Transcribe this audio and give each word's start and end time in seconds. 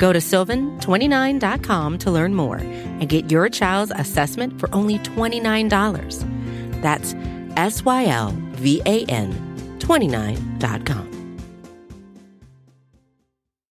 Go 0.00 0.14
to 0.14 0.18
sylvan29.com 0.18 1.98
to 1.98 2.10
learn 2.10 2.34
more 2.34 2.56
and 2.56 3.06
get 3.06 3.30
your 3.30 3.50
child's 3.50 3.92
assessment 3.94 4.58
for 4.58 4.74
only 4.74 4.98
$29. 5.00 6.80
That's 6.80 7.14
S 7.56 7.84
Y 7.84 8.06
L 8.06 8.34
V 8.52 8.80
A 8.86 9.04
N 9.04 9.78
29.com. 9.78 11.10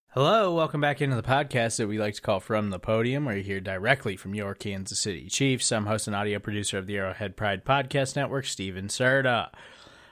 Hello, 0.10 0.54
welcome 0.54 0.82
back 0.82 1.02
into 1.02 1.16
the 1.16 1.24
podcast 1.24 1.78
that 1.78 1.88
we 1.88 1.98
like 1.98 2.14
to 2.14 2.22
call 2.22 2.40
From 2.40 2.70
the 2.70 2.80
Podium, 2.80 3.26
where 3.26 3.38
you 3.38 3.44
hear 3.44 3.60
directly 3.60 4.16
from 4.16 4.36
your 4.36 4.54
Kansas 4.54 5.00
City 5.00 5.30
Chiefs. 5.30 5.72
I'm 5.72 5.88
host 5.88 6.06
and 6.06 6.16
audio 6.16 6.38
producer 6.38 6.78
of 6.78 6.86
the 6.86 6.98
Arrowhead 6.98 7.38
Pride 7.38 7.66
Podcast 7.66 8.16
Network, 8.16 8.46
Steven 8.46 8.88
Serta. 8.88 9.50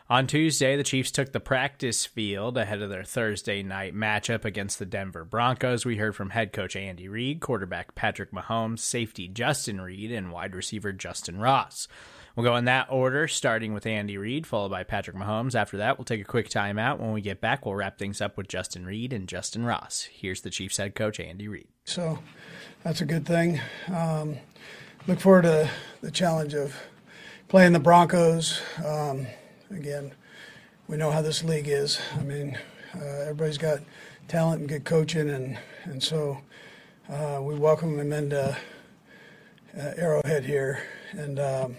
On 0.10 0.26
Tuesday, 0.26 0.78
the 0.78 0.84
Chiefs 0.84 1.12
took 1.12 1.34
the 1.34 1.42
practice 1.42 2.06
field 2.06 2.58
ahead 2.58 2.82
of 2.82 2.90
their 2.90 3.04
Thursday 3.04 3.62
night 3.62 3.94
matchup 3.94 4.46
against 4.46 4.80
the 4.80 4.86
Denver 4.86 5.26
Broncos. 5.26 5.86
We 5.86 5.98
heard 5.98 6.16
from 6.16 6.30
head 6.30 6.54
coach 6.54 6.78
Andy 6.78 7.10
Reid, 7.10 7.42
quarterback 7.42 7.94
Patrick 7.94 8.32
Mahomes, 8.32 8.80
safety 8.80 9.28
Justin 9.28 9.82
Reid, 9.82 10.14
and 10.14 10.32
wide 10.32 10.56
receiver 10.56 10.94
Justyn 10.94 11.42
Ross. 11.42 11.90
We'll 12.38 12.46
go 12.46 12.56
in 12.56 12.64
that 12.66 12.88
order, 12.90 13.28
starting 13.28 13.74
with 13.74 13.86
Andy 13.86 14.18
Reid, 14.18 14.48
followed 14.48 14.70
by 14.70 14.86
Patrick 14.86 15.18
Mahomes. 15.18 15.56
After 15.56 15.76
that, 15.76 15.98
we'll 15.98 16.06
take 16.06 16.22
a 16.22 16.24
quick 16.24 16.48
timeout. 16.48 17.00
When 17.00 17.12
we 17.12 17.20
get 17.20 17.42
back, 17.42 17.66
we'll 17.66 17.76
wrap 17.76 18.00
things 18.00 18.22
up 18.22 18.38
with 18.38 18.48
Justin 18.48 18.86
Reid 18.86 19.12
and 19.12 19.28
Justyn 19.28 19.68
Ross. 19.68 20.08
Here's 20.10 20.40
the 20.40 20.50
Chiefs 20.50 20.78
head 20.78 20.96
coach, 20.96 21.20
Andy 21.20 21.50
Reid. 21.50 21.68
So 21.84 22.20
that's 22.82 23.02
a 23.02 23.06
good 23.06 23.26
thing. 23.26 23.60
Um, 23.94 24.38
look 25.06 25.20
forward 25.20 25.42
to 25.42 25.70
the 26.00 26.12
challenge 26.12 26.54
of 26.54 26.74
playing 27.50 27.74
the 27.74 27.80
Broncos. 27.80 28.62
Um, 28.86 29.28
again, 29.72 30.14
we 30.88 30.98
know 30.98 31.12
how 31.12 31.22
this 31.22 31.44
league 31.44 31.68
is. 31.68 32.00
I 32.16 32.24
mean, 32.24 32.58
uh, 32.96 33.22
everybody's 33.22 33.58
got 33.58 33.80
talent 34.28 34.62
and 34.62 34.70
good 34.70 34.86
coaching, 34.86 35.30
and 35.30 35.58
and 35.84 36.02
so 36.02 36.40
uh, 37.10 37.40
we 37.42 37.56
welcome 37.56 37.98
them 37.98 38.14
into 38.14 38.58
uh, 39.78 39.92
Arrowhead 39.98 40.46
here, 40.46 40.84
and 41.12 41.40
um, 41.40 41.76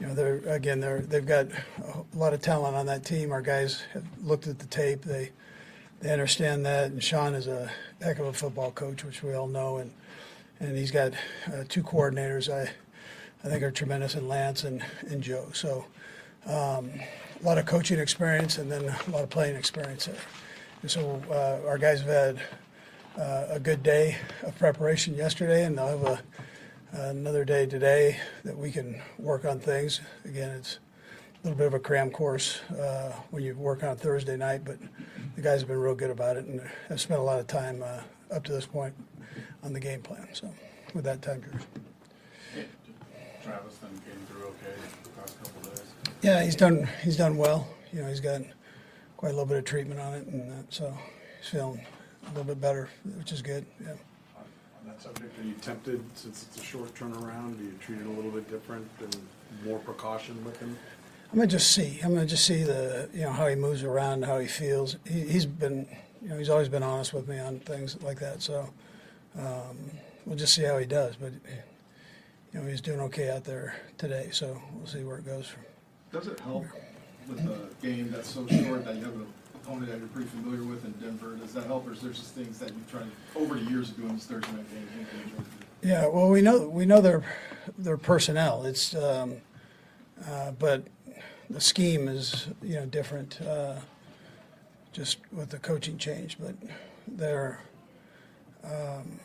you 0.00 0.06
know 0.06 0.14
they're 0.14 0.36
again 0.46 0.80
they're 0.80 1.00
they've 1.00 1.26
got 1.26 1.46
a 1.82 2.16
lot 2.16 2.32
of 2.32 2.40
talent 2.40 2.76
on 2.76 2.86
that 2.86 3.04
team. 3.04 3.32
Our 3.32 3.42
guys 3.42 3.82
have 3.92 4.04
looked 4.22 4.46
at 4.46 4.58
the 4.58 4.66
tape. 4.66 5.02
They 5.02 5.30
they 6.00 6.12
understand 6.12 6.64
that, 6.66 6.90
and 6.90 7.02
Sean 7.02 7.34
is 7.34 7.46
a 7.46 7.70
heck 8.00 8.18
of 8.18 8.26
a 8.26 8.32
football 8.32 8.70
coach, 8.70 9.04
which 9.04 9.22
we 9.22 9.34
all 9.34 9.48
know, 9.48 9.78
and 9.78 9.92
and 10.60 10.76
he's 10.76 10.90
got 10.90 11.12
uh, 11.46 11.64
two 11.68 11.82
coordinators 11.82 12.52
I 12.52 12.70
I 13.44 13.48
think 13.48 13.62
are 13.62 13.70
tremendous 13.70 14.14
in 14.14 14.26
Vance 14.26 14.64
and 14.64 14.82
and 15.08 15.22
Joe. 15.22 15.48
So. 15.52 15.84
Um, 16.48 16.90
a 17.40 17.44
lot 17.44 17.58
of 17.58 17.66
coaching 17.66 17.98
experience 17.98 18.58
and 18.58 18.72
then 18.72 18.84
a 18.84 19.10
lot 19.10 19.22
of 19.22 19.30
playing 19.30 19.54
experience. 19.54 20.08
And 20.82 20.90
so 20.90 21.22
uh, 21.30 21.68
our 21.68 21.78
guys 21.78 22.00
have 22.00 22.08
had 22.08 22.40
uh, 23.18 23.46
a 23.50 23.60
good 23.60 23.82
day 23.82 24.16
of 24.42 24.58
preparation 24.58 25.14
yesterday, 25.14 25.64
and 25.64 25.76
they'll 25.76 25.98
have 25.98 26.04
a, 26.04 26.22
another 27.10 27.44
day 27.44 27.66
today 27.66 28.18
that 28.44 28.56
we 28.56 28.70
can 28.70 29.00
work 29.18 29.44
on 29.44 29.60
things. 29.60 30.00
Again, 30.24 30.50
it's 30.50 30.78
a 31.42 31.48
little 31.48 31.58
bit 31.58 31.66
of 31.66 31.74
a 31.74 31.78
cram 31.78 32.10
course 32.10 32.60
uh, 32.70 33.12
when 33.30 33.42
you 33.42 33.54
work 33.54 33.82
on 33.82 33.96
Thursday 33.96 34.36
night, 34.36 34.64
but 34.64 34.78
the 35.36 35.42
guys 35.42 35.60
have 35.60 35.68
been 35.68 35.78
real 35.78 35.94
good 35.94 36.10
about 36.10 36.36
it 36.36 36.46
and 36.46 36.60
have 36.88 37.00
spent 37.00 37.20
a 37.20 37.22
lot 37.22 37.38
of 37.38 37.46
time 37.46 37.82
uh, 37.82 38.00
up 38.34 38.44
to 38.44 38.52
this 38.52 38.66
point 38.66 38.94
on 39.62 39.72
the 39.72 39.80
game 39.80 40.00
plan. 40.00 40.28
So, 40.32 40.52
with 40.94 41.04
that 41.04 41.22
time. 41.22 41.42
Travis 43.44 43.76
then 43.76 43.90
came 43.90 44.26
through 44.26 44.46
okay 44.46 44.74
the 45.02 45.10
past 45.10 45.42
couple 45.42 45.70
days. 45.70 45.82
Yeah, 46.28 46.42
he's 46.42 46.56
done. 46.56 46.86
He's 47.02 47.16
done 47.16 47.38
well. 47.38 47.66
You 47.90 48.02
know, 48.02 48.08
he's 48.08 48.20
got 48.20 48.42
quite 49.16 49.30
a 49.30 49.32
little 49.32 49.46
bit 49.46 49.56
of 49.56 49.64
treatment 49.64 49.98
on 49.98 50.12
it, 50.12 50.26
and 50.26 50.50
that, 50.50 50.70
so 50.70 50.92
he's 51.40 51.48
feeling 51.48 51.80
a 52.26 52.28
little 52.28 52.44
bit 52.44 52.60
better, 52.60 52.90
which 53.16 53.32
is 53.32 53.40
good. 53.40 53.64
Yeah. 53.80 53.92
On 53.92 53.96
on 54.36 54.88
that 54.88 55.00
subject, 55.00 55.38
are 55.38 55.42
you 55.42 55.54
tempted, 55.54 56.04
since 56.14 56.42
it's 56.42 56.60
a 56.60 56.62
short 56.62 56.94
turnaround, 56.94 57.56
do 57.56 57.64
you 57.64 57.72
treat 57.80 57.98
it 57.98 58.06
a 58.06 58.10
little 58.10 58.30
bit 58.30 58.46
different 58.50 58.86
and 59.00 59.16
more 59.64 59.78
precaution 59.78 60.44
with 60.44 60.60
him? 60.60 60.76
I'm 61.32 61.38
gonna 61.38 61.46
just 61.46 61.72
see. 61.72 61.98
I'm 62.04 62.12
gonna 62.12 62.26
just 62.26 62.44
see 62.44 62.62
the 62.62 63.08
you 63.14 63.22
know 63.22 63.32
how 63.32 63.46
he 63.46 63.54
moves 63.54 63.82
around, 63.82 64.26
how 64.26 64.38
he 64.38 64.48
feels. 64.48 64.98
He, 65.06 65.20
he's 65.20 65.46
been 65.46 65.88
you 66.20 66.28
know 66.28 66.36
he's 66.36 66.50
always 66.50 66.68
been 66.68 66.82
honest 66.82 67.14
with 67.14 67.26
me 67.26 67.38
on 67.38 67.60
things 67.60 67.96
like 68.02 68.20
that. 68.20 68.42
So 68.42 68.68
um, 69.38 69.78
we'll 70.26 70.36
just 70.36 70.52
see 70.52 70.64
how 70.64 70.76
he 70.76 70.84
does. 70.84 71.16
But 71.16 71.32
you 72.52 72.60
know 72.60 72.66
he's 72.68 72.82
doing 72.82 73.00
okay 73.00 73.30
out 73.30 73.44
there 73.44 73.76
today. 73.96 74.28
So 74.30 74.60
we'll 74.74 74.86
see 74.86 75.04
where 75.04 75.16
it 75.16 75.24
goes. 75.24 75.46
From. 75.46 75.62
Does 76.12 76.26
it 76.26 76.40
help 76.40 76.64
with 77.28 77.40
a 77.40 77.86
game 77.86 78.10
that's 78.10 78.30
so 78.30 78.46
short 78.46 78.84
that 78.84 78.96
you 78.96 79.04
have 79.04 79.14
an 79.14 79.26
opponent 79.54 79.90
that 79.90 79.98
you're 79.98 80.08
pretty 80.08 80.28
familiar 80.28 80.64
with 80.64 80.84
in 80.84 80.92
Denver? 80.92 81.36
Does 81.36 81.52
that 81.52 81.66
help, 81.66 81.86
or 81.86 81.92
is 81.92 82.00
there 82.00 82.12
just 82.12 82.34
things 82.34 82.58
that 82.58 82.70
you've 82.70 82.90
tried 82.90 83.08
over 83.36 83.54
the 83.54 83.70
years 83.70 83.90
of 83.90 83.96
doing 83.96 84.14
this 84.14 84.24
Thursday 84.24 84.52
night 84.52 84.64
you 84.72 85.20
enjoy? 85.22 85.42
Yeah, 85.82 86.06
well, 86.06 86.28
we 86.28 86.40
know 86.40 86.68
we 86.68 86.86
know 86.86 87.00
their 87.00 87.24
their 87.76 87.96
personnel. 87.98 88.64
It's 88.64 88.94
um, 88.94 89.36
uh, 90.26 90.52
but 90.52 90.84
the 91.50 91.60
scheme 91.60 92.08
is 92.08 92.48
you 92.62 92.76
know 92.76 92.86
different, 92.86 93.40
uh, 93.42 93.76
just 94.92 95.18
with 95.32 95.50
the 95.50 95.58
coaching 95.58 95.98
change. 95.98 96.38
But 96.40 96.54
they're 97.06 97.60
um, 98.64 99.20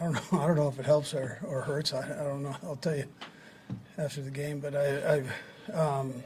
I 0.00 0.04
don't 0.04 0.12
know 0.32 0.40
I 0.40 0.46
don't 0.46 0.56
know 0.56 0.68
if 0.68 0.78
it 0.78 0.86
helps 0.86 1.14
or, 1.14 1.38
or 1.46 1.62
hurts. 1.62 1.92
I, 1.92 2.02
I 2.02 2.24
don't 2.24 2.42
know. 2.42 2.56
I'll 2.64 2.76
tell 2.76 2.96
you 2.96 3.06
after 3.96 4.20
the 4.20 4.30
game. 4.30 4.60
But 4.60 4.74
I 4.74 5.14
I've, 5.14 5.32
um, 5.74 6.22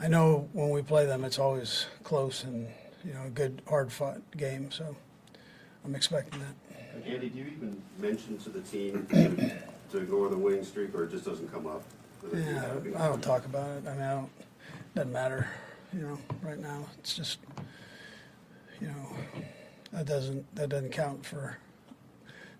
I 0.00 0.08
know 0.08 0.48
when 0.52 0.70
we 0.70 0.82
play 0.82 1.06
them, 1.06 1.24
it's 1.24 1.38
always 1.38 1.86
close 2.04 2.44
and 2.44 2.68
you 3.04 3.12
know 3.12 3.24
a 3.26 3.30
good 3.30 3.62
hard 3.68 3.92
fought 3.92 4.20
game. 4.36 4.70
So 4.70 4.96
I'm 5.84 5.94
expecting 5.94 6.40
that. 6.40 7.04
Andy, 7.06 7.28
do 7.28 7.38
you 7.38 7.44
even 7.44 7.82
mention 7.98 8.38
to 8.38 8.50
the 8.50 8.60
team 8.60 9.06
to 9.90 9.98
ignore 9.98 10.28
the 10.28 10.36
winning 10.36 10.64
streak, 10.64 10.94
or 10.94 11.04
it 11.04 11.10
just 11.10 11.24
doesn't 11.24 11.50
come 11.52 11.66
up? 11.66 11.82
with 12.22 12.32
the 12.32 12.42
team 12.42 12.92
Yeah, 12.92 13.04
I 13.04 13.08
don't 13.08 13.22
talk 13.22 13.44
about 13.44 13.68
it. 13.70 13.86
I 13.86 13.92
mean, 13.92 14.02
I 14.02 14.14
don't, 14.14 14.30
doesn't 14.94 15.12
matter, 15.12 15.48
you 15.92 16.00
know, 16.00 16.18
right 16.42 16.58
now. 16.58 16.84
It's 16.98 17.14
just, 17.14 17.38
you 18.80 18.88
know, 18.88 19.42
that 19.92 20.06
doesn't, 20.06 20.54
that 20.56 20.68
doesn't 20.68 20.92
count 20.92 21.24
for 21.24 21.56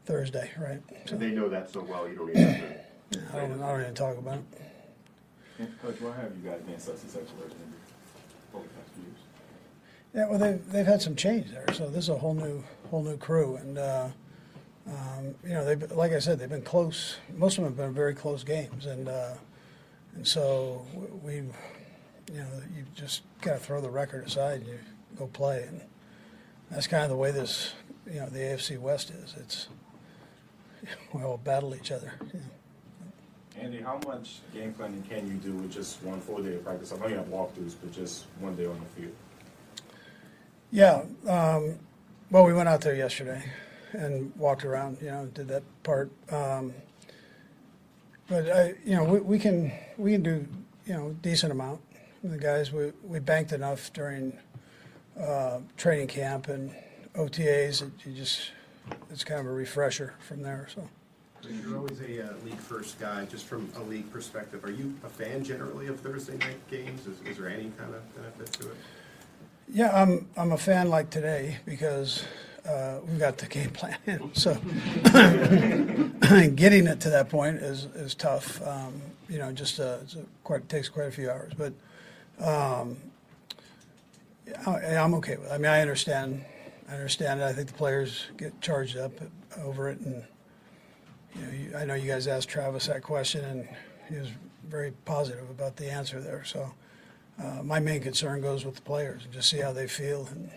Thursday, 0.07 0.51
right? 0.59 0.81
So, 1.07 1.17
They 1.17 1.31
know 1.31 1.49
that 1.49 1.71
so 1.71 1.83
well, 1.83 2.09
you 2.09 2.17
don't 2.17 2.31
even 2.31 2.43
have 2.43 2.61
to. 3.11 3.21
I 3.35 3.41
don't, 3.41 3.63
I 3.63 3.73
don't 3.73 3.81
even 3.83 3.95
talk 3.95 4.19
about 4.19 4.39
it. 4.39 4.61
Coach, 5.83 6.01
why 6.01 6.17
have 6.17 6.33
you 6.43 6.51
guys 6.51 6.61
been 6.63 6.79
such 6.79 6.95
a 6.95 7.19
legend 7.19 7.73
over 8.55 8.65
the 8.65 8.71
past 8.71 8.91
few 8.95 9.05
years? 9.05 9.19
Yeah, 10.15 10.29
well, 10.29 10.39
they've, 10.39 10.73
they've 10.73 10.87
had 10.87 11.03
some 11.03 11.15
change 11.15 11.51
there, 11.51 11.67
so 11.75 11.91
this 11.91 12.05
is 12.05 12.09
a 12.09 12.17
whole 12.17 12.33
new, 12.33 12.65
whole 12.91 13.03
new 13.03 13.19
crew, 13.19 13.57
and, 13.57 13.77
uh, 13.77 14.09
um, 14.87 15.35
you 15.45 15.51
know, 15.51 15.65
they've, 15.65 15.93
like 15.93 16.13
I 16.13 16.19
said, 16.19 16.39
they've 16.39 16.49
been 16.49 16.63
close, 16.63 17.17
most 17.37 17.59
of 17.59 17.65
them 17.65 17.75
have 17.75 17.77
been 17.77 17.95
very 17.95 18.15
close 18.15 18.43
games, 18.43 18.87
and, 18.87 19.09
uh, 19.09 19.35
and 20.15 20.27
so 20.27 20.87
we, 21.23 21.35
you 21.35 21.45
know, 22.33 22.49
you 22.75 22.87
just 22.95 23.23
gotta 23.43 23.59
throw 23.59 23.83
the 23.83 23.91
record 23.91 24.27
aside 24.27 24.61
and 24.61 24.69
you 24.69 24.79
go 25.17 25.27
play, 25.27 25.65
and 25.69 25.83
that's 26.71 26.87
kind 26.87 27.05
of 27.05 27.11
the 27.11 27.17
way 27.17 27.33
this, 27.33 27.75
you 28.07 28.21
know, 28.21 28.31
the 28.31 28.39
AFC 28.39 28.79
West 28.79 29.11
is, 29.11 29.35
it's, 29.37 29.69
we 31.13 31.23
all 31.23 31.37
battle 31.37 31.75
each 31.75 31.93
other, 31.93 32.15
you 32.33 32.41
know. 32.41 32.47
Andy, 33.59 33.81
how 33.81 33.99
much 34.07 34.41
game 34.55 34.73
planning 34.73 35.03
can 35.09 35.27
you 35.27 35.35
do 35.35 35.53
with 35.53 35.73
just 35.73 36.03
one 36.03 36.21
full 36.21 36.43
day 36.43 36.55
of 36.55 36.65
practice? 36.65 36.93
I 36.93 36.97
know 36.99 37.09
you 37.09 37.17
have 37.17 37.27
walkthroughs, 37.27 37.75
but 37.81 37.93
just 37.93 38.27
one 38.39 38.55
day 38.55 38.67
on 38.67 38.79
the 38.79 39.01
field. 39.01 39.15
Yeah. 40.71 41.03
Um, 41.29 41.79
well, 42.31 42.45
we 42.45 42.53
went 42.53 42.69
out 42.69 42.81
there 42.81 42.95
yesterday 42.95 43.43
and 43.93 44.33
walked 44.37 44.65
around. 44.65 44.99
You 45.01 45.09
know, 45.09 45.27
did 45.27 45.49
that 45.49 45.65
part. 45.83 46.11
Um, 46.31 46.73
but 48.29 48.49
I, 48.51 48.75
you 48.85 48.95
know, 48.95 49.05
we, 49.05 49.19
we 49.21 49.39
can 49.39 49.73
we 49.99 50.13
can 50.13 50.23
do 50.23 50.47
you 50.87 50.95
know 50.95 51.17
decent 51.21 51.51
amount. 51.51 51.81
The 52.23 52.39
guys 52.39 52.73
we 52.73 52.93
we 53.03 53.19
banked 53.19 53.53
enough 53.53 53.93
during 53.93 54.39
uh, 55.21 55.59
training 55.77 56.07
camp 56.07 56.49
and 56.49 56.73
OTAs. 57.17 57.81
That 57.81 58.07
you 58.07 58.15
just 58.15 58.53
it's 59.11 59.25
kind 59.25 59.41
of 59.41 59.47
a 59.47 59.51
refresher 59.51 60.15
from 60.21 60.43
there. 60.43 60.69
So. 60.73 60.89
You're 61.49 61.79
always 61.79 62.01
a 62.01 62.27
uh, 62.27 62.33
league 62.45 62.59
first 62.59 63.01
guy, 63.01 63.25
just 63.25 63.47
from 63.47 63.71
a 63.77 63.83
league 63.83 64.11
perspective. 64.13 64.65
Are 64.65 64.71
you 64.71 64.95
a 65.05 65.09
fan 65.09 65.43
generally 65.43 65.87
of 65.87 65.99
Thursday 66.01 66.37
night 66.37 66.69
games? 66.71 67.07
Is, 67.07 67.21
is 67.23 67.39
there 67.39 67.49
any 67.49 67.73
kind 67.79 67.95
of 67.95 68.15
benefit 68.15 68.53
to 68.61 68.71
it? 68.71 68.77
Yeah, 69.73 69.91
I'm, 69.95 70.29
I'm 70.37 70.53
a 70.53 70.59
fan 70.59 70.91
like 70.91 71.11
today 71.11 71.59
because 71.65 72.25
uh, 72.69 72.99
we've 73.07 73.19
got 73.19 73.39
the 73.39 73.47
game 73.47 73.71
plan. 73.71 73.97
in. 74.07 74.35
So 74.35 74.55
getting 76.55 76.87
it 76.87 77.01
to 77.01 77.11
that 77.11 77.29
point 77.31 77.57
is, 77.57 77.85
is 77.95 78.15
tough. 78.15 78.61
Um, 78.67 79.01
you 79.29 79.39
know, 79.39 79.53
just 79.53 79.81
uh, 79.81 79.99
it's 80.03 80.17
a, 80.17 80.25
quite, 80.45 80.69
takes 80.69 80.89
quite 80.89 81.07
a 81.07 81.13
few 81.13 81.31
hours. 81.31 81.53
But 81.57 81.73
um, 82.45 82.97
I, 84.67 84.97
I'm 84.97 85.15
okay 85.15 85.37
with 85.37 85.47
it. 85.47 85.53
I 85.53 85.59
mean, 85.59 85.71
I 85.71 85.81
understand. 85.81 86.45
I 86.89 86.95
understand 86.95 87.41
it. 87.41 87.45
I 87.45 87.53
think 87.53 87.69
the 87.69 87.75
players 87.75 88.27
get 88.37 88.61
charged 88.61 88.97
up 88.97 89.13
over 89.63 89.89
it. 89.89 90.01
And, 90.01 90.25
you 91.35 91.43
know, 91.43 91.53
you, 91.53 91.77
I 91.77 91.85
know 91.85 91.95
you 91.95 92.09
guys 92.09 92.27
asked 92.27 92.49
Travis 92.49 92.87
that 92.87 93.03
question, 93.03 93.45
and 93.45 93.69
he 94.09 94.17
was 94.17 94.29
very 94.69 94.93
positive 95.05 95.49
about 95.51 95.77
the 95.77 95.91
answer 95.91 96.21
there. 96.21 96.45
So 96.45 96.73
uh, 97.43 97.63
my 97.63 97.81
main 97.81 98.01
concern 98.01 98.41
goes 98.41 98.65
with 98.65 98.77
the 98.77 98.83
players 98.83 99.25
and 99.25 99.33
just 99.33 99.49
see 99.51 99.59
how 99.59 99.73
they 99.73 99.87
feel. 99.87 100.29
And 100.31 100.51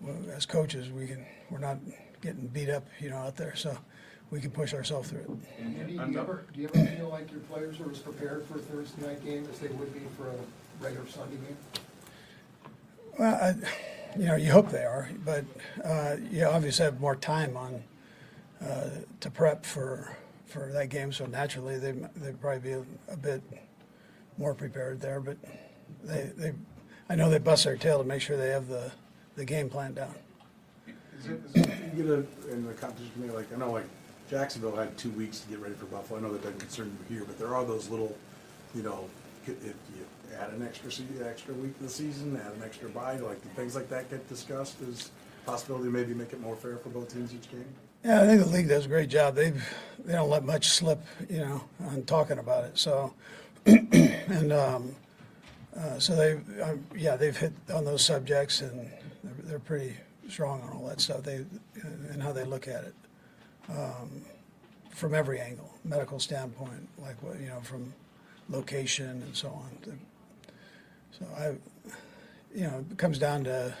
well, 0.00 0.16
as 0.34 0.46
coaches, 0.46 0.90
we 0.90 1.06
can 1.06 1.24
we're 1.50 1.58
not 1.58 1.78
getting 2.20 2.46
beat 2.48 2.68
up, 2.68 2.86
you 3.00 3.10
know, 3.10 3.16
out 3.16 3.36
there, 3.36 3.54
so 3.54 3.76
we 4.30 4.40
can 4.40 4.50
push 4.50 4.74
ourselves 4.74 5.10
through 5.10 5.20
it. 5.20 5.64
Andy, 5.64 5.96
do 5.96 6.12
you 6.12 6.18
ever, 6.18 6.44
do 6.52 6.60
you 6.60 6.70
ever 6.74 6.86
feel 6.96 7.08
like 7.08 7.30
your 7.30 7.40
players 7.40 7.80
are 7.80 7.90
as 7.90 7.98
prepared 8.00 8.44
for 8.46 8.56
a 8.56 8.60
Thursday 8.60 9.06
night 9.06 9.24
game 9.24 9.46
as 9.52 9.60
they 9.60 9.68
would 9.68 9.92
be 9.94 10.00
for 10.16 10.28
a 10.28 10.84
regular 10.84 11.06
Sunday 11.06 11.36
game? 11.36 11.56
Well, 13.18 13.34
I, 13.34 14.18
you 14.18 14.26
know, 14.26 14.36
you 14.36 14.50
hope 14.50 14.70
they 14.70 14.84
are, 14.84 15.08
but 15.24 15.44
uh, 15.84 16.16
you 16.30 16.44
obviously 16.44 16.84
have 16.84 17.00
more 17.00 17.16
time 17.16 17.56
on 17.56 17.84
uh, 18.62 18.90
to 19.20 19.30
prep 19.30 19.64
for 19.64 20.16
for 20.46 20.70
that 20.72 20.88
game, 20.88 21.12
so 21.12 21.26
naturally 21.26 21.78
they 21.78 21.92
they'd 22.16 22.40
probably 22.40 22.60
be 22.60 22.72
a, 22.72 22.84
a 23.12 23.16
bit 23.16 23.42
more 24.38 24.54
prepared 24.54 25.00
there. 25.00 25.20
But 25.20 25.36
they, 26.04 26.30
they, 26.36 26.52
I 27.08 27.14
know 27.14 27.30
they 27.30 27.38
bust 27.38 27.64
their 27.64 27.76
tail 27.76 27.98
to 27.98 28.04
make 28.04 28.20
sure 28.20 28.36
they 28.36 28.50
have 28.50 28.68
the, 28.68 28.90
the 29.34 29.44
game 29.44 29.68
plan 29.68 29.94
down. 29.94 30.14
Is 31.18 31.26
it, 31.26 31.40
is 31.54 31.62
it, 31.62 31.70
you 31.96 32.02
get 32.02 32.12
a, 32.12 32.52
in 32.52 32.66
the 32.66 32.74
competition 32.74 33.12
committee, 33.12 33.32
like, 33.32 33.52
I 33.52 33.56
know 33.56 33.72
like 33.72 33.86
Jacksonville 34.28 34.74
had 34.76 34.96
two 34.98 35.10
weeks 35.10 35.40
to 35.40 35.48
get 35.48 35.60
ready 35.60 35.74
for 35.74 35.86
Buffalo. 35.86 36.18
I 36.18 36.22
know 36.22 36.32
that 36.32 36.42
doesn't 36.42 36.58
concern 36.58 36.96
you 37.08 37.16
here, 37.16 37.24
but 37.24 37.38
there 37.38 37.54
are 37.54 37.64
those 37.64 37.88
little, 37.88 38.16
you 38.74 38.82
know, 38.82 39.08
if 39.46 39.56
you 39.56 39.74
add 40.38 40.50
an 40.50 40.62
extra 40.62 40.90
extra 41.24 41.54
week 41.54 41.74
of 41.76 41.82
the 41.82 41.88
season, 41.88 42.36
add 42.44 42.52
an 42.52 42.62
extra 42.64 42.88
bye, 42.88 43.18
like, 43.18 43.40
things 43.54 43.74
like 43.74 43.88
that 43.88 44.10
get 44.10 44.28
discussed 44.28 44.76
as 44.88 45.10
possibility 45.46 45.88
maybe 45.88 46.12
make 46.12 46.32
it 46.32 46.40
more 46.40 46.56
fair 46.56 46.76
for 46.78 46.88
both 46.88 47.12
teams 47.12 47.32
each 47.32 47.50
game? 47.50 47.64
Yeah, 48.04 48.22
I 48.22 48.26
think 48.26 48.40
the 48.40 48.48
league 48.48 48.68
does 48.68 48.86
a 48.86 48.88
great 48.88 49.08
job. 49.08 49.34
They've 49.34 49.62
they 50.06 50.12
don't 50.12 50.30
let 50.30 50.44
much 50.44 50.68
slip, 50.68 51.00
you 51.28 51.38
know, 51.38 51.64
on 51.84 52.04
talking 52.04 52.38
about 52.38 52.64
it. 52.64 52.78
So, 52.78 53.12
and 53.66 54.52
um, 54.52 54.94
uh, 55.76 55.98
so 55.98 56.14
they, 56.14 56.60
uh, 56.62 56.76
yeah, 56.94 57.16
they've 57.16 57.36
hit 57.36 57.52
on 57.74 57.84
those 57.84 58.04
subjects, 58.04 58.60
and 58.60 58.88
they're, 59.24 59.32
they're 59.44 59.58
pretty 59.58 59.96
strong 60.28 60.62
on 60.62 60.70
all 60.70 60.86
that 60.86 61.00
stuff. 61.00 61.24
They 61.24 61.44
and 62.10 62.22
how 62.22 62.32
they 62.32 62.44
look 62.44 62.68
at 62.68 62.84
it 62.84 62.94
um, 63.68 64.22
from 64.90 65.14
every 65.14 65.40
angle, 65.40 65.70
medical 65.84 66.20
standpoint, 66.20 66.88
like 66.98 67.20
what 67.22 67.40
you 67.40 67.48
know, 67.48 67.60
from 67.60 67.92
location 68.48 69.22
and 69.22 69.34
so 69.34 69.48
on. 69.48 69.98
So 71.18 71.26
I, 71.36 71.46
you 72.54 72.64
know, 72.64 72.84
it 72.90 72.96
comes 72.98 73.18
down 73.18 73.44
to 73.44 73.74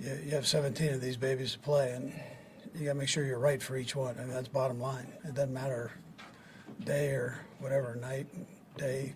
you, 0.00 0.18
you 0.24 0.30
have 0.32 0.46
17 0.46 0.94
of 0.94 1.00
these 1.00 1.16
babies 1.16 1.52
to 1.52 1.58
play, 1.60 1.92
and 1.92 2.12
you 2.74 2.86
got 2.86 2.92
to 2.92 2.98
make 2.98 3.08
sure 3.08 3.24
you're 3.24 3.38
right 3.38 3.62
for 3.62 3.76
each 3.76 3.94
one. 3.94 4.16
I 4.18 4.24
mean, 4.24 4.32
that's 4.32 4.48
bottom 4.48 4.80
line. 4.80 5.06
It 5.24 5.34
doesn't 5.34 5.52
matter 5.52 5.92
day 6.84 7.10
or 7.10 7.38
whatever, 7.58 7.96
night, 7.96 8.26
day, 8.76 9.14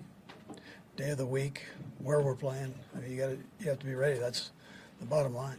day 0.97 1.11
of 1.11 1.19
the 1.19 1.27
week, 1.27 1.65
where 1.99 2.21
we're 2.21 2.35
playing. 2.35 2.75
I 2.95 3.01
mean, 3.01 3.13
you 3.13 3.19
got 3.19 3.27
to 3.31 3.39
you 3.61 3.71
have 3.71 3.79
to 3.79 3.87
be 3.87 3.95
ready. 3.95 4.19
That's 4.19 4.51
the 5.01 5.07
bottom 5.07 5.35
line. 5.35 5.59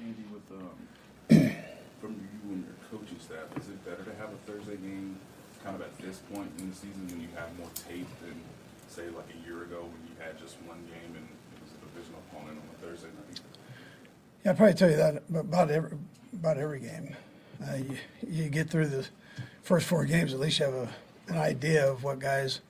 Andy, 0.00 0.24
with 0.32 0.50
um, 0.52 1.54
from 2.00 2.12
you 2.12 2.52
and 2.52 2.64
your 2.64 2.76
coaching 2.90 3.18
staff, 3.20 3.46
is 3.60 3.68
it 3.68 3.84
better 3.84 4.02
to 4.02 4.14
have 4.16 4.30
a 4.30 4.50
Thursday 4.50 4.76
game 4.76 5.18
kind 5.64 5.76
of 5.76 5.82
at 5.82 5.96
this 5.98 6.18
point 6.32 6.50
in 6.58 6.70
the 6.70 6.76
season 6.76 7.06
when 7.08 7.20
you 7.20 7.28
have 7.34 7.56
more 7.58 7.70
tape 7.88 8.08
than 8.20 8.34
say 8.88 9.08
like 9.10 9.26
a 9.34 9.46
year 9.48 9.62
ago 9.62 9.82
when 9.82 10.00
you 10.06 10.14
had 10.20 10.38
just 10.38 10.56
one 10.62 10.78
game 10.86 11.10
and 11.16 11.26
it 11.26 11.58
was 11.62 11.72
a 11.74 11.78
divisional 11.90 12.20
opponent 12.30 12.58
on 12.58 12.66
a 12.74 12.86
Thursday 12.86 13.08
night? 13.08 13.40
Yeah, 14.44 14.50
I'll 14.52 14.56
probably 14.56 14.74
tell 14.74 14.90
you 14.90 14.96
that 14.96 15.22
about 15.34 15.70
every 15.70 15.98
about 16.32 16.58
every 16.58 16.80
game. 16.80 17.16
Uh, 17.62 17.76
you, 17.76 17.96
you 18.28 18.48
get 18.48 18.68
through 18.70 18.88
the 18.88 19.06
first 19.62 19.86
four 19.86 20.04
games, 20.04 20.32
at 20.32 20.40
least 20.40 20.58
you 20.58 20.64
have 20.66 20.74
a, 20.74 20.88
an 21.28 21.36
idea 21.38 21.90
of 21.90 22.02
what 22.04 22.18
guys, 22.18 22.60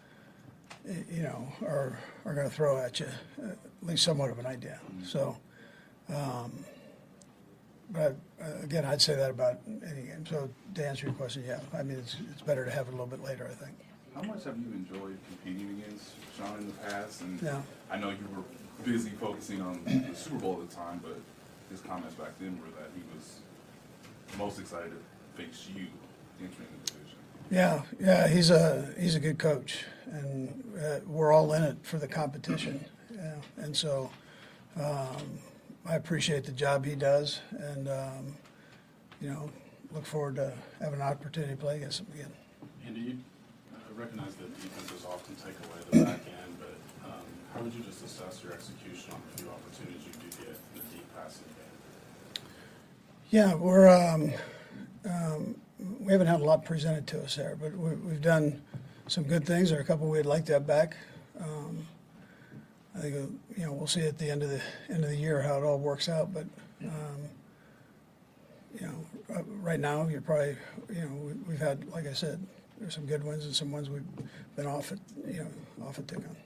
you 1.12 1.22
know, 1.22 1.46
are 1.62 1.98
are 2.24 2.34
going 2.34 2.48
to 2.48 2.54
throw 2.54 2.78
at 2.78 3.00
you. 3.00 3.06
At 3.42 3.58
least 3.82 4.02
somewhat 4.04 4.30
of 4.30 4.38
an 4.38 4.46
idea. 4.46 4.80
So, 5.04 5.36
um, 6.12 6.52
but 7.90 8.16
uh, 8.42 8.46
again, 8.62 8.84
I'd 8.84 9.00
say 9.02 9.14
that 9.14 9.30
about 9.30 9.60
any 9.66 10.02
game. 10.02 10.24
So 10.28 10.48
to 10.74 10.86
answer 10.86 11.06
your 11.06 11.14
question, 11.14 11.44
yeah, 11.46 11.60
I 11.72 11.82
mean 11.82 11.98
it's 11.98 12.16
it's 12.32 12.42
better 12.42 12.64
to 12.64 12.70
have 12.70 12.86
it 12.88 12.90
a 12.90 12.92
little 12.92 13.06
bit 13.06 13.22
later. 13.22 13.48
I 13.50 13.54
think. 13.54 13.76
How 14.14 14.22
much 14.22 14.44
have 14.44 14.56
you 14.56 14.72
enjoyed 14.72 15.18
competing 15.28 15.82
against 15.82 16.12
Sean 16.38 16.58
in 16.58 16.66
the 16.66 16.72
past? 16.72 17.20
And 17.20 17.40
Yeah. 17.42 17.60
I 17.90 17.98
know 17.98 18.08
you 18.10 18.26
were 18.34 18.42
busy 18.82 19.10
focusing 19.10 19.60
on 19.60 19.82
the 19.84 20.14
Super 20.16 20.36
Bowl 20.38 20.58
at 20.62 20.70
the 20.70 20.74
time, 20.74 21.00
but 21.02 21.18
his 21.70 21.80
comments 21.82 22.14
back 22.14 22.30
then 22.40 22.58
were 22.60 22.70
that 22.80 22.90
he 22.94 23.02
was 23.14 23.40
most 24.38 24.58
excited 24.58 24.92
to 24.92 25.42
face 25.42 25.68
you 25.74 25.86
entering 26.40 26.68
the 26.84 26.92
division. 26.92 27.18
Yeah, 27.50 27.82
yeah, 28.00 28.28
he's 28.28 28.50
a 28.50 28.92
he's 28.98 29.14
a 29.14 29.20
good 29.20 29.38
coach, 29.38 29.84
and 30.06 30.62
uh, 30.82 31.00
we're 31.06 31.32
all 31.32 31.52
in 31.52 31.62
it 31.62 31.76
for 31.82 31.98
the 31.98 32.08
competition. 32.08 32.84
Yeah, 33.14 33.36
and 33.56 33.76
so 33.76 34.10
um, 34.76 35.38
I 35.86 35.94
appreciate 35.94 36.44
the 36.44 36.52
job 36.52 36.84
he 36.84 36.94
does, 36.94 37.40
and 37.58 37.88
um, 37.88 38.34
you 39.20 39.30
know, 39.30 39.50
look 39.92 40.04
forward 40.04 40.36
to 40.36 40.52
having 40.80 41.00
an 41.00 41.06
opportunity 41.06 41.52
to 41.52 41.58
play 41.58 41.76
against 41.76 42.00
him 42.00 42.06
again. 42.14 42.32
Andy, 42.86 43.00
you 43.00 43.18
uh, 43.74 43.78
recognize 43.94 44.34
that 44.34 44.52
defenses 44.60 45.06
often 45.06 45.34
take 45.36 45.56
away 45.64 45.80
the 45.90 46.04
back 46.04 46.20
end, 46.26 46.52
but 46.58 46.76
um, 47.08 47.24
how 47.54 47.60
would 47.62 47.72
you 47.72 47.82
just 47.82 48.04
assess 48.04 48.42
your 48.44 48.52
execution 48.52 49.12
on 49.12 49.22
the 49.32 49.42
few 49.42 49.50
opportunities 49.50 50.02
you 50.04 50.12
do 50.12 50.28
get 50.36 50.60
in 50.74 50.82
the 50.82 50.86
deep 50.92 51.06
passing 51.16 51.46
game? 51.54 51.55
Yeah, 53.30 53.54
we're 53.54 53.88
um, 53.88 54.32
um, 55.04 55.56
we 56.00 56.12
haven't 56.12 56.28
had 56.28 56.40
a 56.40 56.44
lot 56.44 56.64
presented 56.64 57.06
to 57.08 57.22
us 57.22 57.34
there, 57.34 57.56
but 57.60 57.72
we, 57.76 57.94
we've 57.96 58.22
done 58.22 58.62
some 59.08 59.24
good 59.24 59.44
things. 59.44 59.70
There 59.70 59.78
are 59.78 59.82
a 59.82 59.84
couple 59.84 60.08
we'd 60.08 60.26
like 60.26 60.44
to 60.46 60.54
have 60.54 60.66
back. 60.66 60.96
Um, 61.40 61.86
I 62.94 63.00
think 63.00 63.14
you 63.56 63.64
know 63.64 63.72
we'll 63.72 63.88
see 63.88 64.02
at 64.02 64.18
the 64.18 64.30
end 64.30 64.42
of 64.42 64.50
the 64.50 64.60
end 64.88 65.02
of 65.02 65.10
the 65.10 65.16
year 65.16 65.42
how 65.42 65.58
it 65.58 65.64
all 65.64 65.78
works 65.78 66.08
out. 66.08 66.32
But 66.32 66.46
um, 66.84 67.28
you 68.78 68.86
know, 68.86 69.34
uh, 69.36 69.42
right 69.60 69.80
now 69.80 70.06
you're 70.06 70.20
probably 70.20 70.56
you 70.88 71.02
know 71.02 71.08
we, 71.08 71.32
we've 71.48 71.58
had 71.58 71.88
like 71.90 72.06
I 72.06 72.12
said, 72.12 72.40
there's 72.78 72.94
some 72.94 73.06
good 73.06 73.24
ones 73.24 73.44
and 73.44 73.54
some 73.54 73.72
ones 73.72 73.90
we've 73.90 74.06
been 74.54 74.66
off 74.66 74.92
at, 74.92 74.98
you 75.26 75.40
know 75.40 75.86
off 75.86 75.98
a 75.98 76.02
tick 76.02 76.18
on. 76.18 76.36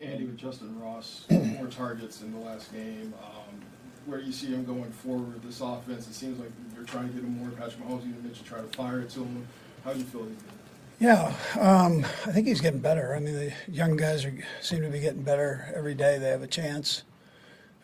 Andy, 0.00 0.24
with 0.24 0.36
Justyn 0.36 0.80
Ross, 0.82 1.26
more 1.30 1.68
targets 1.68 2.22
in 2.22 2.32
the 2.32 2.38
last 2.38 2.72
game, 2.72 3.14
um, 3.22 3.60
where 4.06 4.20
you 4.20 4.32
see 4.32 4.48
him 4.48 4.64
going 4.64 4.90
forward 4.90 5.42
this 5.42 5.60
offense, 5.60 6.06
it 6.08 6.14
seems 6.14 6.38
like 6.38 6.50
you're 6.74 6.84
trying 6.84 7.08
to 7.08 7.14
get 7.14 7.24
him 7.24 7.38
more. 7.38 7.50
Patrick 7.50 7.82
Mahomes 7.82 8.00
even 8.00 8.22
mentioned 8.22 8.46
try 8.46 8.60
to 8.60 8.66
fire 8.68 9.00
it 9.00 9.10
to 9.10 9.20
him. 9.20 9.46
How 9.84 9.92
do 9.92 9.98
you 9.98 10.04
feel 10.04 10.24
he's 10.24 10.36
doing? 10.36 10.52
Yeah, 11.00 11.34
um, 11.58 12.04
I 12.24 12.32
think 12.32 12.46
he's 12.46 12.60
getting 12.60 12.80
better. 12.80 13.14
I 13.14 13.18
mean, 13.18 13.34
the 13.34 13.52
young 13.68 13.96
guys 13.96 14.24
are, 14.24 14.32
seem 14.60 14.82
to 14.82 14.88
be 14.88 15.00
getting 15.00 15.22
better 15.22 15.72
every 15.74 15.94
day. 15.94 16.18
They 16.18 16.28
have 16.28 16.42
a 16.42 16.46
chance, 16.46 17.02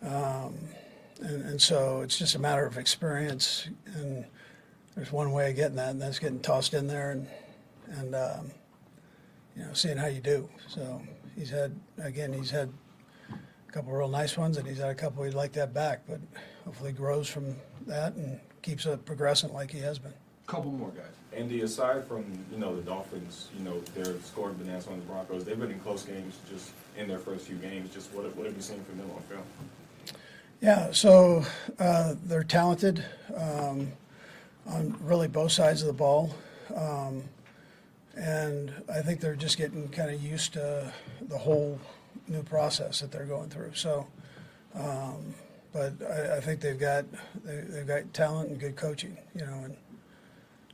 um, 0.03 0.57
and, 1.21 1.43
and 1.43 1.61
so 1.61 2.03
it's 2.03 2.17
just 2.17 2.37
a 2.37 2.39
matter 2.39 2.65
of 2.65 2.79
experience. 2.79 3.69
And 3.97 4.25
there's 4.95 5.11
one 5.11 5.33
way 5.33 5.51
of 5.51 5.57
getting 5.57 5.77
that, 5.77 5.91
and 5.91 6.01
that's 6.01 6.19
getting 6.21 6.41
tossed 6.41 6.73
in 6.73 6.87
there 6.87 7.11
and 7.11 7.27
and 7.99 8.15
um, 8.15 8.53
you 9.57 9.65
know 9.65 9.73
seeing 9.73 9.97
how 9.97 10.07
you 10.07 10.21
do. 10.21 10.49
So 10.69 11.03
he's 11.35 11.51
had 11.51 11.75
again, 11.99 12.33
he's 12.33 12.51
had 12.51 12.71
a 13.71 13.73
couple 13.73 13.93
real 13.93 14.09
nice 14.09 14.37
ones, 14.37 14.57
and 14.57 14.67
he's 14.67 14.79
had 14.79 14.91
a 14.91 14.95
couple 14.95 15.23
he'd 15.23 15.35
like 15.35 15.53
to 15.53 15.61
have 15.61 15.73
back. 15.73 16.01
But 16.09 16.21
hopefully, 16.65 16.93
grows 16.93 17.29
from 17.29 17.55
that 17.87 18.15
and 18.15 18.41
keeps 18.63 18.85
it 18.85 19.05
progressing 19.05 19.53
like 19.53 19.71
he 19.71 19.79
has 19.79 19.99
been. 19.99 20.13
Couple 20.47 20.73
more 20.73 20.91
guys. 20.91 21.05
Andy, 21.33 21.61
aside 21.61 22.05
from, 22.05 22.25
you 22.51 22.59
know, 22.59 22.75
the 22.75 22.83
Dolphins, 22.83 23.49
you 23.57 23.65
know, 23.65 23.79
their 23.95 24.19
scoring 24.23 24.57
bonanza 24.57 24.91
on 24.91 24.99
the 24.99 25.05
Broncos, 25.05 25.45
they've 25.45 25.59
been 25.59 25.71
in 25.71 25.79
close 25.79 26.03
games 26.03 26.39
just 26.51 26.73
in 26.99 27.07
their 27.07 27.21
first 27.21 27.47
few 27.47 27.55
games. 27.57 27.95
Just 27.95 28.13
what, 28.13 28.25
what 28.35 28.47
have 28.47 28.57
you 28.57 28.63
seen 28.63 28.83
from 28.83 28.99
them 28.99 29.09
on 29.13 29.23
film? 29.23 29.43
Yeah, 30.61 30.91
so 30.91 31.45
uh, 31.79 32.15
they're 32.25 32.43
talented 32.43 33.05
um, 33.37 33.93
on 34.67 34.97
really 35.01 35.29
both 35.29 35.53
sides 35.53 35.83
of 35.83 35.87
the 35.87 35.93
ball. 35.93 36.35
Um, 36.75 37.23
and 38.17 38.73
I 38.93 39.01
think 39.01 39.21
they're 39.21 39.37
just 39.37 39.57
getting 39.57 39.89
kind 39.89 40.11
of 40.11 40.21
used 40.21 40.55
to 40.55 40.93
the 41.23 41.39
whole 41.39 41.79
new 42.29 42.43
process 42.43 43.01
that 43.01 43.11
they're 43.11 43.27
going 43.27 43.51
through. 43.51 43.75
So, 43.75 44.07
um, 44.75 45.35
but 45.73 45.95
I, 46.03 46.37
I 46.37 46.41
think 46.41 46.61
they've 46.61 46.79
got 46.79 47.05
they, 47.45 47.61
they've 47.69 47.87
got 47.87 48.13
talent 48.13 48.51
and 48.51 48.59
good 48.59 48.77
coaching, 48.77 49.17
you 49.35 49.43
know, 49.43 49.65
and 49.65 49.77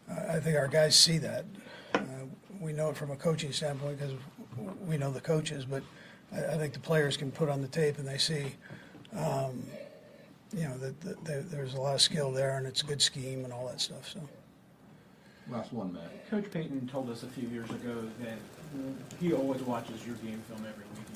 I 0.08 0.36
I 0.36 0.40
think 0.40 0.56
our 0.56 0.68
guys 0.68 0.96
see 0.96 1.18
that. 1.18 1.44
Uh, 1.94 2.00
we 2.60 2.72
know 2.72 2.90
it 2.90 2.96
from 2.96 3.10
a 3.10 3.16
coaching 3.16 3.52
standpoint 3.52 3.98
because 3.98 4.14
we 4.86 4.96
know 4.96 5.10
the 5.10 5.20
coaches, 5.20 5.64
but 5.64 5.82
I, 6.32 6.54
I 6.54 6.58
think 6.58 6.72
the 6.72 6.80
players 6.80 7.16
can 7.16 7.30
put 7.30 7.48
on 7.48 7.60
the 7.60 7.68
tape 7.68 7.98
and 7.98 8.06
they 8.06 8.18
see 8.18 8.54
um, 9.14 9.64
you 10.52 10.64
know, 10.64 10.78
that, 10.78 11.00
that 11.00 11.24
there, 11.24 11.42
there's 11.42 11.74
a 11.74 11.80
lot 11.80 11.94
of 11.94 12.00
skill 12.00 12.32
there, 12.32 12.56
and 12.56 12.66
it's 12.66 12.82
a 12.82 12.86
good 12.86 13.02
scheme 13.02 13.44
and 13.44 13.52
all 13.52 13.66
that 13.66 13.80
stuff. 13.80 14.08
So. 14.08 14.20
Last 15.50 15.72
one, 15.72 15.92
Matt. 15.92 16.30
Coach 16.30 16.50
Payton 16.50 16.88
told 16.88 17.10
us 17.10 17.22
a 17.22 17.28
few 17.28 17.48
years 17.48 17.70
ago 17.70 18.08
that 18.20 18.38
he 19.20 19.32
always 19.32 19.62
watches 19.62 20.04
your 20.04 20.16
game 20.16 20.42
film 20.48 20.60
every 20.68 20.84
week 20.96 21.06
in 21.14 21.15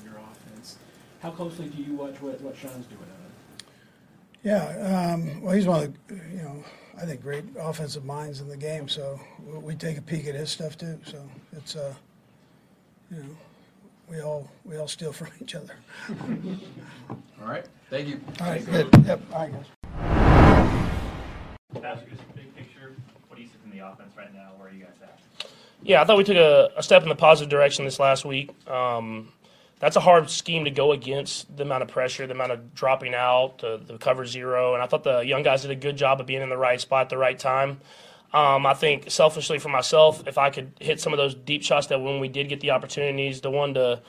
How 1.21 1.29
closely 1.29 1.67
do 1.67 1.81
you 1.81 1.93
watch 1.93 2.19
what, 2.19 2.41
what 2.41 2.57
Sean's 2.57 2.87
doing 2.87 3.01
on 3.01 3.07
it? 3.27 3.63
Yeah, 4.43 5.13
um, 5.13 5.41
well, 5.41 5.53
he's 5.53 5.67
one 5.67 5.83
of 5.83 6.07
the, 6.07 6.15
you 6.15 6.41
know, 6.41 6.63
I 6.99 7.05
think 7.05 7.21
great 7.21 7.45
offensive 7.59 8.03
minds 8.03 8.41
in 8.41 8.49
the 8.49 8.57
game. 8.57 8.87
So 8.89 9.19
we, 9.45 9.57
we 9.59 9.75
take 9.75 9.97
a 9.97 10.01
peek 10.01 10.25
at 10.27 10.33
his 10.33 10.49
stuff 10.49 10.77
too. 10.77 10.99
So 11.05 11.21
it's, 11.53 11.75
uh, 11.75 11.93
you 13.11 13.17
know, 13.17 13.37
we 14.09 14.21
all 14.21 14.49
we 14.65 14.77
all 14.77 14.87
steal 14.87 15.13
from 15.13 15.27
each 15.39 15.53
other. 15.53 15.75
All 17.39 17.47
right. 17.47 17.65
Thank 17.91 18.07
you. 18.07 18.19
All 18.39 18.47
right, 18.47 18.65
good. 18.65 18.89
Yep. 19.05 19.21
All 19.31 19.39
right, 19.39 19.51
guys. 19.51 19.65
Patrick, 21.81 22.09
just 22.09 22.35
big 22.35 22.55
picture, 22.55 22.95
what 23.27 23.37
do 23.37 23.41
you 23.41 23.47
see 23.47 23.55
from 23.61 23.71
the 23.71 23.85
offense 23.85 24.11
right 24.17 24.33
now? 24.33 24.51
Where 24.57 24.69
are 24.69 24.71
you 24.71 24.83
guys 24.83 24.93
at? 25.01 25.19
Yeah, 25.83 26.01
I 26.01 26.05
thought 26.05 26.17
we 26.17 26.23
took 26.23 26.37
a, 26.37 26.69
a 26.77 26.83
step 26.83 27.03
in 27.03 27.09
the 27.09 27.15
positive 27.15 27.49
direction 27.49 27.85
this 27.85 27.99
last 27.99 28.23
week. 28.25 28.51
Um, 28.69 29.31
that's 29.81 29.95
a 29.95 29.99
hard 29.99 30.29
scheme 30.29 30.65
to 30.65 30.71
go 30.71 30.91
against 30.91 31.57
the 31.57 31.63
amount 31.63 31.81
of 31.81 31.89
pressure, 31.89 32.27
the 32.27 32.35
amount 32.35 32.51
of 32.51 32.75
dropping 32.75 33.15
out, 33.15 33.57
the, 33.57 33.81
the 33.83 33.97
cover 33.97 34.27
zero. 34.27 34.75
And 34.75 34.83
I 34.83 34.85
thought 34.85 35.03
the 35.03 35.21
young 35.21 35.41
guys 35.41 35.63
did 35.63 35.71
a 35.71 35.75
good 35.75 35.97
job 35.97 36.21
of 36.21 36.27
being 36.27 36.43
in 36.43 36.49
the 36.49 36.57
right 36.57 36.79
spot 36.79 37.01
at 37.01 37.09
the 37.09 37.17
right 37.17 37.37
time. 37.37 37.81
Um, 38.31 38.67
I 38.67 38.75
think 38.75 39.09
selfishly 39.09 39.57
for 39.57 39.69
myself, 39.69 40.27
if 40.27 40.37
I 40.37 40.51
could 40.51 40.73
hit 40.79 41.01
some 41.01 41.13
of 41.13 41.17
those 41.17 41.33
deep 41.33 41.63
shots 41.63 41.87
that 41.87 41.99
when 41.99 42.19
we 42.19 42.27
did 42.27 42.47
get 42.47 42.61
the 42.61 42.71
opportunities, 42.71 43.41
the 43.41 43.49
one 43.49 43.73
to 43.73 44.01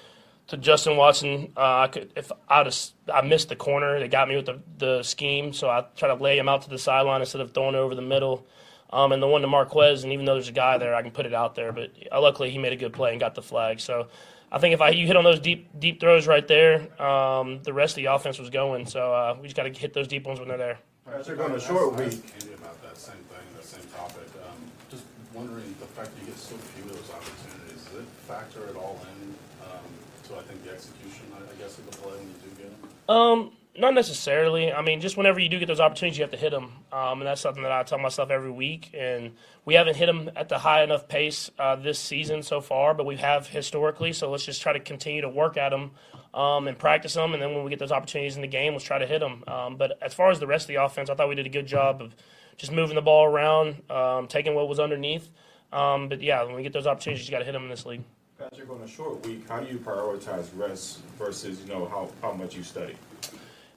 to 0.48 0.56
Justin 0.56 0.96
Watson, 0.96 1.52
uh, 1.56 1.78
I 1.80 1.88
could 1.88 2.12
if 2.16 2.30
I 2.48 2.62
just 2.64 2.92
I 3.12 3.22
missed 3.22 3.48
the 3.48 3.56
corner, 3.56 3.98
they 3.98 4.08
got 4.08 4.28
me 4.28 4.36
with 4.36 4.46
the, 4.46 4.60
the 4.76 5.02
scheme, 5.02 5.54
so 5.54 5.70
I 5.70 5.86
try 5.96 6.08
to 6.08 6.14
lay 6.22 6.38
him 6.38 6.48
out 6.48 6.62
to 6.62 6.70
the 6.70 6.78
sideline 6.78 7.20
instead 7.22 7.40
of 7.40 7.52
throwing 7.52 7.74
it 7.74 7.78
over 7.78 7.94
the 7.94 8.02
middle. 8.02 8.46
Um, 8.92 9.12
and 9.12 9.22
the 9.22 9.26
one 9.26 9.40
to 9.40 9.48
Marquez, 9.48 10.04
and 10.04 10.12
even 10.12 10.26
though 10.26 10.34
there's 10.34 10.48
a 10.48 10.52
guy 10.52 10.76
there, 10.76 10.94
I 10.94 11.00
can 11.00 11.12
put 11.12 11.24
it 11.24 11.32
out 11.32 11.54
there. 11.54 11.72
But 11.72 11.92
uh, 12.12 12.20
luckily, 12.20 12.50
he 12.50 12.58
made 12.58 12.74
a 12.74 12.76
good 12.76 12.92
play 12.92 13.12
and 13.12 13.18
got 13.18 13.34
the 13.34 13.40
flag. 13.40 13.80
So 13.80 14.08
I 14.52 14.58
think 14.58 14.74
if 14.74 14.82
I 14.82 14.90
you 14.90 15.06
hit 15.06 15.16
on 15.16 15.24
those 15.24 15.40
deep 15.40 15.68
deep 15.80 15.98
throws 15.98 16.26
right 16.26 16.46
there, 16.46 16.84
um, 17.02 17.62
the 17.62 17.72
rest 17.72 17.96
of 17.96 18.02
the 18.04 18.12
offense 18.12 18.38
was 18.38 18.50
going. 18.50 18.84
So 18.84 19.12
uh, 19.12 19.34
we 19.40 19.44
just 19.44 19.56
got 19.56 19.62
to 19.62 19.72
hit 19.72 19.94
those 19.94 20.06
deep 20.06 20.26
ones 20.26 20.38
when 20.38 20.48
they're 20.48 20.58
there. 20.58 20.78
Patrick, 21.06 21.40
on 21.40 21.52
a 21.52 21.60
short 21.60 21.96
week. 21.96 22.20
about 22.54 22.80
that 22.82 22.98
same 22.98 23.16
thing, 23.32 23.44
that 23.56 23.64
same 23.64 23.88
topic. 23.96 24.28
Um, 24.44 24.60
just 24.90 25.04
wondering 25.32 25.74
the 25.80 25.86
fact 25.86 26.14
that 26.14 26.20
you 26.20 26.26
get 26.26 26.38
so 26.38 26.54
few 26.76 26.84
of 26.84 26.92
those 26.92 27.10
opportunities, 27.10 27.82
does 27.86 28.02
it 28.02 28.08
factor 28.28 28.68
at 28.68 28.76
all 28.76 29.00
in 29.00 29.34
um, 29.64 29.88
to 30.28 30.36
I 30.36 30.42
think 30.42 30.62
the 30.64 30.70
execution, 30.70 31.32
I, 31.32 31.38
I 31.38 31.54
guess, 31.56 31.78
of 31.78 31.90
the 31.90 31.96
play 31.96 32.12
when 32.12 32.28
you 32.28 32.38
do 32.44 32.62
get 32.62 32.82
them? 32.82 32.90
Um, 33.08 33.52
not 33.76 33.94
necessarily. 33.94 34.72
I 34.72 34.82
mean, 34.82 35.00
just 35.00 35.16
whenever 35.16 35.40
you 35.40 35.48
do 35.48 35.58
get 35.58 35.66
those 35.66 35.80
opportunities, 35.80 36.18
you 36.18 36.24
have 36.24 36.30
to 36.32 36.36
hit 36.36 36.50
them, 36.50 36.72
um, 36.92 37.20
and 37.20 37.26
that's 37.26 37.40
something 37.40 37.62
that 37.62 37.72
I 37.72 37.82
tell 37.84 37.98
myself 37.98 38.30
every 38.30 38.50
week. 38.50 38.90
And 38.92 39.32
we 39.64 39.74
haven't 39.74 39.96
hit 39.96 40.06
them 40.06 40.30
at 40.36 40.48
the 40.48 40.58
high 40.58 40.82
enough 40.82 41.08
pace 41.08 41.50
uh, 41.58 41.76
this 41.76 41.98
season 41.98 42.42
so 42.42 42.60
far, 42.60 42.92
but 42.92 43.06
we 43.06 43.16
have 43.16 43.46
historically. 43.46 44.12
So 44.12 44.30
let's 44.30 44.44
just 44.44 44.60
try 44.60 44.74
to 44.74 44.80
continue 44.80 45.22
to 45.22 45.28
work 45.28 45.56
at 45.56 45.70
them 45.70 45.92
um, 46.34 46.68
and 46.68 46.78
practice 46.78 47.14
them, 47.14 47.32
and 47.32 47.42
then 47.42 47.54
when 47.54 47.64
we 47.64 47.70
get 47.70 47.78
those 47.78 47.92
opportunities 47.92 48.36
in 48.36 48.42
the 48.42 48.48
game, 48.48 48.74
let's 48.74 48.84
try 48.84 48.98
to 48.98 49.06
hit 49.06 49.20
them. 49.20 49.42
Um, 49.46 49.76
but 49.76 49.98
as 50.02 50.12
far 50.12 50.30
as 50.30 50.38
the 50.38 50.46
rest 50.46 50.64
of 50.64 50.68
the 50.68 50.82
offense, 50.82 51.08
I 51.08 51.14
thought 51.14 51.28
we 51.28 51.34
did 51.34 51.46
a 51.46 51.50
good 51.50 51.66
job 51.66 52.02
of 52.02 52.14
just 52.58 52.72
moving 52.72 52.94
the 52.94 53.02
ball 53.02 53.24
around, 53.24 53.82
um, 53.90 54.28
taking 54.28 54.54
what 54.54 54.68
was 54.68 54.80
underneath. 54.80 55.30
Um, 55.72 56.10
but 56.10 56.22
yeah, 56.22 56.42
when 56.42 56.54
we 56.54 56.62
get 56.62 56.74
those 56.74 56.86
opportunities, 56.86 57.26
you 57.26 57.30
got 57.30 57.38
to 57.38 57.46
hit 57.46 57.52
them 57.52 57.64
in 57.64 57.70
this 57.70 57.86
league. 57.86 58.02
Patrick, 58.38 58.68
on 58.68 58.82
a 58.82 58.88
short 58.88 59.24
week, 59.24 59.48
how 59.48 59.60
do 59.60 59.72
you 59.72 59.78
prioritize 59.78 60.48
rest 60.54 61.00
versus 61.18 61.60
you 61.60 61.72
know 61.72 61.86
how, 61.86 62.10
how 62.20 62.32
much 62.32 62.54
you 62.54 62.62
study? 62.62 62.94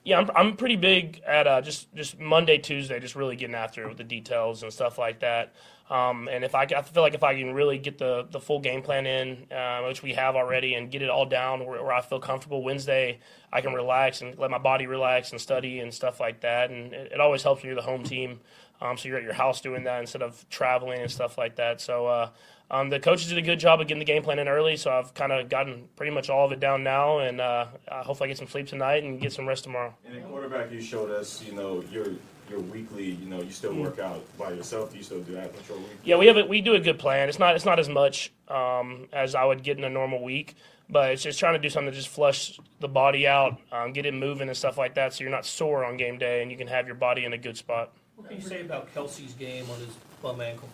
Yeah, 0.05 0.19
I'm, 0.19 0.29
I'm 0.35 0.55
pretty 0.55 0.75
big 0.75 1.21
at 1.25 1.47
uh, 1.47 1.62
just 1.62 1.93
just 1.95 2.19
Monday, 2.19 2.59
Tuesday, 2.59 3.00
just 3.00 3.15
really 3.15 3.35
getting 3.35 3.55
after 3.55 3.83
it 3.83 3.88
with 3.89 3.97
the 3.97 4.03
details 4.03 4.62
and 4.62 4.71
stuff 4.71 5.00
like 5.00 5.21
that. 5.21 5.55
Um, 5.89 6.27
and 6.31 6.43
if 6.43 6.53
I, 6.53 6.63
I 6.63 6.81
feel 6.83 7.01
like 7.01 7.15
if 7.15 7.24
I 7.24 7.35
can 7.38 7.53
really 7.53 7.79
get 7.79 7.97
the, 7.97 8.27
the 8.29 8.39
full 8.39 8.59
game 8.59 8.81
plan 8.81 9.05
in, 9.05 9.51
uh, 9.51 9.83
which 9.88 10.03
we 10.03 10.13
have 10.13 10.35
already, 10.35 10.75
and 10.75 10.91
get 10.91 11.01
it 11.01 11.09
all 11.09 11.25
down 11.25 11.65
where, 11.65 11.81
where 11.83 11.91
I 11.91 12.01
feel 12.01 12.19
comfortable, 12.19 12.63
Wednesday 12.63 13.19
I 13.51 13.62
can 13.62 13.74
relax 13.74 14.21
and 14.21 14.38
let 14.38 14.51
my 14.51 14.59
body 14.59 14.85
relax 14.85 15.31
and 15.31 15.41
study 15.41 15.79
and 15.79 15.91
stuff 15.91 16.19
like 16.19 16.41
that. 16.41 16.69
And 16.69 16.93
it, 16.93 17.13
it 17.13 17.19
always 17.19 17.41
helps 17.41 17.63
when 17.63 17.69
you're 17.69 17.75
the 17.75 17.81
home 17.81 18.03
team, 18.03 18.41
um, 18.81 18.97
so 18.97 19.07
you're 19.07 19.17
at 19.17 19.24
your 19.24 19.33
house 19.33 19.59
doing 19.59 19.85
that 19.85 20.01
instead 20.01 20.21
of 20.21 20.47
traveling 20.50 21.01
and 21.01 21.09
stuff 21.09 21.35
like 21.38 21.55
that. 21.55 21.81
So 21.81 22.05
uh, 22.05 22.29
um, 22.72 22.89
the 22.89 23.00
coaches 23.00 23.29
did 23.29 23.38
a 23.38 23.41
good 23.41 23.60
job 23.60 23.79
of 23.79 23.88
getting 23.88 24.00
the 24.00 24.05
game 24.05 24.24
plan 24.24 24.39
in 24.39 24.48
early, 24.48 24.75
so 24.75 24.91
I've 24.91 25.13
kind 25.13 25.31
of 25.31 25.50
gotten 25.50 25.88
pretty 25.95 26.12
much 26.12 26.29
all 26.29 26.45
of 26.45 26.51
it 26.51 26.60
down 26.60 26.84
now, 26.84 27.19
and 27.19 27.39
uh, 27.39 27.67
uh, 27.88 28.03
hopefully 28.03 28.27
I 28.27 28.31
get 28.31 28.38
some 28.38 28.48
sleep 28.48 28.67
tonight 28.67 29.03
and 29.03 29.22
get 29.22 29.34
some 29.34 29.48
rest 29.48 29.63
tomorrow. 29.63 29.93
And 30.05 30.15
at 30.15 30.27
quarterback, 30.27 30.72
you 30.72 30.81
showed 30.81 31.12
us, 31.12 31.43
you 31.43 31.53
know, 31.53 31.84
your 31.91 32.07
your 32.50 32.60
weekly, 32.60 33.12
you 33.12 33.27
know, 33.27 33.41
you 33.41 33.51
still 33.51 33.74
work 33.74 34.00
out 34.00 34.24
by 34.38 34.51
yourself. 34.51 34.91
Do 34.91 34.98
you 34.98 35.03
still 35.03 35.22
do 35.22 35.34
that 35.34 35.50
on 35.50 35.77
a 35.77 35.79
week? 35.79 35.88
Yeah, 36.03 36.17
we 36.17 36.27
have 36.27 36.38
a, 36.38 36.45
we 36.45 36.62
do 36.62 36.75
a 36.75 36.79
good 36.79 37.00
plan. 37.00 37.29
It's 37.29 37.39
not 37.39 37.55
it's 37.55 37.65
not 37.65 37.79
as 37.79 37.89
much 37.89 38.31
um, 38.48 39.07
as 39.13 39.36
I 39.36 39.45
would 39.45 39.63
get 39.63 39.77
in 39.77 39.84
a 39.84 39.89
normal 39.89 40.24
week, 40.24 40.55
but 40.89 41.12
it's 41.12 41.24
just 41.24 41.39
trying 41.39 41.53
to 41.53 41.60
do 41.60 41.69
something 41.69 41.91
to 41.91 41.98
just 41.98 42.10
flush 42.10 42.60
the 42.79 42.88
body 42.88 43.27
out, 43.27 43.60
um, 43.72 43.93
get 43.93 44.05
it 44.05 44.13
moving 44.13 44.48
and 44.48 44.57
stuff 44.57 44.77
like 44.77 44.95
that, 44.95 45.13
so 45.13 45.24
you're 45.24 45.31
not 45.31 45.45
sore 45.45 45.86
on 45.86 45.98
game 45.98 46.17
day 46.17 46.41
and 46.41 46.51
you 46.51 46.57
can 46.57 46.67
have 46.67 46.88
your 46.88 46.95
body 46.95 47.25
in 47.25 47.34
a 47.34 47.38
good 47.38 47.57
spot. 47.57 47.93
What 48.15 48.29
can 48.29 48.38
you 48.38 48.43
say 48.43 48.62
about 48.62 48.93
Kelce's 48.93 49.34
game 49.34 49.69
on 49.69 49.79
his 49.79 49.95
bum 50.22 50.41
ankle? 50.41 50.69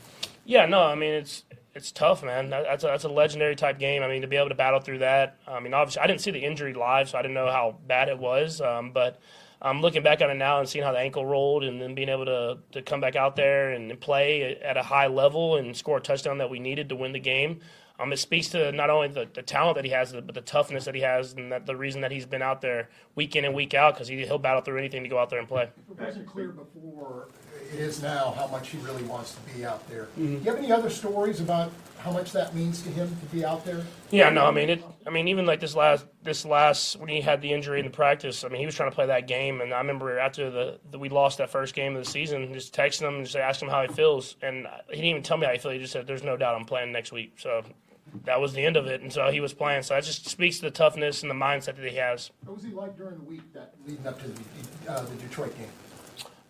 Yeah, 0.46 0.66
no, 0.66 0.84
I 0.84 0.96
mean 0.96 1.14
it's 1.14 1.44
it's 1.74 1.92
tough, 1.92 2.24
man. 2.24 2.50
That, 2.50 2.64
that's 2.64 2.84
a, 2.84 2.88
that's 2.88 3.04
a 3.04 3.10
legendary 3.10 3.56
type 3.56 3.80
game. 3.80 4.04
I 4.04 4.08
mean 4.08 4.22
to 4.22 4.28
be 4.28 4.36
able 4.36 4.50
to 4.50 4.56
battle 4.56 4.80
through 4.80 5.00
that. 5.00 5.38
I 5.48 5.60
mean 5.60 5.74
obviously 5.74 6.02
I 6.02 6.08
didn't 6.08 6.22
see 6.22 6.32
the 6.32 6.44
injury 6.44 6.74
live, 6.74 7.10
so 7.10 7.18
I 7.18 7.22
didn't 7.22 7.36
know 7.36 7.48
how 7.48 7.78
bad 7.88 8.10
it 8.10 8.18
was. 8.18 8.62
Um, 8.62 8.92
but 8.92 9.20
I'm 9.62 9.82
looking 9.82 10.02
back 10.02 10.22
on 10.22 10.32
it 10.32 10.36
now 10.36 10.60
and 10.60 10.68
seeing 10.68 10.84
how 10.84 10.92
the 10.92 11.00
ankle 11.00 11.26
rolled, 11.26 11.64
and 11.64 11.82
then 11.82 11.94
being 11.94 12.10
able 12.10 12.26
to 12.26 12.58
to 12.72 12.82
come 12.82 13.00
back 13.00 13.16
out 13.16 13.36
there 13.36 13.72
and 13.72 14.00
play 14.00 14.58
at 14.58 14.78
a 14.78 14.84
high 14.84 15.08
level 15.08 15.58
and 15.58 15.76
score 15.76 15.98
a 15.98 16.02
touchdown 16.02 16.40
that 16.40 16.50
we 16.50 16.60
needed 16.60 16.90
to 16.90 16.96
win 16.96 17.12
the 17.12 17.20
game. 17.20 17.60
Um, 18.00 18.12
it 18.12 18.18
speaks 18.18 18.48
to 18.50 18.72
not 18.72 18.90
only 18.90 19.10
the, 19.10 19.30
the 19.32 19.44
talent 19.44 19.76
that 19.76 19.86
he 19.86 19.92
has, 19.92 20.12
but 20.12 20.34
the 20.34 20.42
toughness 20.42 20.86
that 20.86 20.96
he 20.96 21.02
has, 21.02 21.34
and 21.34 21.52
that 21.52 21.68
the 21.68 21.76
reason 21.76 22.02
that 22.02 22.12
he's 22.12 22.26
been 22.26 22.42
out 22.42 22.60
there 22.60 22.90
week 23.14 23.36
in 23.36 23.46
and 23.46 23.54
week 23.54 23.76
out 23.76 23.94
because 23.94 24.08
he, 24.08 24.26
he'll 24.26 24.40
battle 24.40 24.62
through 24.62 24.80
anything 24.80 25.04
to 25.04 25.10
go 25.10 25.20
out 25.20 25.30
there 25.30 25.38
and 25.38 25.48
play. 25.48 25.70
It 25.92 26.00
wasn't 26.00 26.26
clear 26.26 26.50
before, 26.50 27.28
it 27.74 27.80
is 27.80 28.02
now, 28.02 28.34
how 28.38 28.48
much 28.48 28.70
he 28.70 28.78
really 28.80 29.04
wants 29.04 29.34
to 29.36 29.42
be 29.54 29.66
out 29.66 29.88
there. 29.90 30.08
Mhm. 30.18 30.40
Do 30.40 30.44
you 30.46 30.52
have 30.52 30.58
any 30.58 30.72
other 30.72 30.90
stories 30.90 31.40
about 31.40 31.72
how 32.00 32.12
much 32.12 32.32
that 32.32 32.56
means 32.56 32.82
to 32.82 32.90
him 32.90 33.08
to 33.08 33.26
be 33.36 33.46
out 33.46 33.64
there? 33.64 33.82
Yeah, 34.10 34.30
no, 34.30 34.46
I 34.46 34.52
mean 34.52 34.70
it. 34.70 34.84
I 35.06 35.10
mean 35.10 35.28
even 35.28 35.46
like 35.46 35.60
this 35.60 35.76
last 35.76 36.06
this 36.24 36.46
last 36.46 36.98
when 36.98 37.10
he 37.10 37.22
had 37.22 37.42
the 37.42 37.54
injury 37.54 37.80
in 37.80 37.86
the 37.86 37.92
practice, 37.92 38.44
I 38.44 38.50
mean 38.50 38.60
he 38.60 38.66
was 38.66 38.76
trying 38.76 38.90
to 38.90 38.96
play 38.96 39.06
that 39.06 39.28
game, 39.28 39.62
and 39.62 39.74
I 39.74 39.78
remember 39.78 40.20
after 40.20 40.50
the, 40.50 40.80
the 40.90 41.00
we 41.00 41.10
lost 41.10 41.38
that 41.38 41.50
first 41.50 41.74
game 41.76 41.96
of 41.96 42.04
the 42.04 42.10
season, 42.10 42.54
just 42.54 42.76
texting 42.76 43.08
him 43.08 43.16
and 43.16 43.24
just 43.26 43.36
asking 43.36 43.68
him 43.70 43.74
how 43.74 43.82
he 43.84 43.88
feels, 43.90 44.36
and 44.42 44.68
he 44.90 44.96
didn't 44.96 45.06
even 45.06 45.24
tell 45.24 45.38
me 45.38 45.46
how 45.46 45.54
he 45.54 45.60
feels. 45.60 45.74
He 45.74 45.80
just 45.80 45.94
said, 45.94 46.08
"There's 46.08 46.24
no 46.24 46.36
doubt 46.38 46.56
I'm 46.56 46.66
playing 46.66 46.92
next 46.92 47.12
week." 47.12 47.34
So 47.38 47.64
that 48.26 48.42
was 48.42 48.54
the 48.54 48.66
end 48.66 48.76
of 48.76 48.88
it, 48.88 49.02
and 49.02 49.14
so 49.14 49.30
he 49.32 49.40
was 49.40 49.54
playing. 49.54 49.84
So 49.84 49.94
that 49.94 50.04
just 50.04 50.28
speaks 50.28 50.58
to 50.58 50.64
the 50.64 50.72
toughness 50.72 51.22
and 51.22 51.30
the 51.32 51.36
mindset 51.36 51.78
that 51.78 51.86
he 51.90 51.96
has. 51.98 52.32
What 52.44 52.56
was 52.56 52.66
he 52.66 52.72
like 52.72 52.98
during 52.98 53.16
the 53.18 53.24
week 53.24 53.54
that 53.54 53.74
leading 53.88 54.06
up 54.06 54.20
to 54.22 54.28
the, 54.28 54.92
uh, 54.92 55.04
the 55.04 55.16
Detroit 55.16 55.56
game? 55.58 55.70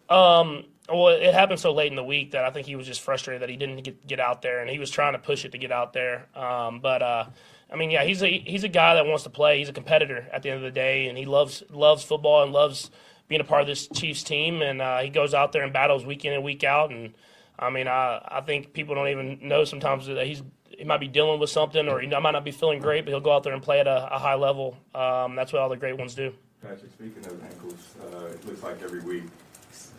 Um, 0.09 0.65
well, 0.91 1.07
it 1.09 1.33
happened 1.33 1.59
so 1.59 1.71
late 1.71 1.91
in 1.91 1.95
the 1.95 2.03
week 2.03 2.31
that 2.31 2.43
I 2.43 2.49
think 2.49 2.67
he 2.67 2.75
was 2.75 2.87
just 2.87 3.01
frustrated 3.01 3.41
that 3.41 3.49
he 3.49 3.57
didn't 3.57 3.83
get 3.83 4.05
get 4.07 4.19
out 4.19 4.41
there, 4.41 4.59
and 4.61 4.69
he 4.69 4.79
was 4.79 4.89
trying 4.89 5.13
to 5.13 5.19
push 5.19 5.45
it 5.45 5.51
to 5.51 5.57
get 5.57 5.71
out 5.71 5.93
there. 5.93 6.27
Um, 6.35 6.79
but 6.79 7.01
uh, 7.01 7.25
I 7.71 7.75
mean, 7.75 7.91
yeah, 7.91 8.03
he's 8.03 8.21
a 8.21 8.27
he's 8.27 8.63
a 8.63 8.69
guy 8.69 8.95
that 8.95 9.05
wants 9.05 9.23
to 9.23 9.29
play. 9.29 9.59
He's 9.59 9.69
a 9.69 9.73
competitor 9.73 10.27
at 10.31 10.43
the 10.43 10.49
end 10.49 10.57
of 10.57 10.63
the 10.63 10.71
day, 10.71 11.07
and 11.07 11.17
he 11.17 11.25
loves 11.25 11.63
loves 11.69 12.03
football 12.03 12.43
and 12.43 12.51
loves 12.51 12.91
being 13.27 13.41
a 13.41 13.45
part 13.45 13.61
of 13.61 13.67
this 13.67 13.87
Chiefs 13.87 14.23
team. 14.23 14.61
And 14.61 14.81
uh, 14.81 14.99
he 14.99 15.09
goes 15.09 15.33
out 15.33 15.51
there 15.51 15.63
and 15.63 15.71
battles 15.71 16.05
week 16.05 16.25
in 16.25 16.33
and 16.33 16.43
week 16.43 16.63
out. 16.63 16.91
And 16.91 17.13
I 17.57 17.69
mean, 17.69 17.87
I 17.87 18.21
I 18.27 18.41
think 18.41 18.73
people 18.73 18.95
don't 18.95 19.07
even 19.07 19.39
know 19.41 19.63
sometimes 19.63 20.07
that 20.07 20.25
he's 20.25 20.43
he 20.77 20.83
might 20.83 20.99
be 20.99 21.07
dealing 21.07 21.39
with 21.39 21.49
something, 21.49 21.87
or 21.87 21.99
he 21.99 22.07
might 22.07 22.31
not 22.31 22.43
be 22.43 22.51
feeling 22.51 22.79
great, 22.79 23.05
but 23.05 23.11
he'll 23.11 23.19
go 23.19 23.31
out 23.31 23.43
there 23.43 23.53
and 23.53 23.61
play 23.61 23.79
at 23.79 23.87
a, 23.87 24.15
a 24.15 24.19
high 24.19 24.35
level. 24.35 24.75
Um, 24.95 25.35
that's 25.35 25.53
what 25.53 25.61
all 25.61 25.69
the 25.69 25.77
great 25.77 25.97
ones 25.97 26.15
do. 26.15 26.33
Patrick, 26.61 26.91
speaking 26.91 27.25
of 27.25 27.43
ankles, 27.43 27.95
uh, 28.13 28.25
it 28.25 28.45
looks 28.45 28.61
like 28.63 28.81
every 28.83 29.01
week 29.01 29.23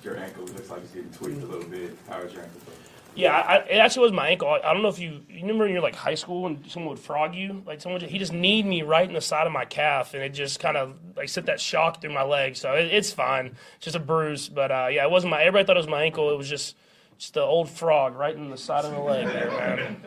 your 0.03 0.17
ankle 0.17 0.45
looks 0.45 0.71
like 0.71 0.83
it's 0.83 0.93
getting 0.93 1.11
tweaked 1.11 1.43
a 1.43 1.47
little 1.47 1.69
bit. 1.69 1.97
How 2.09 2.21
is 2.21 2.33
your 2.33 2.43
ankle 2.43 2.61
feeling? 2.61 2.79
Yeah, 3.15 3.37
I, 3.37 3.57
it 3.59 3.77
actually 3.77 4.05
was 4.05 4.13
my 4.13 4.29
ankle. 4.29 4.49
I, 4.49 4.61
I 4.61 4.73
don't 4.73 4.83
know 4.83 4.89
if 4.89 4.99
you 4.99 5.21
you 5.29 5.43
remember 5.43 5.67
in 5.67 5.73
your 5.73 5.83
like 5.83 5.95
high 5.95 6.15
school 6.15 6.43
when 6.43 6.67
someone 6.69 6.91
would 6.91 6.99
frog 6.99 7.35
you, 7.35 7.63
like 7.67 7.81
someone 7.81 8.01
he 8.01 8.19
just 8.19 8.33
kneed 8.33 8.65
me 8.65 8.83
right 8.83 9.07
in 9.07 9.15
the 9.15 9.21
side 9.21 9.47
of 9.47 9.53
my 9.53 9.67
calf, 9.67 10.15
and 10.15 10.23
it 10.23 10.31
just 10.31 10.61
kind 10.61 10.77
of 10.77 10.95
like 11.15 11.29
sent 11.29 11.47
that 11.47 11.61
shock 11.61 12.01
through 12.01 12.15
my 12.15 12.23
leg. 12.23 12.57
So 12.57 12.73
it, 12.73 12.87
it's 12.87 13.13
fine, 13.13 13.55
it's 13.77 13.85
just 13.85 13.97
a 13.97 14.01
bruise. 14.01 14.49
But 14.49 14.71
uh, 14.71 14.89
yeah, 14.91 15.05
it 15.05 15.11
wasn't 15.11 15.33
my. 15.33 15.43
Everybody 15.43 15.67
thought 15.67 15.77
it 15.77 15.81
was 15.81 15.89
my 15.89 16.05
ankle. 16.05 16.31
It 16.31 16.39
was 16.39 16.49
just 16.49 16.75
just 17.19 17.35
the 17.35 17.43
old 17.43 17.69
frog 17.69 18.17
right 18.17 18.35
in 18.35 18.49
the 18.49 18.57
side 18.57 18.85
of 18.85 18.93
the 18.93 19.01
leg 19.01 19.27
there, 19.27 19.51
man. 19.51 20.03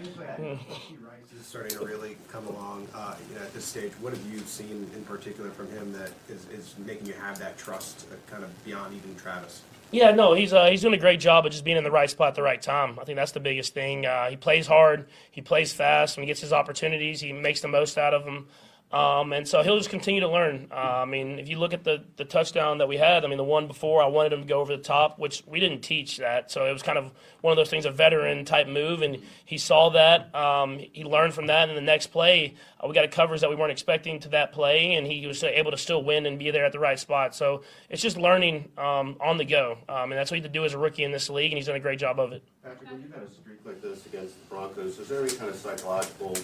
Is 0.00 1.46
starting 1.46 1.76
to 1.76 1.84
really 1.84 2.16
come 2.28 2.46
along 2.46 2.86
uh, 2.94 3.14
you 3.28 3.34
know, 3.36 3.42
at 3.42 3.52
this 3.54 3.64
stage. 3.64 3.92
What 4.00 4.12
have 4.12 4.32
you 4.32 4.38
seen 4.40 4.90
in 4.94 5.04
particular 5.04 5.50
from 5.50 5.70
him 5.70 5.92
that 5.92 6.10
is, 6.28 6.46
is 6.48 6.74
making 6.78 7.06
you 7.06 7.14
have 7.14 7.38
that 7.38 7.58
trust 7.58 8.06
uh, 8.10 8.30
kind 8.30 8.44
of 8.44 8.64
beyond 8.64 8.94
even 8.94 9.14
Travis? 9.16 9.62
Yeah, 9.90 10.10
no, 10.10 10.34
he's 10.34 10.52
uh, 10.52 10.66
he's 10.66 10.82
doing 10.82 10.94
a 10.94 10.98
great 10.98 11.18
job 11.18 11.46
of 11.46 11.52
just 11.52 11.64
being 11.64 11.78
in 11.78 11.84
the 11.84 11.90
right 11.90 12.10
spot 12.10 12.28
at 12.28 12.34
the 12.34 12.42
right 12.42 12.60
time. 12.60 12.98
I 13.00 13.04
think 13.04 13.16
that's 13.16 13.32
the 13.32 13.40
biggest 13.40 13.72
thing. 13.72 14.04
Uh, 14.04 14.28
he 14.28 14.36
plays 14.36 14.66
hard, 14.66 15.06
he 15.30 15.40
plays 15.40 15.72
fast. 15.72 16.16
When 16.16 16.24
he 16.24 16.26
gets 16.26 16.40
his 16.40 16.52
opportunities, 16.52 17.20
he 17.20 17.32
makes 17.32 17.62
the 17.62 17.68
most 17.68 17.96
out 17.96 18.12
of 18.12 18.24
them. 18.24 18.48
Um, 18.90 19.34
and 19.34 19.46
so 19.46 19.62
he'll 19.62 19.76
just 19.76 19.90
continue 19.90 20.22
to 20.22 20.28
learn. 20.28 20.68
Uh, 20.70 20.74
I 20.74 21.04
mean, 21.04 21.38
if 21.38 21.48
you 21.48 21.58
look 21.58 21.74
at 21.74 21.84
the, 21.84 22.04
the 22.16 22.24
touchdown 22.24 22.78
that 22.78 22.88
we 22.88 22.96
had, 22.96 23.24
I 23.24 23.28
mean, 23.28 23.36
the 23.36 23.44
one 23.44 23.66
before, 23.66 24.02
I 24.02 24.06
wanted 24.06 24.32
him 24.32 24.40
to 24.40 24.46
go 24.46 24.60
over 24.60 24.74
the 24.74 24.82
top, 24.82 25.18
which 25.18 25.42
we 25.46 25.60
didn't 25.60 25.80
teach 25.80 26.16
that. 26.16 26.50
So 26.50 26.64
it 26.64 26.72
was 26.72 26.82
kind 26.82 26.96
of 26.96 27.12
one 27.42 27.52
of 27.52 27.56
those 27.58 27.68
things, 27.68 27.84
a 27.84 27.90
veteran 27.90 28.46
type 28.46 28.66
move. 28.66 29.02
And 29.02 29.22
he 29.44 29.58
saw 29.58 29.90
that. 29.90 30.34
Um, 30.34 30.78
he 30.78 31.04
learned 31.04 31.34
from 31.34 31.48
that. 31.48 31.68
And 31.68 31.76
the 31.76 31.82
next 31.82 32.06
play, 32.06 32.54
uh, 32.82 32.88
we 32.88 32.94
got 32.94 33.04
a 33.04 33.08
covers 33.08 33.42
that 33.42 33.50
we 33.50 33.56
weren't 33.56 33.72
expecting 33.72 34.20
to 34.20 34.30
that 34.30 34.52
play. 34.52 34.94
And 34.94 35.06
he 35.06 35.26
was 35.26 35.44
able 35.44 35.70
to 35.70 35.78
still 35.78 36.02
win 36.02 36.24
and 36.24 36.38
be 36.38 36.50
there 36.50 36.64
at 36.64 36.72
the 36.72 36.78
right 36.78 36.98
spot. 36.98 37.34
So 37.34 37.62
it's 37.90 38.00
just 38.00 38.16
learning 38.16 38.70
um, 38.78 39.18
on 39.20 39.36
the 39.36 39.44
go. 39.44 39.76
Um, 39.88 40.12
and 40.12 40.12
that's 40.12 40.30
what 40.30 40.38
you 40.38 40.42
have 40.42 40.50
to 40.50 40.58
do 40.58 40.64
as 40.64 40.72
a 40.72 40.78
rookie 40.78 41.04
in 41.04 41.12
this 41.12 41.28
league. 41.28 41.52
And 41.52 41.58
he's 41.58 41.66
done 41.66 41.76
a 41.76 41.80
great 41.80 41.98
job 41.98 42.18
of 42.18 42.32
it. 42.32 42.42
Patrick, 42.64 42.90
when 42.90 43.02
you've 43.02 43.12
had 43.12 43.22
a 43.22 43.30
streak 43.30 43.58
like 43.66 43.82
this 43.82 44.06
against 44.06 44.40
the 44.40 44.54
Broncos, 44.54 44.98
is 44.98 45.08
there 45.08 45.22
any 45.22 45.34
kind 45.34 45.50
of 45.50 45.56
psychological 45.56 46.34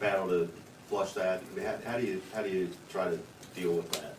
battle 0.00 0.28
to 0.28 0.50
flush 0.94 1.12
that? 1.12 1.42
I 1.50 1.56
mean, 1.56 1.66
how, 1.66 1.90
how 1.90 1.98
do 1.98 2.06
you 2.06 2.22
how 2.34 2.42
do 2.42 2.48
you 2.48 2.70
try 2.88 3.10
to 3.10 3.18
deal 3.54 3.72
with 3.72 3.90
that? 3.92 4.14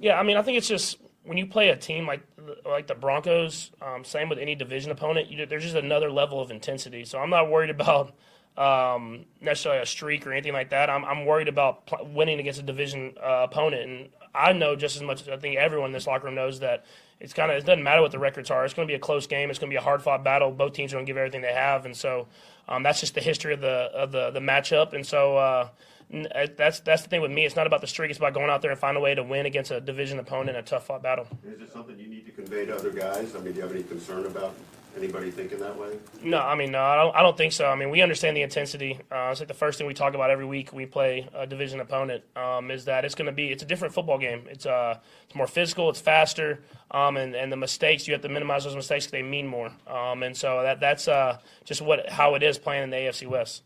Yeah, 0.00 0.18
I 0.18 0.22
mean, 0.22 0.36
I 0.36 0.42
think 0.42 0.58
it's 0.58 0.68
just 0.68 0.98
when 1.24 1.38
you 1.38 1.46
play 1.46 1.68
a 1.68 1.76
team 1.76 2.06
like 2.06 2.22
like 2.64 2.86
the 2.86 2.94
Broncos, 2.94 3.70
um, 3.80 4.04
same 4.04 4.28
with 4.28 4.38
any 4.38 4.54
division 4.54 4.90
opponent, 4.90 5.28
you, 5.28 5.46
there's 5.46 5.62
just 5.62 5.76
another 5.76 6.10
level 6.10 6.40
of 6.40 6.50
intensity. 6.50 7.04
So 7.04 7.18
I'm 7.18 7.30
not 7.30 7.50
worried 7.50 7.70
about 7.70 8.14
um, 8.56 9.26
necessarily 9.40 9.82
a 9.82 9.86
streak 9.86 10.26
or 10.26 10.32
anything 10.32 10.52
like 10.52 10.70
that. 10.70 10.90
I'm, 10.90 11.04
I'm 11.04 11.26
worried 11.26 11.48
about 11.48 11.86
pl- 11.86 12.08
winning 12.12 12.40
against 12.40 12.58
a 12.58 12.62
division 12.62 13.14
uh, 13.22 13.46
opponent, 13.48 13.88
and 13.88 14.08
I 14.34 14.52
know 14.52 14.74
just 14.74 14.96
as 14.96 15.02
much 15.02 15.22
as 15.22 15.28
I 15.28 15.36
think 15.36 15.56
everyone 15.56 15.88
in 15.88 15.92
this 15.92 16.06
locker 16.06 16.26
room 16.26 16.34
knows 16.34 16.58
that 16.60 16.84
it's 17.20 17.32
kind 17.32 17.52
of 17.52 17.58
it 17.58 17.66
doesn't 17.66 17.84
matter 17.84 18.00
what 18.02 18.10
the 18.10 18.18
records 18.18 18.50
are. 18.50 18.64
It's 18.64 18.74
going 18.74 18.88
to 18.88 18.90
be 18.90 18.96
a 18.96 19.00
close 19.00 19.26
game. 19.26 19.50
It's 19.50 19.58
going 19.58 19.70
to 19.70 19.74
be 19.74 19.78
a 19.78 19.82
hard 19.82 20.02
fought 20.02 20.24
battle. 20.24 20.50
Both 20.50 20.72
teams 20.72 20.92
are 20.92 20.96
going 20.96 21.06
to 21.06 21.10
give 21.10 21.16
everything 21.16 21.42
they 21.42 21.52
have, 21.52 21.84
and 21.84 21.96
so 21.96 22.26
um, 22.68 22.82
that's 22.82 23.00
just 23.00 23.14
the 23.14 23.20
history 23.20 23.52
of 23.52 23.60
the 23.60 23.90
of 23.94 24.10
the 24.10 24.30
the 24.30 24.40
matchup. 24.40 24.94
And 24.94 25.06
so. 25.06 25.36
Uh, 25.36 25.68
that's 26.10 26.80
that's 26.80 27.02
the 27.02 27.08
thing 27.08 27.20
with 27.20 27.30
me. 27.30 27.44
It's 27.44 27.56
not 27.56 27.66
about 27.66 27.80
the 27.80 27.86
streak. 27.86 28.10
It's 28.10 28.18
about 28.18 28.34
going 28.34 28.50
out 28.50 28.62
there 28.62 28.70
and 28.70 28.80
find 28.80 28.96
a 28.96 29.00
way 29.00 29.14
to 29.14 29.22
win 29.22 29.46
against 29.46 29.70
a 29.70 29.80
division 29.80 30.18
opponent 30.18 30.50
in 30.50 30.56
a 30.56 30.62
tough 30.62 30.86
fought 30.86 31.02
battle. 31.02 31.26
Is 31.44 31.60
it 31.60 31.72
something 31.72 31.98
you 31.98 32.08
need 32.08 32.24
to 32.26 32.32
convey 32.32 32.64
to 32.66 32.74
other 32.74 32.90
guys? 32.90 33.34
I 33.34 33.40
mean, 33.40 33.52
do 33.52 33.56
you 33.58 33.62
have 33.62 33.72
any 33.72 33.82
concern 33.82 34.24
about 34.26 34.54
anybody 34.96 35.30
thinking 35.30 35.58
that 35.60 35.78
way? 35.78 35.98
No, 36.22 36.38
I 36.38 36.54
mean, 36.54 36.72
no, 36.72 36.80
I 36.82 36.96
don't. 36.96 37.14
I 37.14 37.22
don't 37.22 37.36
think 37.36 37.52
so. 37.52 37.66
I 37.66 37.74
mean, 37.74 37.90
we 37.90 38.00
understand 38.00 38.36
the 38.36 38.42
intensity. 38.42 38.98
Uh, 39.12 39.28
it's 39.30 39.40
like 39.40 39.48
the 39.48 39.54
first 39.54 39.76
thing 39.76 39.86
we 39.86 39.94
talk 39.94 40.14
about 40.14 40.30
every 40.30 40.46
week 40.46 40.72
we 40.72 40.86
play 40.86 41.28
a 41.34 41.46
division 41.46 41.80
opponent. 41.80 42.24
Um, 42.36 42.70
is 42.70 42.86
that 42.86 43.04
it's 43.04 43.14
going 43.14 43.26
to 43.26 43.32
be 43.32 43.50
it's 43.50 43.62
a 43.62 43.66
different 43.66 43.92
football 43.92 44.18
game. 44.18 44.44
It's 44.48 44.66
uh 44.66 44.98
it's 45.26 45.34
more 45.34 45.46
physical. 45.46 45.90
It's 45.90 46.00
faster. 46.00 46.60
Um, 46.90 47.18
and, 47.18 47.34
and 47.34 47.52
the 47.52 47.56
mistakes 47.56 48.08
you 48.08 48.14
have 48.14 48.22
to 48.22 48.30
minimize 48.30 48.64
those 48.64 48.74
mistakes 48.74 49.04
because 49.04 49.12
they 49.12 49.22
mean 49.22 49.46
more. 49.46 49.70
Um, 49.86 50.22
and 50.22 50.34
so 50.34 50.62
that 50.62 50.80
that's 50.80 51.06
uh 51.06 51.38
just 51.64 51.82
what 51.82 52.08
how 52.08 52.34
it 52.34 52.42
is 52.42 52.58
playing 52.58 52.84
in 52.84 52.90
the 52.90 52.96
AFC 52.96 53.26
West. 53.26 53.62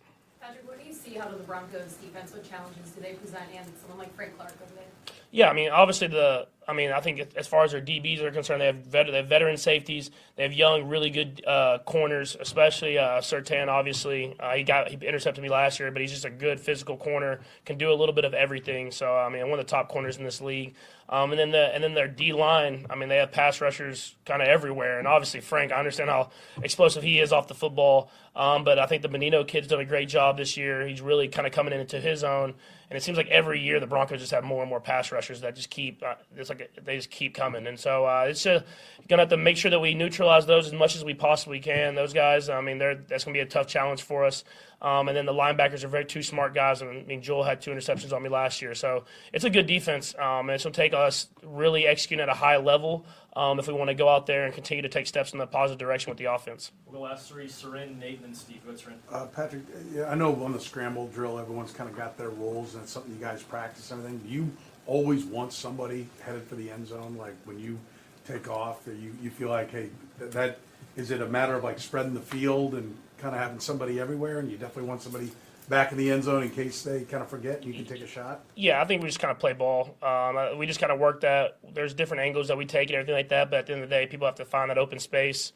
Patrick, 1.13 1.49
what 1.49 1.49
do 1.49 1.57
see 1.59 1.69
the 1.69 1.79
Broncos 1.79 1.95
defense? 1.95 2.33
What 2.33 2.49
challenges 2.49 2.91
do 2.91 3.01
they 3.01 3.13
present 3.15 3.45
and 3.55 3.67
someone 3.81 3.99
like 3.99 4.15
Frank 4.15 4.37
Clark 4.37 4.55
over 4.63 4.75
there? 4.75 4.85
Yeah, 5.31 5.49
I 5.49 5.53
mean, 5.53 5.71
obviously 5.71 6.09
the. 6.09 6.47
I 6.69 6.75
mean, 6.75 6.93
I 6.93 7.01
think 7.01 7.21
as 7.35 7.49
far 7.49 7.65
as 7.65 7.73
their 7.73 7.81
DBs 7.81 8.23
are 8.23 8.31
concerned, 8.31 8.61
they 8.61 8.67
have, 8.67 8.77
vet, 8.77 9.07
they 9.09 9.17
have 9.17 9.27
veteran 9.27 9.57
safeties. 9.57 10.13
They 10.37 10.45
have 10.45 10.53
young, 10.53 10.85
really 10.85 11.11
good 11.11 11.43
uh, 11.45 11.79
corners, 11.85 12.37
especially 12.39 12.99
uh, 12.99 13.21
Surtain. 13.21 13.67
Obviously, 13.67 14.37
uh, 14.39 14.53
he 14.53 14.63
got 14.63 14.89
he 14.89 14.97
intercepted 15.05 15.43
me 15.43 15.49
last 15.49 15.81
year, 15.81 15.91
but 15.91 16.01
he's 16.03 16.13
just 16.13 16.25
a 16.25 16.31
good 16.31 16.61
physical 16.61 16.97
corner. 16.97 17.41
Can 17.65 17.79
do 17.79 17.91
a 17.91 17.95
little 17.95 18.15
bit 18.15 18.25
of 18.25 18.33
everything. 18.33 18.93
So 18.93 19.17
I 19.17 19.29
mean, 19.29 19.43
one 19.49 19.59
of 19.59 19.67
the 19.67 19.71
top 19.71 19.89
corners 19.89 20.19
in 20.19 20.25
this 20.25 20.41
league. 20.41 20.75
Um, 21.09 21.31
and 21.33 21.39
then 21.39 21.51
the 21.51 21.75
and 21.75 21.83
then 21.85 21.95
their 21.95 22.09
D 22.09 22.33
line. 22.33 22.87
I 22.89 22.95
mean, 22.95 23.09
they 23.09 23.17
have 23.17 23.33
pass 23.33 23.61
rushers 23.61 24.15
kind 24.25 24.41
of 24.41 24.49
everywhere. 24.49 24.99
And 24.99 25.07
obviously, 25.07 25.41
Frank. 25.41 25.73
I 25.73 25.77
understand 25.77 26.11
how 26.11 26.31
explosive 26.63 27.03
he 27.03 27.21
is 27.21 27.33
off 27.33 27.49
the 27.49 27.55
football. 27.55 28.11
Um, 28.35 28.65
but 28.65 28.79
I 28.79 28.87
think 28.87 29.03
the 29.03 29.09
Bonitto 29.09 29.47
kid's 29.47 29.69
done 29.69 29.81
a 29.81 29.85
great 29.85 30.09
job 30.09 30.39
this 30.39 30.57
year. 30.57 30.87
He's 30.87 31.03
really 31.03 31.29
kind 31.29 31.47
of 31.47 31.53
coming 31.53 31.79
into 31.79 32.01
his 32.01 32.25
own. 32.25 32.55
And 32.89 32.97
it 32.97 33.03
seems 33.03 33.17
like 33.17 33.29
every 33.29 33.61
year 33.61 33.81
the 33.81 33.87
Broncos 33.87 34.21
just 34.21 34.33
have 34.33 34.45
more 34.45 34.63
and 34.63 34.69
more 34.69 34.81
pass 34.81 35.13
rushers 35.13 35.41
that 35.41 35.57
just 35.57 35.71
keep 35.71 36.03
uh, 36.03 36.15
it's 36.37 36.49
like 36.49 36.71
they 36.83 36.97
just 36.97 37.11
keep 37.11 37.35
coming. 37.35 37.67
And 37.67 37.79
so 37.79 38.07
uh, 38.07 38.27
it's 38.29 38.43
just 38.43 38.65
gonna 39.09 39.23
have 39.23 39.31
to 39.31 39.37
make 39.37 39.57
sure 39.57 39.71
that 39.71 39.81
we 39.81 39.95
neutralize 39.95 40.47
those 40.47 40.67
as 40.67 40.73
much 40.73 40.95
as 40.95 41.05
we 41.05 41.15
possibly 41.15 41.61
can. 41.61 41.95
Those 41.95 42.13
guys, 42.13 42.49
I 42.49 42.61
mean, 42.61 42.79
they're 42.79 42.95
that's 42.97 43.25
gonna 43.25 43.35
be 43.35 43.41
a 43.41 43.47
tough 43.47 43.67
challenge 43.67 44.03
for 44.03 44.25
us. 44.25 44.45
Um, 44.83 45.07
and 45.07 45.17
then 45.17 45.27
the 45.27 45.33
linebackers 45.33 45.85
are 45.85 45.89
very 45.89 46.05
two 46.05 46.23
smart 46.23 46.55
guys. 46.55 46.83
I 46.83 46.87
mean, 46.87 47.23
Jewell 47.23 47.45
had 47.45 47.61
two 47.61 47.71
interceptions 47.71 48.13
on 48.13 48.21
me 48.21 48.29
last 48.29 48.61
year, 48.61 48.75
so 48.75 49.05
it's 49.33 49.45
a 49.45 49.51
good 49.51 49.67
defense. 49.67 50.13
Um, 50.19 50.49
and 50.49 50.51
it's 50.51 50.65
gonna 50.65 50.75
take 50.75 50.93
us 50.93 51.29
really 51.45 51.87
executing 51.87 52.23
at 52.23 52.29
a 52.29 52.35
high 52.35 52.57
level 52.57 53.07
um, 53.37 53.61
if 53.61 53.69
we 53.69 53.75
want 53.75 53.89
to 53.89 53.95
go 53.95 54.09
out 54.09 54.27
there 54.27 54.45
and 54.45 54.53
continue 54.53 54.83
to 54.83 54.89
take 54.89 55.07
steps 55.07 55.33
in 55.33 55.39
the 55.39 55.47
positive 55.47 55.79
direction 55.79 56.11
with 56.11 56.19
the 56.19 56.25
offense. 56.25 56.73
The 56.91 56.99
last 56.99 57.29
three, 57.29 57.47
Seren, 57.47 57.99
Nathan, 57.99 58.25
and 58.27 58.37
Steve. 58.37 58.61
What's 58.65 58.83
Seren? 58.83 58.95
Uh, 59.11 59.27
Patrick, 59.27 59.63
yeah, 59.95 60.11
I 60.11 60.17
know 60.17 60.35
on 60.43 60.53
the 60.53 60.61
scramble 60.61 61.07
drill, 61.07 61.39
everyone's 61.39 61.73
kind 61.73 61.89
of 61.89 61.97
got 61.97 62.19
their 62.19 62.31
roles, 62.31 62.75
and 62.75 62.83
it's 62.83 62.93
something 62.93 63.15
you 63.15 63.21
guys 63.21 63.43
practice 63.43 63.91
and 63.93 64.01
everything. 64.01 64.27
Do 64.27 64.35
you 64.35 64.51
always 64.87 65.25
want 65.25 65.53
somebody 65.53 66.09
headed 66.25 66.43
for 66.43 66.57
the 66.57 66.71
end 66.71 66.89
zone? 66.89 67.17
Like 67.17 67.37
when 67.45 67.61
you 67.61 67.79
take 68.27 68.49
off, 68.49 68.87
or 68.89 68.93
you, 68.93 69.15
you 69.23 69.31
feel 69.31 69.49
like, 69.49 69.71
hey, 69.71 69.91
that, 70.19 70.33
that 70.33 70.59
is 70.97 71.11
it 71.13 71.23
a 71.23 71.27
matter 71.27 71.55
of 71.55 71.65
like 71.65 71.79
spreading 71.79 72.15
the 72.15 72.21
field 72.21 72.75
and 72.75 72.97
kind 73.23 73.35
of 73.37 73.41
having 73.41 73.61
somebody 73.61 74.01
everywhere, 74.01 74.41
and 74.41 74.51
you 74.51 74.59
definitely 74.59 74.89
want 74.89 75.01
somebody 75.01 75.31
back 75.69 75.93
in 75.93 75.97
the 75.99 76.11
end 76.11 76.25
zone 76.25 76.43
in 76.43 76.51
case 76.51 76.83
they 76.83 77.03
kind 77.05 77.23
of 77.23 77.29
forget 77.31 77.63
and 77.63 77.67
you 77.67 77.73
can 77.73 77.85
take 77.85 78.03
a 78.03 78.07
shot? 78.07 78.41
Yeah, 78.57 78.83
I 78.83 78.85
think 78.85 79.01
we 79.01 79.09
just 79.09 79.21
kind 79.21 79.31
of 79.31 79.39
play 79.39 79.53
ball. 79.53 79.97
Um, 80.03 80.37
uh, 80.37 80.57
we 80.57 80.67
just 80.67 80.81
kind 80.81 80.91
of 80.93 80.99
work 80.99 81.21
that. 81.21 81.57
There's 81.73 81.95
different 81.95 82.23
angles 82.25 82.49
that 82.49 82.59
we 82.59 82.67
take 82.67 82.91
and 82.91 82.97
everything 82.97 83.15
like 83.15 83.29
that, 83.29 83.49
but 83.51 83.61
at 83.61 83.67
the 83.67 83.75
end 83.75 83.85
of 83.85 83.89
the 83.89 83.95
day, 83.95 84.07
people 84.07 84.27
have 84.27 84.35
to 84.37 84.45
find 84.45 84.71
that 84.71 84.79
open 84.79 84.99
space. 84.99 85.53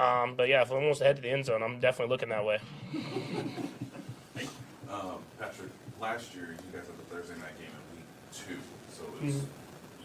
Um, 0.00 0.34
but 0.36 0.48
yeah, 0.48 0.62
if 0.62 0.70
one 0.70 0.82
wants 0.82 0.98
to 0.98 1.04
head 1.04 1.16
to 1.16 1.22
the 1.22 1.30
end 1.30 1.44
zone, 1.46 1.62
I'm 1.62 1.78
definitely 1.78 2.10
looking 2.12 2.28
that 2.30 2.44
way. 2.44 2.58
Um, 4.90 5.18
Patrick, 5.40 5.70
last 6.00 6.34
year 6.36 6.54
you 6.54 6.70
guys 6.78 6.86
had 6.86 6.94
the 6.98 7.02
Thursday 7.10 7.34
night 7.42 7.58
game 7.58 7.66
in 7.66 7.98
week 7.98 8.06
two, 8.30 8.58
so 8.94 9.02
it's 9.22 9.34
Mhm. 9.42 9.46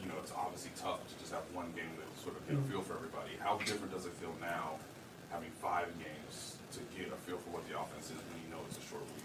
you 0.01 0.07
know 0.09 0.15
it's 0.23 0.31
obviously 0.35 0.71
tough 0.75 0.97
to 1.09 1.13
just 1.19 1.31
have 1.31 1.43
one 1.53 1.69
game 1.77 1.91
to 1.93 2.05
sort 2.23 2.35
of 2.35 2.41
get 2.49 2.57
a 2.57 2.61
feel 2.71 2.81
for 2.81 2.95
everybody. 2.95 3.37
How 3.39 3.57
different 3.59 3.93
does 3.93 4.07
it 4.07 4.13
feel 4.13 4.33
now 4.41 4.79
having 5.29 5.51
five 5.61 5.85
games 5.99 6.28
to 6.71 6.79
get 6.97 7.07
a 7.07 7.15
feel 7.15 7.37
for 7.37 7.49
what 7.49 7.67
the 7.67 7.79
offense 7.79 8.05
is 8.05 8.17
when 8.17 8.43
you 8.43 8.49
know 8.51 8.61
it's 8.67 8.77
a 8.77 8.81
short 8.81 9.01
week? 9.15 9.23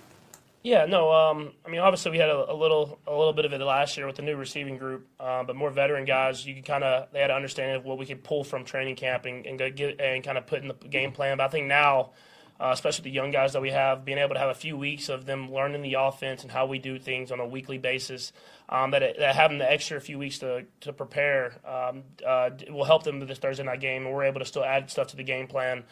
Yeah, 0.64 0.86
no. 0.86 1.12
Um, 1.12 1.52
I 1.66 1.68
mean, 1.68 1.80
obviously 1.80 2.10
we 2.10 2.18
had 2.18 2.30
a, 2.30 2.50
a 2.50 2.54
little, 2.54 2.98
a 3.06 3.14
little 3.14 3.34
bit 3.34 3.44
of 3.44 3.52
it 3.52 3.60
last 3.60 3.98
year 3.98 4.06
with 4.06 4.16
the 4.16 4.22
new 4.22 4.34
receiving 4.34 4.78
group, 4.78 5.06
uh, 5.20 5.42
but 5.44 5.56
more 5.56 5.70
veteran 5.70 6.06
guys. 6.06 6.46
You 6.46 6.54
could 6.54 6.64
kind 6.64 6.82
of 6.82 7.08
they 7.12 7.20
had 7.20 7.30
an 7.30 7.36
understanding 7.36 7.76
of 7.76 7.84
what 7.84 7.98
we 7.98 8.06
could 8.06 8.24
pull 8.24 8.44
from 8.44 8.64
training 8.64 8.96
camp 8.96 9.26
and, 9.26 9.44
and 9.44 9.58
get 9.76 10.00
and 10.00 10.24
kind 10.24 10.38
of 10.38 10.46
put 10.46 10.62
in 10.62 10.68
the 10.68 10.74
game 10.88 11.12
plan. 11.12 11.36
But 11.36 11.44
I 11.44 11.48
think 11.48 11.66
now, 11.66 12.12
uh, 12.58 12.70
especially 12.72 13.04
the 13.04 13.10
young 13.10 13.30
guys 13.30 13.52
that 13.52 13.60
we 13.60 13.72
have, 13.72 14.06
being 14.06 14.16
able 14.16 14.32
to 14.32 14.40
have 14.40 14.48
a 14.48 14.54
few 14.54 14.78
weeks 14.78 15.10
of 15.10 15.26
them 15.26 15.52
learning 15.52 15.82
the 15.82 15.96
offense 15.98 16.42
and 16.44 16.50
how 16.50 16.64
we 16.64 16.78
do 16.78 16.98
things 16.98 17.30
on 17.30 17.40
a 17.40 17.46
weekly 17.46 17.76
basis, 17.76 18.32
um, 18.70 18.92
that, 18.92 19.02
it, 19.02 19.16
that 19.18 19.34
having 19.34 19.58
the 19.58 19.70
extra 19.70 20.00
few 20.00 20.18
weeks 20.18 20.38
to 20.38 20.64
to 20.80 20.94
prepare 20.94 21.56
um, 21.66 22.04
uh, 22.26 22.48
will 22.70 22.84
help 22.86 23.02
them 23.02 23.18
with 23.18 23.28
this 23.28 23.38
Thursday 23.38 23.64
night 23.64 23.80
game, 23.80 24.06
and 24.06 24.14
we're 24.14 24.24
able 24.24 24.40
to 24.40 24.46
still 24.46 24.64
add 24.64 24.90
stuff 24.90 25.08
to 25.08 25.16
the 25.16 25.24
game 25.24 25.46
plan 25.46 25.84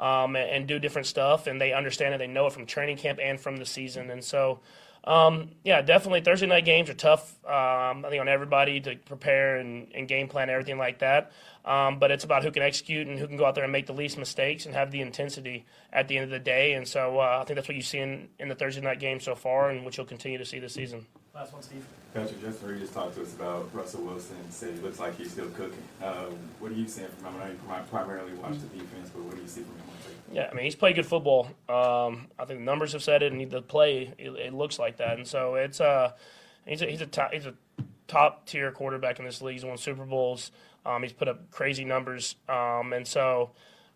um, 0.00 0.34
and, 0.34 0.50
and 0.50 0.66
do 0.66 0.78
different 0.80 1.06
stuff. 1.06 1.46
And 1.46 1.60
they 1.60 1.72
understand 1.72 2.14
it. 2.14 2.18
They 2.18 2.26
know 2.26 2.46
it 2.46 2.52
from 2.52 2.66
training 2.66 2.96
camp 2.96 3.20
and 3.22 3.38
from 3.38 3.58
the 3.58 3.66
season. 3.66 4.10
And 4.10 4.24
so, 4.24 4.58
um, 5.04 5.50
yeah, 5.64 5.80
definitely 5.82 6.20
Thursday 6.20 6.46
night 6.46 6.64
games 6.64 6.90
are 6.90 6.94
tough. 6.94 7.36
Um, 7.44 8.04
I 8.04 8.08
think 8.10 8.20
on 8.20 8.28
everybody 8.28 8.80
to 8.80 8.96
prepare 8.96 9.56
and, 9.56 9.88
and 9.94 10.06
game 10.06 10.28
plan 10.28 10.44
and 10.44 10.52
everything 10.52 10.78
like 10.78 10.98
that. 10.98 11.32
Um, 11.64 11.98
but 11.98 12.10
it's 12.10 12.24
about 12.24 12.42
who 12.42 12.50
can 12.50 12.62
execute 12.62 13.06
and 13.06 13.18
who 13.18 13.26
can 13.26 13.36
go 13.36 13.44
out 13.44 13.54
there 13.54 13.64
and 13.64 13.72
make 13.72 13.86
the 13.86 13.92
least 13.92 14.16
mistakes 14.18 14.66
and 14.66 14.74
have 14.74 14.90
the 14.90 15.00
intensity 15.00 15.66
at 15.92 16.08
the 16.08 16.16
end 16.16 16.24
of 16.24 16.30
the 16.30 16.38
day. 16.38 16.72
And 16.72 16.86
so 16.86 17.18
uh, 17.18 17.40
I 17.40 17.44
think 17.44 17.56
that's 17.56 17.68
what 17.68 17.76
you've 17.76 17.86
seen 17.86 18.28
in 18.38 18.48
the 18.48 18.54
Thursday 18.54 18.80
night 18.80 18.98
game 18.98 19.20
so 19.20 19.34
far, 19.34 19.70
and 19.70 19.84
which 19.84 19.96
you'll 19.96 20.06
continue 20.06 20.38
to 20.38 20.44
see 20.44 20.58
this 20.58 20.72
season. 20.72 21.06
Last 21.34 21.52
one, 21.52 21.62
Steve. 21.62 21.84
Patrick, 22.12 22.40
Justin 22.40 22.68
Reid 22.68 22.80
just 22.80 22.92
talked 22.92 23.14
to 23.14 23.22
us 23.22 23.32
about 23.34 23.72
Russell 23.72 24.02
Wilson. 24.02 24.36
Said 24.50 24.74
he 24.74 24.80
looks 24.80 24.98
like 24.98 25.16
he's 25.16 25.30
still 25.30 25.48
cooking. 25.50 25.82
Um, 26.02 26.36
what 26.58 26.72
are 26.72 26.74
you 26.74 26.88
seeing 26.88 27.08
from 27.08 27.34
him? 27.34 27.40
I 27.40 27.44
know 27.46 27.52
you 27.52 27.84
primarily 27.88 28.32
watch 28.34 28.58
the 28.58 28.66
defense, 28.66 29.10
but 29.14 29.22
what 29.22 29.36
do 29.36 29.42
you 29.42 29.48
see 29.48 29.60
from 29.60 29.76
him? 29.76 29.84
Yeah, 30.32 30.48
I 30.50 30.54
mean 30.54 30.64
he's 30.64 30.76
played 30.76 30.96
good 30.96 31.06
football. 31.06 31.46
Um, 31.68 32.28
I 32.38 32.44
think 32.44 32.60
the 32.60 32.64
numbers 32.64 32.92
have 32.92 33.02
said 33.02 33.22
it, 33.22 33.32
and 33.32 33.50
the 33.50 33.62
play 33.62 34.14
it, 34.18 34.30
it 34.30 34.54
looks 34.54 34.78
like 34.78 34.98
that. 34.98 35.18
And 35.18 35.26
so 35.26 35.56
it's 35.56 35.80
uh, 35.80 36.12
he's 36.66 36.82
a 36.82 36.86
he's 36.86 37.00
a 37.00 37.06
top, 37.06 37.32
he's 37.32 37.46
a 37.46 37.54
top 38.06 38.46
tier 38.46 38.70
quarterback 38.70 39.18
in 39.18 39.24
this 39.24 39.42
league. 39.42 39.54
He's 39.54 39.64
won 39.64 39.76
Super 39.76 40.04
Bowls. 40.04 40.52
Um, 40.86 41.02
he's 41.02 41.12
put 41.12 41.28
up 41.28 41.50
crazy 41.50 41.84
numbers. 41.84 42.36
Um, 42.48 42.92
and 42.92 43.06
so 43.06 43.50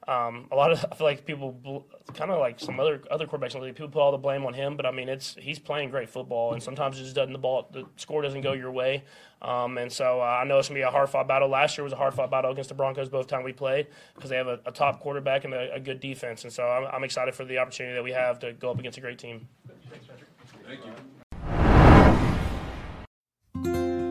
um, 0.07 0.49
a 0.53 0.57
lot 0.57 0.71
of 0.71 0.85
I 0.91 0.95
feel 0.95 1.07
like 1.07 1.25
people 1.25 1.87
kind 2.15 2.31
of 2.31 2.39
like 2.39 2.61
some 2.61 2.79
other 2.79 3.01
other 3.11 3.27
quarterbacks 3.27 3.55
in 3.55 3.61
the 3.61 3.67
league. 3.67 3.75
People 3.75 3.89
put 3.89 4.01
all 4.01 4.13
the 4.13 4.19
blame 4.19 4.45
on 4.45 4.53
him, 4.53 4.77
but 4.77 4.85
I 4.85 4.91
mean 4.91 5.09
it's 5.09 5.35
he's 5.39 5.59
playing 5.59 5.91
great 5.91 6.11
football, 6.11 6.53
and 6.53 6.63
sometimes 6.63 6.99
it 6.99 7.05
just 7.05 7.15
doesn't 7.15 7.33
the 7.33 7.39
ball 7.39 7.69
the 7.73 7.85
score 7.97 8.21
doesn't 8.21 8.43
go 8.43 8.53
your 8.53 8.71
way. 8.71 9.05
Um, 9.41 9.79
and 9.79 9.91
so 9.91 10.21
uh, 10.21 10.25
I 10.25 10.45
know 10.45 10.59
it's 10.59 10.69
gonna 10.69 10.79
be 10.79 10.83
a 10.83 10.91
hard 10.91 11.09
fought 11.09 11.27
battle. 11.27 11.49
Last 11.49 11.79
year 11.79 11.85
was 11.85 11.93
a 11.93 11.97
hard 11.97 12.13
fought 12.13 12.31
battle 12.31 12.51
against 12.51 12.69
the 12.69 12.75
Broncos 12.75 13.09
both 13.09 13.27
time 13.27 13.45
we 13.45 13.53
played 13.53 13.87
because 14.15 14.29
they 14.29 14.37
have 14.37 14.47
a, 14.47 14.61
a 14.67 14.73
top 14.73 15.01
quarterback 15.01 15.45
and 15.45 15.55
a, 15.55 15.75
a 15.75 15.81
good 15.81 16.01
defense. 16.01 16.45
And 16.45 16.53
so 16.53 16.65
I'm, 16.65 16.85
I'm 16.93 17.05
excited 17.05 17.35
for 17.35 17.45
the 17.45 17.59
opportunity 17.59 17.95
that 17.95 18.05
we 18.05 18.13
have 18.13 18.39
to 18.41 18.53
go 18.53 18.71
up 18.71 18.79
against 18.79 18.99
a 18.99 19.01
great 19.01 19.19
team. 19.19 19.49
patrick 19.67 20.29
Thank 20.67 20.81
you. 20.85 20.93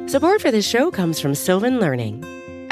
Support 0.10 0.42
for 0.42 0.52
this 0.52 0.68
show 0.68 0.92
comes 0.92 1.20
from 1.20 1.34
Sylvan 1.34 1.80
Learning. 1.80 2.43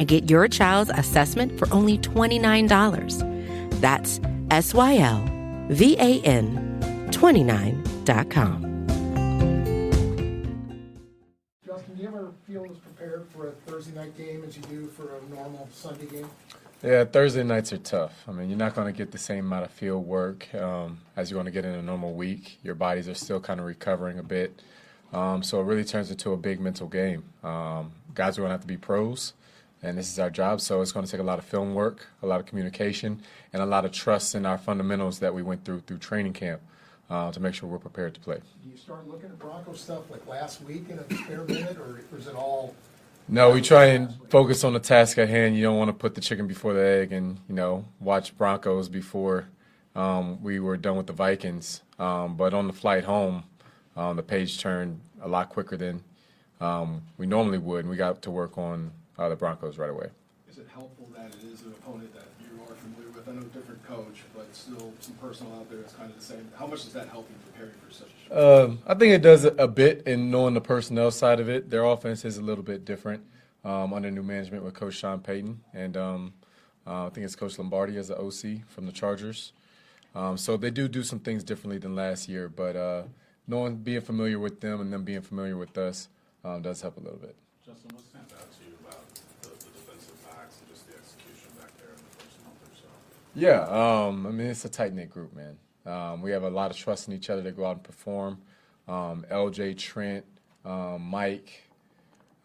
and 0.00 0.08
get 0.08 0.28
your 0.28 0.48
child's 0.48 0.90
assessment 0.90 1.56
for 1.56 1.72
only 1.72 1.98
$29. 1.98 3.80
That's 3.80 4.20
S 4.50 4.74
Y 4.74 4.96
L 4.96 5.24
V 5.68 5.96
A 5.98 6.20
N 6.22 6.66
29.com. 7.12 8.86
Justin, 11.66 11.94
do 11.94 12.02
you 12.02 12.08
ever 12.08 12.32
feel 12.46 12.64
as 12.64 12.78
prepared 12.78 13.26
for 13.28 13.48
a 13.48 13.52
Thursday 13.52 13.94
night 13.94 14.16
game 14.16 14.42
as 14.44 14.56
you 14.56 14.62
do 14.64 14.86
for 14.86 15.16
a 15.16 15.34
normal 15.34 15.68
Sunday 15.72 16.06
game? 16.06 16.28
Yeah, 16.82 17.04
Thursday 17.04 17.44
nights 17.44 17.74
are 17.74 17.78
tough. 17.78 18.24
I 18.26 18.32
mean, 18.32 18.48
you're 18.48 18.58
not 18.58 18.74
going 18.74 18.86
to 18.86 18.96
get 18.96 19.12
the 19.12 19.18
same 19.18 19.46
amount 19.46 19.66
of 19.66 19.70
field 19.70 20.06
work 20.06 20.52
um, 20.54 20.98
as 21.14 21.30
you're 21.30 21.36
going 21.36 21.44
to 21.44 21.50
get 21.52 21.66
in 21.66 21.74
a 21.74 21.82
normal 21.82 22.14
week. 22.14 22.58
Your 22.62 22.74
bodies 22.74 23.06
are 23.06 23.14
still 23.14 23.38
kind 23.38 23.60
of 23.60 23.66
recovering 23.66 24.18
a 24.18 24.22
bit. 24.22 24.62
Um, 25.12 25.42
so 25.42 25.60
it 25.60 25.64
really 25.64 25.84
turns 25.84 26.10
into 26.10 26.32
a 26.32 26.38
big 26.38 26.58
mental 26.58 26.86
game. 26.86 27.24
Um, 27.44 27.92
guys 28.14 28.38
are 28.38 28.42
going 28.42 28.48
to 28.48 28.54
have 28.54 28.62
to 28.62 28.66
be 28.66 28.78
pros, 28.78 29.34
and 29.82 29.96
this 29.96 30.12
is 30.12 30.18
our 30.18 30.30
job. 30.30 30.60
So 30.60 30.80
it's 30.82 30.92
going 30.92 31.04
to 31.04 31.10
take 31.10 31.20
a 31.20 31.24
lot 31.24 31.38
of 31.38 31.44
film 31.44 31.74
work, 31.74 32.06
a 32.22 32.26
lot 32.26 32.40
of 32.40 32.46
communication, 32.46 33.22
and 33.52 33.62
a 33.62 33.66
lot 33.66 33.84
of 33.84 33.92
trust 33.92 34.34
in 34.34 34.46
our 34.46 34.58
fundamentals 34.58 35.18
that 35.20 35.34
we 35.34 35.42
went 35.42 35.64
through 35.64 35.80
through 35.80 35.98
training 35.98 36.32
camp 36.32 36.60
uh, 37.08 37.32
to 37.32 37.40
make 37.40 37.54
sure 37.54 37.68
we're 37.68 37.78
prepared 37.78 38.14
to 38.14 38.20
play. 38.20 38.40
Do 38.62 38.70
you 38.70 38.76
start 38.76 39.08
looking 39.08 39.30
at 39.30 39.38
Bronco 39.38 39.72
stuff 39.74 40.10
like 40.10 40.26
last 40.26 40.62
week 40.62 40.88
in 40.88 40.98
a 40.98 41.14
spare 41.14 41.44
minute, 41.44 41.76
or 41.78 42.00
is 42.16 42.26
it 42.26 42.34
all? 42.34 42.74
No, 43.28 43.50
we 43.50 43.60
try 43.60 43.86
and 43.86 44.12
focus 44.28 44.64
on 44.64 44.72
the 44.72 44.80
task 44.80 45.18
at 45.18 45.28
hand. 45.28 45.56
You 45.56 45.62
don't 45.62 45.78
want 45.78 45.88
to 45.88 45.92
put 45.92 46.14
the 46.14 46.20
chicken 46.20 46.46
before 46.46 46.72
the 46.74 46.84
egg, 46.84 47.12
and 47.12 47.38
you 47.48 47.54
know, 47.54 47.84
watch 48.00 48.36
Broncos 48.36 48.88
before 48.88 49.48
um, 49.94 50.42
we 50.42 50.60
were 50.60 50.76
done 50.76 50.96
with 50.96 51.06
the 51.06 51.12
Vikings. 51.12 51.82
Um, 51.98 52.36
but 52.36 52.54
on 52.54 52.66
the 52.66 52.72
flight 52.72 53.04
home, 53.04 53.44
um, 53.96 54.16
the 54.16 54.22
page 54.22 54.58
turned 54.58 55.00
a 55.20 55.28
lot 55.28 55.50
quicker 55.50 55.76
than 55.76 56.02
um, 56.60 57.02
we 57.18 57.26
normally 57.26 57.58
would, 57.58 57.80
and 57.80 57.90
we 57.90 57.96
got 57.96 58.22
to 58.22 58.30
work 58.30 58.56
on 58.56 58.92
uh, 59.20 59.28
the 59.28 59.36
Broncos 59.36 59.78
right 59.78 59.90
away. 59.90 60.08
Is 60.48 60.58
it 60.58 60.66
helpful 60.72 61.08
that 61.14 61.26
it 61.26 61.44
is 61.52 61.62
an 61.62 61.72
opponent 61.72 62.12
that 62.14 62.26
you 62.40 62.60
are 62.62 62.74
familiar 62.74 63.10
with? 63.10 63.28
I 63.28 63.32
know 63.32 63.42
different 63.42 63.86
coach, 63.86 64.22
but 64.34 64.52
still 64.56 64.92
some 65.00 65.14
personnel 65.14 65.60
out 65.60 65.70
there 65.70 65.78
that's 65.78 65.92
kind 65.92 66.10
of 66.10 66.18
the 66.18 66.24
same. 66.24 66.50
How 66.58 66.66
much 66.66 66.84
does 66.84 66.92
that 66.94 67.08
help 67.08 67.28
you 67.30 67.36
preparing 67.52 67.72
for 67.86 67.92
such 67.92 68.08
a 68.08 68.34
show? 68.34 68.64
Um, 68.64 68.78
I 68.86 68.94
think 68.94 69.12
it 69.12 69.22
does 69.22 69.44
a 69.44 69.68
bit 69.68 70.02
in 70.06 70.30
knowing 70.30 70.54
the 70.54 70.60
personnel 70.60 71.10
side 71.10 71.38
of 71.38 71.48
it. 71.48 71.70
Their 71.70 71.84
offense 71.84 72.24
is 72.24 72.38
a 72.38 72.42
little 72.42 72.64
bit 72.64 72.84
different 72.84 73.22
um, 73.64 73.92
under 73.92 74.10
new 74.10 74.22
management 74.22 74.64
with 74.64 74.74
Coach 74.74 74.94
Sean 74.94 75.20
Payton, 75.20 75.60
and 75.74 75.96
um, 75.96 76.32
uh, 76.86 77.06
I 77.06 77.10
think 77.10 77.24
it's 77.24 77.36
Coach 77.36 77.58
Lombardi 77.58 77.96
as 77.98 78.08
the 78.08 78.18
OC 78.18 78.66
from 78.66 78.86
the 78.86 78.92
Chargers. 78.92 79.52
Um, 80.14 80.36
so 80.36 80.56
they 80.56 80.70
do 80.70 80.88
do 80.88 81.04
some 81.04 81.20
things 81.20 81.44
differently 81.44 81.78
than 81.78 81.94
last 81.94 82.28
year, 82.28 82.48
but 82.48 82.74
uh, 82.74 83.02
knowing, 83.46 83.76
being 83.76 84.00
familiar 84.00 84.38
with 84.38 84.60
them 84.60 84.80
and 84.80 84.92
them 84.92 85.04
being 85.04 85.20
familiar 85.20 85.56
with 85.56 85.76
us 85.78 86.08
um, 86.44 86.62
does 86.62 86.80
help 86.80 86.96
a 86.96 87.00
little 87.00 87.18
bit. 87.18 87.36
Justin, 87.70 87.94
what 87.94 88.02
stands 88.02 88.32
out 88.34 88.50
to 88.50 88.66
you 88.66 88.74
about 88.82 89.06
the, 89.46 89.54
the 89.62 89.70
defensive 89.70 90.18
backs 90.26 90.58
and 90.58 90.66
just 90.74 90.90
the 90.90 90.96
execution 90.98 91.54
back 91.54 91.70
there 91.78 91.94
in 91.94 92.02
the 92.02 92.12
first 92.18 92.34
month 92.42 92.58
or 92.66 92.74
so? 92.74 92.90
Yeah, 93.34 93.60
um, 93.62 94.26
I 94.26 94.30
mean 94.30 94.48
it's 94.48 94.64
a 94.64 94.68
tight 94.68 94.92
knit 94.92 95.10
group, 95.10 95.34
man. 95.34 95.56
Um, 95.86 96.20
we 96.22 96.30
have 96.32 96.42
a 96.42 96.50
lot 96.50 96.70
of 96.70 96.76
trust 96.76 97.08
in 97.08 97.14
each 97.14 97.30
other 97.30 97.42
to 97.42 97.52
go 97.52 97.64
out 97.64 97.76
and 97.76 97.82
perform. 97.82 98.38
Um, 98.88 99.24
LJ, 99.30 99.78
Trent, 99.78 100.24
um, 100.64 101.02
Mike, 101.02 101.64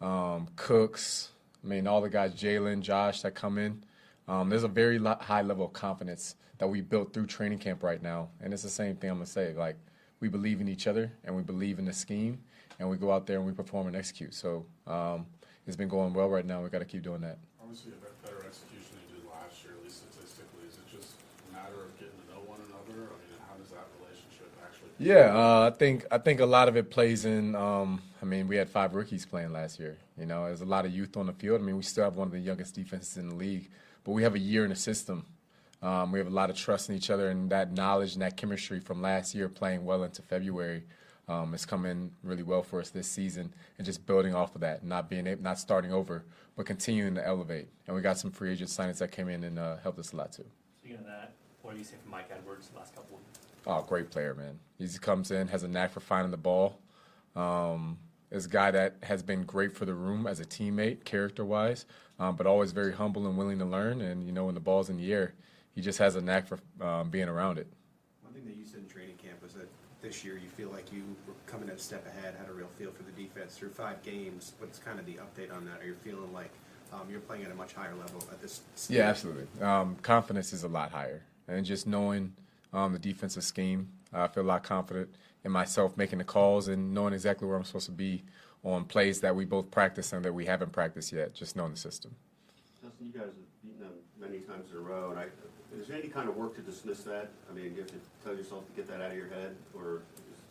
um, 0.00 0.48
Cooks. 0.56 1.30
I 1.64 1.66
mean 1.66 1.86
all 1.86 2.00
the 2.00 2.08
guys, 2.08 2.34
Jalen, 2.34 2.80
Josh 2.80 3.22
that 3.22 3.34
come 3.34 3.58
in. 3.58 3.82
Um, 4.28 4.48
there's 4.48 4.64
a 4.64 4.68
very 4.68 4.98
high 4.98 5.42
level 5.42 5.66
of 5.66 5.72
confidence 5.72 6.36
that 6.58 6.68
we 6.68 6.80
built 6.80 7.12
through 7.12 7.26
training 7.26 7.58
camp 7.58 7.82
right 7.82 8.02
now, 8.02 8.28
and 8.40 8.52
it's 8.52 8.62
the 8.62 8.68
same 8.68 8.96
thing 8.96 9.10
I'm 9.10 9.16
gonna 9.16 9.26
say. 9.26 9.52
Like 9.54 9.76
we 10.20 10.28
believe 10.28 10.60
in 10.60 10.68
each 10.68 10.86
other 10.86 11.12
and 11.24 11.36
we 11.36 11.42
believe 11.42 11.78
in 11.78 11.84
the 11.84 11.92
scheme, 11.92 12.38
and 12.78 12.88
we 12.88 12.96
go 12.96 13.12
out 13.12 13.26
there 13.26 13.38
and 13.38 13.46
we 13.46 13.52
perform 13.52 13.88
and 13.88 13.96
execute. 13.96 14.34
So 14.34 14.64
it's 15.66 15.76
been 15.76 15.88
going 15.88 16.14
well 16.14 16.28
right 16.30 16.46
now. 16.46 16.62
We 16.62 16.70
got 16.70 16.78
to 16.78 16.86
keep 16.86 17.02
doing 17.02 17.20
that. 17.22 17.38
Obviously, 17.60 17.90
a 17.90 17.98
bet- 17.98 18.14
better 18.22 18.46
execution 18.46 18.94
than 18.94 19.02
you 19.10 19.18
did 19.18 19.26
last 19.26 19.58
year, 19.66 19.74
at 19.74 19.82
least 19.82 20.06
statistically. 20.06 20.62
Is 20.70 20.78
it 20.78 20.86
just 20.86 21.18
a 21.18 21.50
matter 21.50 21.74
of 21.82 21.90
getting 21.98 22.14
to 22.14 22.26
know 22.30 22.46
one 22.46 22.62
another? 22.70 23.10
I 23.10 23.18
mean, 23.26 23.34
how 23.50 23.58
does 23.58 23.74
that 23.74 23.90
relationship 23.98 24.46
actually? 24.62 24.85
Yeah, 24.98 25.34
uh, 25.34 25.70
I 25.72 25.76
think 25.76 26.06
I 26.10 26.18
think 26.18 26.40
a 26.40 26.46
lot 26.46 26.68
of 26.68 26.76
it 26.76 26.90
plays 26.90 27.26
in. 27.26 27.54
Um, 27.54 28.00
I 28.22 28.24
mean, 28.24 28.48
we 28.48 28.56
had 28.56 28.70
five 28.70 28.94
rookies 28.94 29.26
playing 29.26 29.52
last 29.52 29.78
year. 29.78 29.98
You 30.18 30.24
know, 30.24 30.46
there's 30.46 30.62
a 30.62 30.66
lot 30.66 30.86
of 30.86 30.92
youth 30.92 31.16
on 31.18 31.26
the 31.26 31.34
field. 31.34 31.60
I 31.60 31.64
mean, 31.64 31.76
we 31.76 31.82
still 31.82 32.04
have 32.04 32.16
one 32.16 32.28
of 32.28 32.32
the 32.32 32.40
youngest 32.40 32.74
defenses 32.74 33.18
in 33.18 33.28
the 33.28 33.34
league, 33.34 33.68
but 34.04 34.12
we 34.12 34.22
have 34.22 34.34
a 34.34 34.38
year 34.38 34.64
in 34.64 34.70
the 34.70 34.76
system. 34.76 35.26
Um, 35.82 36.12
we 36.12 36.18
have 36.18 36.28
a 36.28 36.34
lot 36.34 36.48
of 36.48 36.56
trust 36.56 36.88
in 36.88 36.96
each 36.96 37.10
other, 37.10 37.28
and 37.28 37.50
that 37.50 37.72
knowledge 37.72 38.14
and 38.14 38.22
that 38.22 38.38
chemistry 38.38 38.80
from 38.80 39.02
last 39.02 39.34
year 39.34 39.50
playing 39.50 39.84
well 39.84 40.02
into 40.02 40.22
February 40.22 40.84
um, 41.28 41.52
is 41.52 41.66
coming 41.66 42.10
really 42.22 42.42
well 42.42 42.62
for 42.62 42.80
us 42.80 42.88
this 42.88 43.06
season, 43.06 43.52
and 43.76 43.84
just 43.84 44.06
building 44.06 44.34
off 44.34 44.54
of 44.54 44.62
that, 44.62 44.82
not 44.82 45.10
being 45.10 45.26
able, 45.26 45.42
not 45.42 45.58
starting 45.58 45.92
over, 45.92 46.24
but 46.56 46.64
continuing 46.64 47.14
to 47.16 47.26
elevate. 47.26 47.68
And 47.86 47.94
we 47.94 48.00
got 48.00 48.16
some 48.16 48.30
free 48.30 48.50
agent 48.52 48.70
signings 48.70 48.98
that 48.98 49.12
came 49.12 49.28
in 49.28 49.44
and 49.44 49.58
uh, 49.58 49.76
helped 49.82 49.98
us 49.98 50.14
a 50.14 50.16
lot 50.16 50.32
too. 50.32 50.46
Speaking 50.80 50.98
of 50.98 51.04
that, 51.04 51.34
what 51.60 51.72
do 51.72 51.78
you 51.78 51.84
say 51.84 51.96
from 52.02 52.12
Mike 52.12 52.30
Edwards 52.30 52.68
the 52.68 52.78
last 52.78 52.94
couple 52.94 53.18
of 53.18 53.35
Oh, 53.66 53.82
great 53.82 54.10
player, 54.10 54.34
man. 54.34 54.60
He 54.78 54.84
just 54.84 55.02
comes 55.02 55.30
in, 55.30 55.48
has 55.48 55.62
a 55.64 55.68
knack 55.68 55.90
for 55.90 56.00
finding 56.00 56.30
the 56.30 56.36
ball. 56.36 56.78
Um, 57.34 57.98
is 58.30 58.46
a 58.46 58.48
guy 58.48 58.70
that 58.70 58.96
has 59.02 59.22
been 59.22 59.44
great 59.44 59.72
for 59.76 59.84
the 59.84 59.94
room 59.94 60.26
as 60.26 60.40
a 60.40 60.44
teammate, 60.44 61.04
character-wise, 61.04 61.86
um, 62.18 62.36
but 62.36 62.46
always 62.46 62.72
very 62.72 62.92
humble 62.92 63.26
and 63.26 63.36
willing 63.36 63.58
to 63.58 63.64
learn. 63.64 64.00
And 64.00 64.24
you 64.26 64.32
know, 64.32 64.46
when 64.46 64.54
the 64.54 64.60
ball's 64.60 64.90
in 64.90 64.96
the 64.96 65.12
air, 65.12 65.34
he 65.74 65.80
just 65.80 65.98
has 65.98 66.16
a 66.16 66.20
knack 66.20 66.46
for 66.46 66.58
um, 66.80 67.10
being 67.10 67.28
around 67.28 67.58
it. 67.58 67.66
One 68.22 68.32
thing 68.32 68.44
that 68.46 68.56
you 68.56 68.64
said 68.64 68.80
in 68.80 68.88
training 68.88 69.16
camp 69.16 69.42
was 69.42 69.54
that 69.54 69.68
this 70.02 70.24
year 70.24 70.38
you 70.38 70.48
feel 70.48 70.70
like 70.70 70.92
you 70.92 71.02
were 71.26 71.34
coming 71.46 71.68
a 71.68 71.78
step 71.78 72.06
ahead, 72.06 72.34
had 72.38 72.48
a 72.48 72.52
real 72.52 72.68
feel 72.78 72.90
for 72.90 73.02
the 73.02 73.12
defense 73.12 73.56
through 73.56 73.70
five 73.70 74.02
games. 74.02 74.52
What's 74.58 74.78
kind 74.78 74.98
of 74.98 75.06
the 75.06 75.14
update 75.14 75.54
on 75.54 75.64
that? 75.66 75.80
Are 75.80 75.86
you 75.86 75.96
feeling 76.02 76.32
like 76.32 76.52
um, 76.92 77.02
you're 77.10 77.20
playing 77.20 77.44
at 77.44 77.50
a 77.50 77.54
much 77.54 77.74
higher 77.74 77.94
level 77.94 78.22
at 78.30 78.40
this? 78.40 78.62
stage? 78.74 78.96
Yeah, 78.96 79.08
absolutely. 79.08 79.46
Um, 79.62 79.96
confidence 80.02 80.52
is 80.52 80.64
a 80.64 80.68
lot 80.68 80.90
higher, 80.90 81.22
and 81.48 81.64
just 81.64 81.86
knowing 81.86 82.32
um, 82.72 82.92
the 82.92 82.98
defensive 82.98 83.44
scheme, 83.44 83.88
I 84.12 84.26
feel 84.28 84.42
a 84.42 84.44
lot 84.44 84.62
confident 84.62 85.14
in 85.44 85.52
myself 85.52 85.96
making 85.96 86.18
the 86.18 86.24
calls 86.24 86.68
and 86.68 86.92
knowing 86.92 87.12
exactly 87.12 87.46
where 87.46 87.56
I'm 87.56 87.64
supposed 87.64 87.86
to 87.86 87.92
be 87.92 88.24
on 88.64 88.84
plays 88.84 89.20
that 89.20 89.34
we 89.34 89.44
both 89.44 89.70
practice 89.70 90.12
and 90.12 90.24
that 90.24 90.32
we 90.32 90.46
haven't 90.46 90.72
practiced 90.72 91.12
yet. 91.12 91.34
Just 91.34 91.56
knowing 91.56 91.72
the 91.72 91.78
system. 91.78 92.14
Justin, 92.82 93.06
you 93.06 93.12
guys 93.12 93.26
have 93.28 93.62
beaten 93.62 93.80
them 93.80 93.92
many 94.20 94.38
times 94.40 94.70
in 94.72 94.78
a 94.78 94.80
row, 94.80 95.10
and 95.10 95.18
I, 95.20 95.26
is 95.78 95.86
there 95.86 95.96
any 95.96 96.08
kind 96.08 96.28
of 96.28 96.36
work 96.36 96.56
to 96.56 96.62
dismiss 96.62 97.02
that? 97.04 97.30
I 97.50 97.54
mean, 97.54 97.68
do 97.68 97.70
you 97.70 97.80
have 97.82 97.90
to 97.90 98.00
tell 98.24 98.34
yourself 98.34 98.66
to 98.66 98.72
get 98.72 98.88
that 98.88 99.00
out 99.00 99.10
of 99.10 99.16
your 99.16 99.28
head, 99.28 99.54
or 99.74 100.02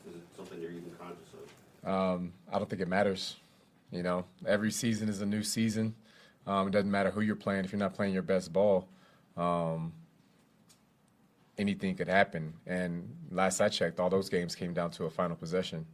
is, 0.07 0.13
is 0.13 0.21
it 0.21 0.27
something 0.37 0.61
you're 0.61 0.71
even 0.71 0.91
conscious 0.99 1.27
of? 1.33 1.89
Um, 1.89 2.33
I 2.51 2.57
don't 2.57 2.69
think 2.69 2.81
it 2.81 2.87
matters. 2.87 3.35
You 3.91 4.03
know, 4.03 4.25
every 4.45 4.71
season 4.71 5.09
is 5.09 5.21
a 5.21 5.25
new 5.25 5.43
season. 5.43 5.95
Um, 6.47 6.67
it 6.67 6.71
doesn't 6.71 6.91
matter 6.91 7.11
who 7.11 7.21
you're 7.21 7.35
playing. 7.35 7.65
If 7.65 7.71
you're 7.71 7.79
not 7.79 7.93
playing 7.93 8.13
your 8.13 8.23
best 8.23 8.51
ball, 8.53 8.87
um, 9.37 9.93
anything 11.57 11.95
could 11.95 12.07
happen. 12.07 12.53
And 12.65 13.09
last 13.31 13.61
I 13.61 13.69
checked, 13.69 13.99
all 13.99 14.09
those 14.09 14.29
games 14.29 14.55
came 14.55 14.73
down 14.73 14.91
to 14.91 15.05
a 15.05 15.09
final 15.09 15.35
possession. 15.35 15.85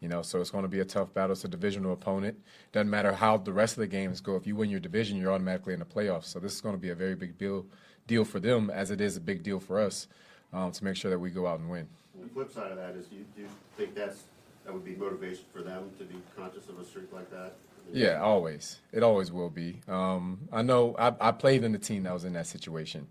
You 0.00 0.08
know, 0.08 0.22
so 0.22 0.40
it's 0.40 0.50
going 0.50 0.62
to 0.62 0.68
be 0.68 0.80
a 0.80 0.84
tough 0.84 1.14
battle. 1.14 1.32
It's 1.32 1.44
a 1.44 1.48
divisional 1.48 1.92
opponent. 1.92 2.36
Doesn't 2.72 2.90
matter 2.90 3.12
how 3.12 3.36
the 3.36 3.52
rest 3.52 3.74
of 3.74 3.82
the 3.82 3.86
games 3.86 4.20
go. 4.20 4.34
If 4.34 4.48
you 4.48 4.56
win 4.56 4.68
your 4.68 4.80
division, 4.80 5.16
you're 5.16 5.30
automatically 5.30 5.74
in 5.74 5.78
the 5.78 5.84
playoffs. 5.84 6.24
So 6.24 6.40
this 6.40 6.52
is 6.52 6.60
going 6.60 6.74
to 6.74 6.80
be 6.80 6.90
a 6.90 6.94
very 6.94 7.14
big 7.14 7.38
deal 7.38 7.66
deal 8.08 8.24
for 8.24 8.40
them, 8.40 8.68
as 8.68 8.90
it 8.90 9.00
is 9.00 9.16
a 9.16 9.20
big 9.20 9.44
deal 9.44 9.60
for 9.60 9.78
us 9.78 10.08
um, 10.52 10.72
to 10.72 10.84
make 10.84 10.96
sure 10.96 11.08
that 11.10 11.18
we 11.20 11.30
go 11.30 11.46
out 11.46 11.60
and 11.60 11.70
win. 11.70 11.86
The 12.20 12.28
flip 12.28 12.52
side 12.52 12.72
of 12.72 12.78
that 12.78 12.96
is, 12.96 13.06
do 13.06 13.16
you, 13.16 13.24
do 13.36 13.42
you 13.42 13.48
think 13.76 13.94
that's 13.94 14.24
that 14.64 14.72
would 14.72 14.84
be 14.84 14.96
motivation 14.96 15.44
for 15.52 15.62
them 15.62 15.90
to 15.98 16.04
be 16.04 16.16
conscious 16.36 16.68
of 16.68 16.80
a 16.80 16.84
streak 16.84 17.12
like 17.12 17.30
that? 17.30 17.54
Yeah, 17.92 18.20
always. 18.20 18.80
It 18.92 19.02
always 19.02 19.32
will 19.32 19.50
be. 19.50 19.80
Um, 19.88 20.48
I 20.52 20.62
know 20.62 20.94
I, 20.98 21.14
I 21.20 21.30
played 21.32 21.64
in 21.64 21.72
the 21.72 21.78
team 21.78 22.04
that 22.04 22.12
was 22.12 22.24
in 22.24 22.32
that 22.34 22.46
situation. 22.46 23.06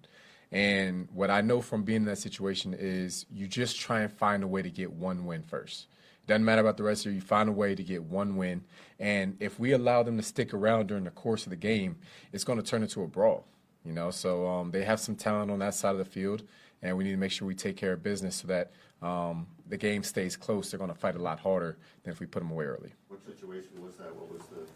And 0.51 1.07
what 1.13 1.29
I 1.29 1.41
know 1.41 1.61
from 1.61 1.83
being 1.83 2.01
in 2.01 2.05
that 2.05 2.17
situation 2.17 2.75
is 2.77 3.25
you 3.31 3.47
just 3.47 3.79
try 3.79 4.01
and 4.01 4.11
find 4.11 4.43
a 4.43 4.47
way 4.47 4.61
to 4.61 4.69
get 4.69 4.91
one 4.91 5.25
win 5.25 5.43
first. 5.43 5.87
It 6.23 6.27
Doesn't 6.27 6.43
matter 6.43 6.61
about 6.61 6.77
the 6.77 6.83
rest 6.83 7.05
of 7.05 7.13
you. 7.13 7.15
You 7.15 7.21
find 7.21 7.47
a 7.47 7.53
way 7.53 7.73
to 7.73 7.83
get 7.83 8.03
one 8.03 8.35
win, 8.35 8.63
and 8.99 9.37
if 9.39 9.59
we 9.59 9.71
allow 9.71 10.03
them 10.03 10.17
to 10.17 10.23
stick 10.23 10.53
around 10.53 10.87
during 10.87 11.05
the 11.05 11.11
course 11.11 11.45
of 11.45 11.49
the 11.49 11.55
game, 11.55 11.95
it's 12.31 12.43
going 12.43 12.61
to 12.61 12.65
turn 12.65 12.83
into 12.83 13.01
a 13.01 13.07
brawl. 13.07 13.45
You 13.83 13.93
know, 13.93 14.11
so 14.11 14.47
um, 14.47 14.71
they 14.71 14.83
have 14.83 14.99
some 14.99 15.15
talent 15.15 15.49
on 15.49 15.59
that 15.59 15.73
side 15.73 15.93
of 15.93 15.97
the 15.97 16.05
field, 16.05 16.43
and 16.83 16.95
we 16.95 17.03
need 17.03 17.11
to 17.11 17.17
make 17.17 17.31
sure 17.31 17.47
we 17.47 17.55
take 17.55 17.77
care 17.77 17.93
of 17.93 18.03
business 18.03 18.35
so 18.35 18.47
that 18.47 18.71
um, 19.01 19.47
the 19.67 19.77
game 19.77 20.03
stays 20.03 20.35
close. 20.35 20.69
They're 20.69 20.77
going 20.77 20.91
to 20.91 20.97
fight 20.97 21.15
a 21.15 21.21
lot 21.21 21.39
harder 21.39 21.77
than 22.03 22.13
if 22.13 22.19
we 22.19 22.27
put 22.27 22.41
them 22.41 22.51
away 22.51 22.65
early. 22.65 22.93
What 23.07 23.25
situation 23.25 23.81
was 23.81 23.95
that? 23.95 24.15
What 24.15 24.31
was 24.31 24.43
the? 24.47 24.67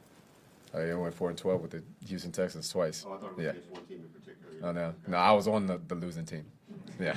I 0.75 0.93
went 0.95 1.13
four 1.13 1.29
and 1.29 1.37
twelve 1.37 1.61
with 1.61 1.71
the 1.71 1.83
Houston 2.07 2.31
Texans 2.31 2.69
twice. 2.69 3.05
Oh, 3.07 3.13
I 3.13 3.17
thought 3.17 3.31
it 3.31 3.35
was 3.37 3.43
yeah. 3.43 3.49
against 3.51 3.69
one 3.71 3.85
team 3.85 4.03
in 4.03 4.21
particular. 4.21 4.69
Oh 4.69 4.71
no, 4.71 4.93
no, 5.07 5.17
I 5.17 5.31
was 5.31 5.47
on 5.47 5.65
the, 5.67 5.79
the 5.87 5.95
losing 5.95 6.25
team. 6.25 6.45
Yeah. 6.99 7.15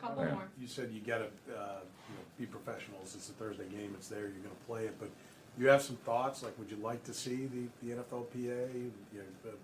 Couple 0.00 0.24
Yeah. 0.24 0.34
more. 0.34 0.48
You 0.60 0.68
said 0.68 0.90
you 0.92 1.00
gotta, 1.00 1.24
uh, 1.24 1.80
you 2.08 2.14
know, 2.14 2.22
be 2.38 2.46
professionals, 2.46 3.14
it's 3.16 3.28
a 3.28 3.32
Thursday 3.32 3.64
game, 3.68 3.92
it's 3.94 4.08
there, 4.08 4.20
you're 4.20 4.30
gonna 4.30 4.54
play 4.66 4.84
it, 4.84 4.94
but 5.00 5.10
you 5.58 5.66
have 5.66 5.82
some 5.82 5.96
thoughts, 5.96 6.44
like, 6.44 6.56
would 6.58 6.70
you 6.70 6.76
like 6.76 7.02
to 7.04 7.12
see 7.12 7.46
the, 7.46 7.66
the 7.82 7.94
NFLPA, 7.96 8.36
you 8.74 8.92
know, 9.14 9.50
uh, 9.50 9.54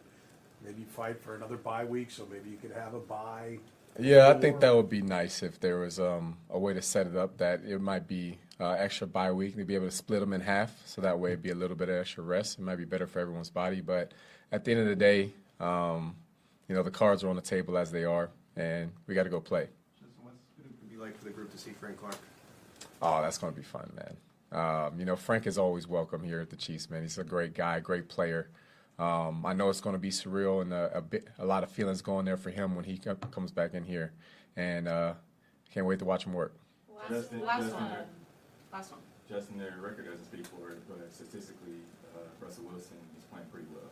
maybe 0.64 0.82
fight 0.84 1.22
for 1.22 1.36
another 1.36 1.56
bye 1.56 1.84
week, 1.84 2.10
so 2.10 2.26
maybe 2.30 2.50
you 2.50 2.56
could 2.56 2.72
have 2.72 2.94
a 2.94 2.98
bye? 2.98 3.58
Yeah, 3.98 4.28
I 4.28 4.34
think 4.34 4.60
that 4.60 4.74
would 4.74 4.88
be 4.88 5.02
nice 5.02 5.42
if 5.42 5.60
there 5.60 5.78
was 5.78 6.00
um, 6.00 6.36
a 6.50 6.58
way 6.58 6.74
to 6.74 6.82
set 6.82 7.06
it 7.06 7.16
up 7.16 7.38
that 7.38 7.60
it 7.64 7.80
might 7.80 8.08
be 8.08 8.38
uh, 8.58 8.72
extra 8.72 9.06
bye 9.06 9.30
week 9.30 9.56
to 9.56 9.64
be 9.64 9.76
able 9.76 9.86
to 9.86 9.92
split 9.92 10.20
them 10.20 10.32
in 10.32 10.40
half, 10.40 10.82
so 10.84 11.00
that 11.00 11.18
way 11.18 11.30
it'd 11.30 11.42
be 11.42 11.50
a 11.50 11.54
little 11.54 11.76
bit 11.76 11.88
of 11.88 11.96
extra 11.96 12.24
rest. 12.24 12.58
It 12.58 12.62
might 12.62 12.76
be 12.76 12.84
better 12.84 13.06
for 13.06 13.20
everyone's 13.20 13.50
body, 13.50 13.80
but 13.80 14.12
at 14.50 14.64
the 14.64 14.72
end 14.72 14.80
of 14.80 14.86
the 14.88 14.96
day, 14.96 15.32
um, 15.60 16.16
you 16.68 16.74
know, 16.74 16.82
the 16.82 16.90
cards 16.90 17.22
are 17.22 17.28
on 17.28 17.36
the 17.36 17.42
table 17.42 17.78
as 17.78 17.92
they 17.92 18.04
are, 18.04 18.30
and 18.56 18.90
we 19.06 19.14
got 19.14 19.24
to 19.24 19.30
go 19.30 19.40
play. 19.40 19.68
What's 20.22 20.36
it 20.58 20.90
be 20.90 20.96
like 20.96 21.16
for 21.16 21.24
the 21.24 21.30
group 21.30 21.52
to 21.52 21.58
see 21.58 21.70
Frank 21.70 21.98
Clark? 21.98 22.16
Oh, 23.00 23.22
that's 23.22 23.38
going 23.38 23.52
to 23.52 23.56
be 23.56 23.64
fun, 23.64 23.92
man. 23.94 24.16
Um, 24.50 24.98
you 24.98 25.04
know, 25.04 25.16
Frank 25.16 25.46
is 25.46 25.58
always 25.58 25.86
welcome 25.86 26.22
here 26.24 26.40
at 26.40 26.50
the 26.50 26.56
Chiefs, 26.56 26.90
man. 26.90 27.02
He's 27.02 27.18
a 27.18 27.24
great 27.24 27.54
guy, 27.54 27.80
great 27.80 28.08
player. 28.08 28.48
Um, 28.98 29.44
I 29.44 29.52
know 29.54 29.70
it's 29.70 29.80
going 29.80 29.94
to 29.94 29.98
be 30.00 30.10
surreal 30.10 30.62
and 30.62 30.72
a, 30.72 30.98
a 30.98 31.00
bit, 31.00 31.26
a 31.38 31.44
lot 31.44 31.64
of 31.64 31.70
feelings 31.70 32.00
going 32.00 32.24
there 32.26 32.36
for 32.36 32.50
him 32.50 32.76
when 32.76 32.84
he 32.84 32.98
co- 32.98 33.14
comes 33.16 33.50
back 33.50 33.74
in 33.74 33.82
here, 33.84 34.12
and 34.56 34.86
uh, 34.86 35.14
can't 35.72 35.84
wait 35.86 35.98
to 35.98 36.04
watch 36.04 36.24
him 36.24 36.32
work. 36.32 36.54
Last, 36.96 37.10
Justin- 37.10 37.40
last 37.44 37.62
Justin 37.62 37.80
one. 37.80 37.90
there. 37.90 38.06
Last 38.72 38.90
one. 38.92 39.00
Justin, 39.28 39.58
their 39.58 39.74
record 39.80 40.04
doesn't 40.06 40.24
speak 40.24 40.46
for 40.46 40.70
it, 40.70 40.78
but 40.88 41.12
statistically, 41.12 41.78
uh, 42.14 42.18
Russell 42.44 42.64
Wilson 42.64 42.96
is 43.18 43.24
playing 43.32 43.46
pretty 43.50 43.66
well. 43.74 43.90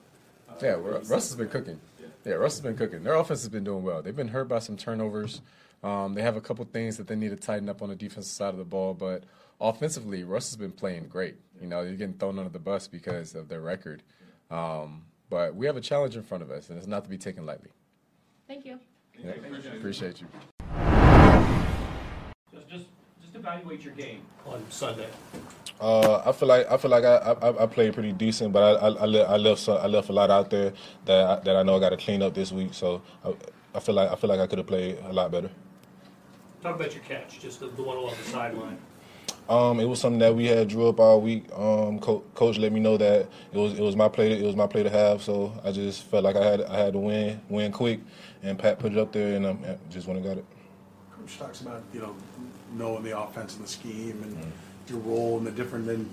Uh, 0.49 0.55
Yeah, 0.65 0.77
what 0.77 0.85
do 0.85 0.91
Ru- 0.93 0.99
you 0.99 1.05
see 1.05 1.13
Russ 1.15 1.29
has 1.31 1.37
been 1.37 1.49
cooking. 1.49 1.81
Yeah. 2.01 2.07
Yeah, 2.25 2.33
Russ 2.35 2.53
has 2.53 2.61
been 2.61 2.77
cooking. 2.77 3.03
Their 3.03 3.15
offense 3.15 3.41
has 3.41 3.49
been 3.49 3.65
doing 3.65 3.83
well. 3.83 4.03
They've 4.03 4.15
been 4.15 4.29
hurt 4.29 4.47
by 4.49 4.61
some 4.61 4.77
turnovers. 4.77 5.41
Um, 5.83 6.15
they 6.15 6.23
have 6.23 6.37
a 6.37 6.41
couple 6.41 6.65
things 6.67 6.97
that 6.99 7.09
they 7.09 7.17
need 7.17 7.31
to 7.31 7.37
tighten 7.37 7.69
up 7.69 7.83
on 7.83 7.89
the 7.89 7.97
defensive 7.97 8.31
side 8.33 8.51
of 8.51 8.59
the 8.59 8.65
ball, 8.65 8.95
but 8.95 9.25
offensively, 9.61 10.23
Russ 10.23 10.51
has 10.51 10.57
been 10.57 10.71
playing 10.71 11.09
great. 11.09 11.35
You 11.61 11.67
know, 11.67 11.85
they're 11.85 11.95
getting 11.97 12.15
thrown 12.15 12.39
under 12.39 12.51
the 12.51 12.61
bus 12.61 12.87
because 12.87 13.35
of 13.35 13.49
their 13.49 13.61
record. 13.61 14.03
Um, 14.53 15.07
but 15.31 15.57
we 15.57 15.65
have 15.65 15.77
a 15.79 15.81
challenge 15.81 16.15
in 16.15 16.23
front 16.23 16.43
of 16.43 16.51
us, 16.51 16.69
and 16.69 16.77
it's 16.77 16.87
not 16.87 17.05
to 17.05 17.11
be 17.11 17.17
taken 17.17 17.47
lightly. 17.47 17.71
Thank 18.47 18.67
you. 18.67 18.79
Yeah, 19.19 19.31
appreciate 19.77 20.21
you. 20.21 20.27
Just, 22.53 22.69
just, 22.69 22.87
just 23.23 23.35
evaluate 23.35 23.83
your 23.83 23.95
game 23.95 24.21
on 24.45 24.63
Sunday. 24.69 25.09
Uh, 25.81 26.23
I 26.27 26.33
feel 26.33 26.49
like 26.49 26.71
I 26.71 26.77
feel 26.77 26.91
like 26.91 27.05
I, 27.05 27.17
I, 27.17 27.63
I 27.63 27.67
played 27.67 27.95
pretty 27.95 28.13
decent, 28.13 28.53
but 28.53 28.63
I 28.63 28.87
I, 28.87 28.91
I, 28.91 29.05
le- 29.07 29.23
I 29.23 29.37
left 29.37 29.61
so, 29.63 29.77
I 29.77 29.87
left 29.87 30.11
a 30.11 30.13
lot 30.13 30.31
out 30.31 30.51
there 30.51 30.73
that 31.07 31.25
I, 31.31 31.41
that 31.41 31.57
I 31.57 31.63
know 31.63 31.77
I 31.77 31.81
got 31.81 31.91
to 31.91 31.97
clean 31.97 32.23
up 32.23 32.35
this 32.35 32.53
week. 32.53 32.75
So 32.75 33.03
I, 33.25 33.35
I 33.75 33.81
feel 33.81 33.95
like 33.95 34.11
I 34.11 34.15
feel 34.17 34.29
like 34.29 34.39
I 34.41 34.47
could 34.47 34.59
have 34.59 34.67
played 34.67 34.99
a 35.03 35.13
lot 35.13 35.31
better. 35.33 35.51
Talk 36.63 36.77
about 36.77 36.95
your 36.95 37.03
catch, 37.05 37.41
just 37.41 37.59
the, 37.61 37.69
the 37.69 37.83
one 37.83 37.97
along 37.97 38.15
the 38.23 38.31
sideline. 38.31 38.79
Um, 39.49 39.81
it 39.81 39.85
was 39.85 40.01
something 40.01 40.21
that 40.21 40.35
we 40.35 40.47
had 40.47 40.69
drew 40.69 40.89
up 40.89 41.01
all 41.01 41.21
week. 41.21 41.45
Um, 41.53 41.99
co- 41.99 42.25
coach 42.35 42.59
let 42.59 42.73
me 42.73 42.81
know 42.81 42.97
that 42.97 43.29
it 43.53 43.59
was 43.59 43.79
it 43.79 43.83
was 43.83 43.97
my 43.97 44.09
play. 44.09 44.33
It 44.33 44.45
was 44.45 44.57
my 44.57 44.67
play 44.67 44.83
to 44.83 44.91
have. 44.91 45.23
So 45.23 45.53
I 45.65 45.73
just 45.73 46.05
felt 46.05 46.25
like 46.25 46.37
I 46.37 46.45
had 46.45 46.63
I 46.63 46.79
had 46.79 46.93
to 46.95 46.99
win 46.99 47.41
win 47.49 47.73
quick, 47.73 48.01
and 48.43 48.59
Pat 48.59 48.79
put 48.79 48.93
it 48.93 48.99
up 48.99 49.13
there, 49.13 49.37
and 49.37 49.47
um, 49.47 49.65
just 49.91 50.07
went 50.07 50.19
and 50.19 50.27
got 50.27 50.39
it. 50.39 50.45
Coach 51.19 51.39
talks 51.39 51.61
about, 51.61 51.83
you 51.93 52.01
know, 52.01 52.17
knowing 52.75 53.03
the 53.03 53.19
offense 53.19 53.57
and 53.57 53.65
the 53.65 53.69
scheme 53.69 54.23
and 54.23 54.53
your 54.89 54.99
role 55.01 55.39
and 55.39 55.47
the 55.47 55.51
different, 55.51 55.87
then, 55.87 56.09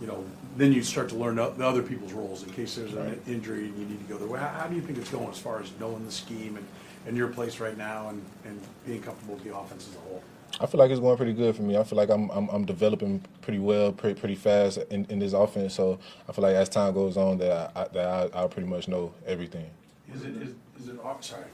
you 0.00 0.06
know, 0.06 0.24
then 0.56 0.72
you 0.72 0.82
start 0.82 1.08
to 1.08 1.14
learn 1.14 1.36
the 1.36 1.66
other 1.66 1.82
people's 1.82 2.12
roles 2.12 2.42
in 2.42 2.50
case 2.50 2.74
there's 2.74 2.92
an 2.92 3.20
injury 3.26 3.66
and 3.66 3.78
you 3.78 3.86
need 3.86 4.06
to 4.06 4.12
go 4.12 4.18
there. 4.18 4.36
How, 4.36 4.60
how 4.60 4.66
do 4.66 4.74
you 4.74 4.82
think 4.82 4.98
it's 4.98 5.10
going 5.10 5.28
as 5.28 5.38
far 5.38 5.62
as 5.62 5.70
knowing 5.78 6.04
the 6.04 6.12
scheme 6.12 6.56
and, 6.56 6.66
and 7.06 7.16
your 7.16 7.28
place 7.28 7.60
right 7.60 7.76
now 7.78 8.08
and, 8.08 8.22
and 8.44 8.60
being 8.86 9.00
comfortable 9.00 9.34
with 9.34 9.44
the 9.44 9.56
offense 9.56 9.88
as 9.88 9.96
a 9.96 10.00
whole? 10.00 10.22
I 10.62 10.66
feel 10.66 10.78
like 10.78 10.90
it's 10.90 11.00
going 11.00 11.16
pretty 11.16 11.32
good 11.32 11.56
for 11.56 11.62
me. 11.62 11.76
I 11.78 11.84
feel 11.84 11.96
like 11.96 12.10
I'm 12.10 12.30
I'm, 12.30 12.48
I'm 12.50 12.64
developing 12.66 13.22
pretty 13.40 13.58
well, 13.58 13.92
pretty 13.92 14.18
pretty 14.20 14.34
fast 14.34 14.78
in, 14.90 15.06
in 15.08 15.18
this 15.18 15.32
offense. 15.32 15.74
So 15.74 15.98
I 16.28 16.32
feel 16.32 16.42
like 16.42 16.54
as 16.54 16.68
time 16.68 16.92
goes 16.92 17.16
on, 17.16 17.38
that 17.38 17.72
I, 17.74 17.88
that 17.94 18.06
I, 18.06 18.38
I'll 18.38 18.48
pretty 18.48 18.68
much 18.68 18.86
know 18.86 19.12
everything. 19.26 19.68
Is 20.14 20.22
it, 20.22 20.36
is, 20.36 20.54
is 20.82 20.88
it, 20.88 21.00
hard- 21.02 21.24
sorry, 21.24 21.44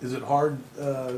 is 0.00 0.14
it 0.14 0.22
hard, 0.22 0.58
uh, 0.80 1.12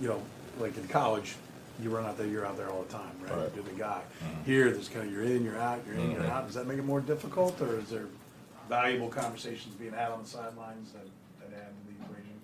you 0.00 0.08
know, 0.08 0.20
like 0.58 0.76
in 0.76 0.86
college, 0.88 1.36
you 1.80 1.90
run 1.90 2.04
out 2.04 2.18
there, 2.18 2.26
you're 2.26 2.44
out 2.44 2.56
there 2.56 2.68
all 2.70 2.82
the 2.82 2.92
time, 2.92 3.12
right? 3.22 3.36
Right. 3.36 3.50
You're 3.54 3.62
the 3.64 3.70
guy. 3.70 4.02
Here, 4.44 4.68
there's 4.72 4.88
kind 4.88 5.06
of, 5.06 5.12
you're 5.12 5.22
in, 5.22 5.44
you're 5.44 5.58
out, 5.60 5.80
you're 5.86 5.94
in, 5.94 6.10
you're 6.10 6.22
Mhm. 6.22 6.30
out. 6.30 6.46
Does 6.46 6.56
that 6.56 6.66
make 6.66 6.76
it 6.78 6.84
more 6.84 7.00
difficult, 7.00 7.60
or 7.62 7.78
is 7.78 7.88
there 7.88 8.06
valuable 8.68 9.08
conversations 9.08 9.76
being 9.76 9.92
had 9.92 10.10
on 10.10 10.22
the 10.24 10.28
sidelines 10.28 10.90
that, 10.92 11.06
that 11.38 11.56
add 11.56 11.68
to 11.68 11.86
the 11.86 12.04
equation? 12.04 12.34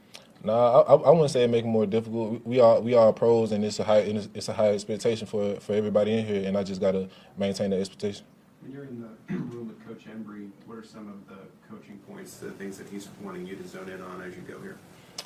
No, 0.44 0.52
I, 0.52 0.80
I 0.82 0.94
I 0.94 1.10
wouldn't 1.10 1.30
say 1.30 1.44
it 1.44 1.48
make 1.50 1.64
it 1.64 1.68
more 1.68 1.86
difficult. 1.86 2.44
We- 2.44 2.60
are 2.60 2.78
we 2.80 2.94
are 2.94 3.12
pros, 3.12 3.50
and 3.52 3.64
it's 3.64 3.80
a 3.80 3.84
high 3.84 4.00
and 4.00 4.28
it's, 4.34 4.48
a 4.48 4.52
high 4.52 4.68
expectation 4.68 5.26
for 5.26 5.56
for 5.60 5.72
everybody 5.72 6.12
in 6.18 6.26
here, 6.26 6.46
and 6.46 6.56
I 6.56 6.62
just 6.62 6.80
gotta 6.80 7.08
maintain 7.38 7.70
that 7.70 7.80
expectation. 7.80 8.26
When 8.60 8.72
you're 8.72 8.84
in 8.84 9.00
the 9.00 9.34
room 9.34 9.68
with 9.68 9.84
Coach 9.86 10.04
Embree, 10.06 10.50
what 10.66 10.78
are 10.78 10.84
some 10.84 11.08
of 11.08 11.26
the 11.28 11.42
coaching 11.68 11.98
points, 12.08 12.36
the 12.36 12.50
things 12.52 12.76
that 12.78 12.88
he's 12.88 13.08
wanting 13.22 13.46
you 13.46 13.56
to 13.56 13.66
zone 13.66 13.88
in 13.88 14.00
on 14.02 14.20
as 14.20 14.34
you 14.36 14.42
go 14.42 14.60
here? 14.60 14.76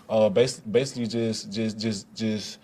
Uh, 0.09 0.29
bas- 0.29 0.61
basically 0.61 1.07
just 1.09 1.51
just 1.53 1.79
just 1.79 2.15
just 2.15 2.59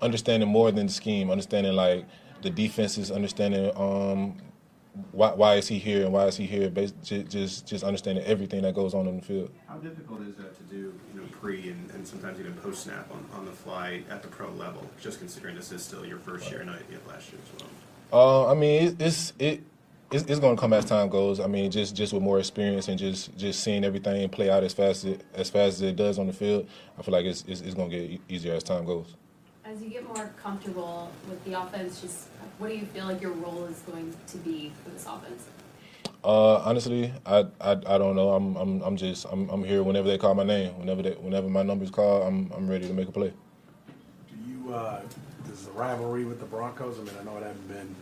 understanding 0.00 0.48
more 0.48 0.70
than 0.72 0.86
the 0.86 0.92
scheme, 0.92 1.30
understanding 1.30 1.74
like 1.74 2.06
the 2.40 2.48
defenses, 2.50 3.10
understanding 3.10 3.70
um 3.76 4.36
why 5.12 5.32
why 5.32 5.54
is 5.56 5.68
he 5.68 5.78
here 5.78 6.04
and 6.04 6.12
why 6.12 6.26
is 6.26 6.36
he 6.36 6.46
here. 6.46 6.70
Bas- 6.70 6.92
just 7.02 7.28
just 7.28 7.66
just 7.66 7.84
understanding 7.84 8.24
everything 8.24 8.62
that 8.62 8.74
goes 8.74 8.94
on 8.94 9.06
in 9.06 9.16
the 9.16 9.22
field. 9.22 9.50
How 9.66 9.76
difficult 9.76 10.22
is 10.22 10.36
that 10.36 10.56
to 10.56 10.62
do, 10.64 10.76
you 11.14 11.20
know, 11.20 11.26
pre 11.32 11.70
and, 11.70 11.90
and 11.92 12.06
sometimes 12.06 12.38
even 12.40 12.54
post 12.54 12.84
snap 12.84 13.10
on, 13.12 13.24
on 13.38 13.44
the 13.44 13.52
fly 13.52 14.02
at 14.10 14.22
the 14.22 14.28
pro 14.28 14.50
level? 14.50 14.88
Just 15.00 15.18
considering 15.18 15.56
this 15.56 15.72
is 15.72 15.82
still 15.82 16.04
your 16.04 16.18
first 16.18 16.50
year, 16.50 16.60
and 16.60 16.70
not 16.70 16.80
yet 16.90 17.06
last 17.08 17.32
year 17.32 17.40
as 17.44 17.60
well. 17.60 17.70
Uh, 18.12 18.50
I 18.50 18.54
mean, 18.54 18.88
it, 18.88 19.02
it's 19.02 19.32
it. 19.38 19.62
It's, 20.10 20.24
it's 20.24 20.40
going 20.40 20.56
to 20.56 20.60
come 20.60 20.72
as 20.72 20.86
time 20.86 21.10
goes. 21.10 21.38
I 21.38 21.46
mean, 21.48 21.70
just 21.70 21.94
just 21.94 22.14
with 22.14 22.22
more 22.22 22.38
experience 22.38 22.88
and 22.88 22.98
just 22.98 23.36
just 23.36 23.60
seeing 23.60 23.84
everything 23.84 24.26
play 24.30 24.48
out 24.48 24.64
as 24.64 24.72
fast 24.72 25.04
as 25.04 25.12
it, 25.12 25.24
as 25.34 25.50
fast 25.50 25.74
as 25.74 25.82
it 25.82 25.96
does 25.96 26.18
on 26.18 26.26
the 26.26 26.32
field, 26.32 26.66
I 26.98 27.02
feel 27.02 27.12
like 27.12 27.26
it's 27.26 27.44
it's, 27.46 27.60
it's 27.60 27.74
going 27.74 27.90
to 27.90 28.08
get 28.08 28.20
easier 28.28 28.54
as 28.54 28.62
time 28.62 28.86
goes. 28.86 29.14
As 29.66 29.82
you 29.82 29.90
get 29.90 30.06
more 30.06 30.32
comfortable 30.42 31.12
with 31.28 31.44
the 31.44 31.60
offense, 31.60 32.00
just 32.00 32.28
what 32.58 32.68
do 32.68 32.76
you 32.76 32.86
feel 32.86 33.06
like 33.06 33.20
your 33.20 33.32
role 33.32 33.64
is 33.66 33.78
going 33.80 34.14
to 34.26 34.38
be 34.38 34.72
for 34.84 34.90
this 34.90 35.06
offense? 35.06 35.48
Uh, 36.24 36.56
honestly, 36.58 37.12
I, 37.24 37.46
I 37.60 37.72
I 37.72 37.98
don't 37.98 38.16
know. 38.16 38.30
I'm 38.30 38.56
I'm 38.56 38.82
I'm 38.82 38.96
just 38.96 39.26
I'm 39.30 39.48
I'm 39.50 39.62
here 39.62 39.82
whenever 39.82 40.08
they 40.08 40.18
call 40.18 40.34
my 40.34 40.42
name. 40.42 40.76
Whenever 40.78 41.02
they 41.02 41.12
whenever 41.12 41.48
my 41.48 41.62
number's 41.62 41.90
called, 41.90 42.26
I'm 42.26 42.50
I'm 42.54 42.68
ready 42.68 42.88
to 42.88 42.92
make 42.92 43.08
a 43.08 43.12
play. 43.12 43.32
Do 44.28 44.50
you, 44.50 44.74
uh, 44.74 45.00
does 45.48 45.64
the 45.66 45.70
rivalry 45.72 46.24
with 46.24 46.40
the 46.40 46.46
Broncos, 46.46 46.98
I 46.98 47.02
mean, 47.02 47.14
I 47.20 47.24
know 47.24 47.36
it 47.36 47.44
hasn't 47.44 47.68
been, 47.68 47.94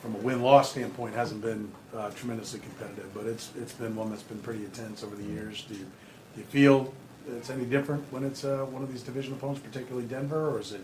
from 0.00 0.14
a 0.14 0.18
win-loss 0.18 0.70
standpoint, 0.70 1.14
hasn't 1.14 1.40
been 1.40 1.70
uh, 1.94 2.10
tremendously 2.10 2.60
competitive, 2.60 3.12
but 3.14 3.26
it's, 3.26 3.50
it's 3.56 3.72
been 3.72 3.96
one 3.96 4.10
that's 4.10 4.22
been 4.22 4.38
pretty 4.38 4.64
intense 4.64 5.02
over 5.02 5.16
the 5.16 5.24
years. 5.24 5.64
Do 5.68 5.74
you, 5.74 5.86
do 6.34 6.40
you 6.40 6.46
feel 6.46 6.94
it's 7.28 7.50
any 7.50 7.64
different 7.64 8.04
when 8.12 8.24
it's 8.24 8.44
uh, 8.44 8.64
one 8.70 8.82
of 8.82 8.92
these 8.92 9.02
division 9.02 9.32
opponents, 9.32 9.60
particularly 9.60 10.06
Denver, 10.06 10.50
or 10.50 10.60
is 10.60 10.72
it 10.72 10.82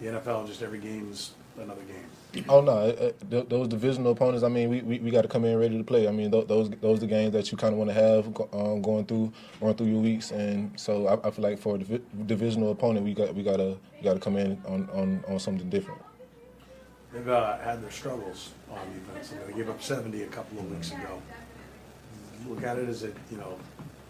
the 0.00 0.06
NFL, 0.06 0.46
just 0.46 0.62
every 0.62 0.78
game's 0.78 1.32
another 1.58 1.82
game? 1.82 2.44
Oh 2.48 2.60
no, 2.60 2.72
uh, 2.72 3.12
th- 3.30 3.48
those 3.48 3.68
divisional 3.68 4.10
opponents. 4.12 4.42
I 4.42 4.48
mean, 4.48 4.68
we, 4.68 4.82
we, 4.82 4.98
we 4.98 5.10
got 5.12 5.22
to 5.22 5.28
come 5.28 5.44
in 5.44 5.56
ready 5.56 5.78
to 5.78 5.84
play. 5.84 6.08
I 6.08 6.10
mean, 6.10 6.32
th- 6.32 6.48
those 6.48 6.68
those 6.80 6.98
are 6.98 7.00
the 7.02 7.06
games 7.06 7.32
that 7.32 7.52
you 7.52 7.56
kind 7.56 7.72
of 7.72 7.78
want 7.78 7.90
to 7.90 7.94
have 7.94 8.26
um, 8.52 8.82
going 8.82 9.04
through 9.04 9.32
going 9.60 9.74
through 9.76 9.86
your 9.86 10.00
weeks. 10.00 10.32
And 10.32 10.72
so 10.78 11.06
I, 11.06 11.28
I 11.28 11.30
feel 11.30 11.44
like 11.44 11.58
for 11.60 11.76
a 11.76 11.78
divi- 11.78 12.02
divisional 12.26 12.72
opponent, 12.72 13.04
we 13.04 13.14
got 13.14 13.32
we 13.34 13.44
gotta 13.44 13.76
we 13.98 14.02
gotta 14.02 14.18
come 14.18 14.36
in 14.36 14.60
on, 14.66 14.88
on, 14.92 15.24
on 15.28 15.38
something 15.38 15.70
different. 15.70 16.00
They've 17.12 17.28
uh, 17.28 17.58
had 17.58 17.80
their 17.80 17.92
struggles 17.92 18.50
on 18.68 18.80
defense. 18.92 19.32
I 19.32 19.36
mean, 19.38 19.46
They 19.52 19.62
gave 19.62 19.70
up 19.70 19.80
70 19.80 20.24
a 20.24 20.26
couple 20.26 20.58
of 20.58 20.68
weeks 20.68 20.90
ago. 20.90 21.22
You 22.42 22.52
Look 22.52 22.64
at 22.64 22.76
it, 22.76 22.88
is 22.88 23.04
it, 23.04 23.16
you 23.30 23.36
know, 23.36 23.56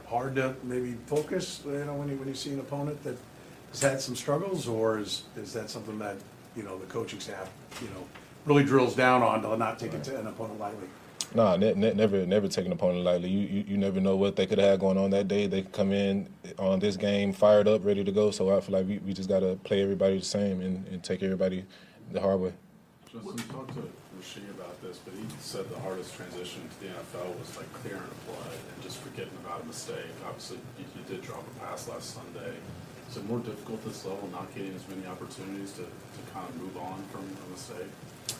hard 0.06 0.36
to 0.36 0.54
maybe 0.62 0.96
focus, 1.06 1.60
you 1.66 1.84
know, 1.84 1.94
when 1.94 2.08
you, 2.08 2.16
when 2.16 2.28
you 2.28 2.34
see 2.34 2.54
an 2.54 2.60
opponent 2.60 3.04
that 3.04 3.16
has 3.72 3.82
had 3.82 4.00
some 4.00 4.16
struggles, 4.16 4.66
or 4.66 4.98
is, 5.00 5.24
is 5.36 5.52
that 5.52 5.68
something 5.68 5.98
that, 5.98 6.16
you 6.56 6.62
know, 6.62 6.78
the 6.78 6.86
coaching 6.86 7.20
staff, 7.20 7.50
you 7.80 7.88
know, 7.88 8.06
really 8.46 8.64
drills 8.64 8.94
down 8.94 9.22
on 9.22 9.42
to 9.42 9.56
not 9.56 9.78
take 9.78 9.92
it 9.92 10.04
to 10.04 10.18
an 10.18 10.26
opponent 10.26 10.60
lightly? 10.60 10.88
Nah, 11.34 11.56
ne- 11.56 11.74
ne- 11.74 11.94
never, 11.94 12.24
never 12.26 12.46
take 12.46 12.66
an 12.66 12.72
opponent 12.72 13.02
lightly. 13.02 13.28
You, 13.28 13.40
you, 13.40 13.64
you 13.68 13.76
never 13.76 14.00
know 14.00 14.14
what 14.14 14.36
they 14.36 14.46
could 14.46 14.58
have 14.58 14.70
had 14.70 14.80
going 14.80 14.96
on 14.96 15.10
that 15.10 15.26
day. 15.26 15.48
They 15.48 15.62
could 15.62 15.72
come 15.72 15.92
in 15.92 16.28
on 16.58 16.78
this 16.78 16.96
game 16.96 17.32
fired 17.32 17.66
up, 17.66 17.84
ready 17.84 18.04
to 18.04 18.12
go. 18.12 18.30
So 18.30 18.56
I 18.56 18.60
feel 18.60 18.78
like 18.78 18.86
we, 18.86 18.98
we 18.98 19.12
just 19.12 19.28
gotta 19.28 19.56
play 19.64 19.82
everybody 19.82 20.18
the 20.18 20.24
same 20.24 20.60
and, 20.60 20.86
and 20.88 21.02
take 21.02 21.22
everybody 21.22 21.64
the 22.12 22.20
hard 22.20 22.40
way. 22.40 22.52
Justin, 23.10 23.36
talked 23.48 23.74
to 23.74 23.80
Rashee 24.18 24.48
about 24.50 24.80
this, 24.80 24.98
but 24.98 25.14
he 25.14 25.24
said 25.40 25.68
the 25.70 25.78
hardest 25.80 26.14
transition 26.14 26.62
to 26.68 26.80
the 26.80 26.92
NFL 26.92 27.38
was 27.38 27.56
like 27.56 27.72
clearing 27.74 28.02
a 28.02 28.30
play 28.30 28.54
and 28.54 28.82
just 28.82 28.98
forgetting 28.98 29.32
about 29.44 29.62
a 29.62 29.66
mistake. 29.66 29.96
Obviously, 30.26 30.58
you, 30.78 30.84
you 30.96 31.02
did 31.08 31.22
drop 31.22 31.42
a 31.46 31.60
pass 31.60 31.88
last 31.88 32.14
Sunday. 32.14 32.54
Is 33.10 33.16
it 33.18 33.28
more 33.28 33.38
difficult 33.38 33.84
this 33.84 34.04
level, 34.04 34.28
not 34.32 34.52
getting 34.54 34.74
as 34.74 34.86
many 34.88 35.06
opportunities 35.06 35.72
to, 35.72 35.82
to 35.82 36.32
kind 36.32 36.48
of 36.48 36.56
move 36.60 36.76
on 36.76 37.02
from 37.12 37.22
a 37.46 37.50
mistake? 37.50 37.86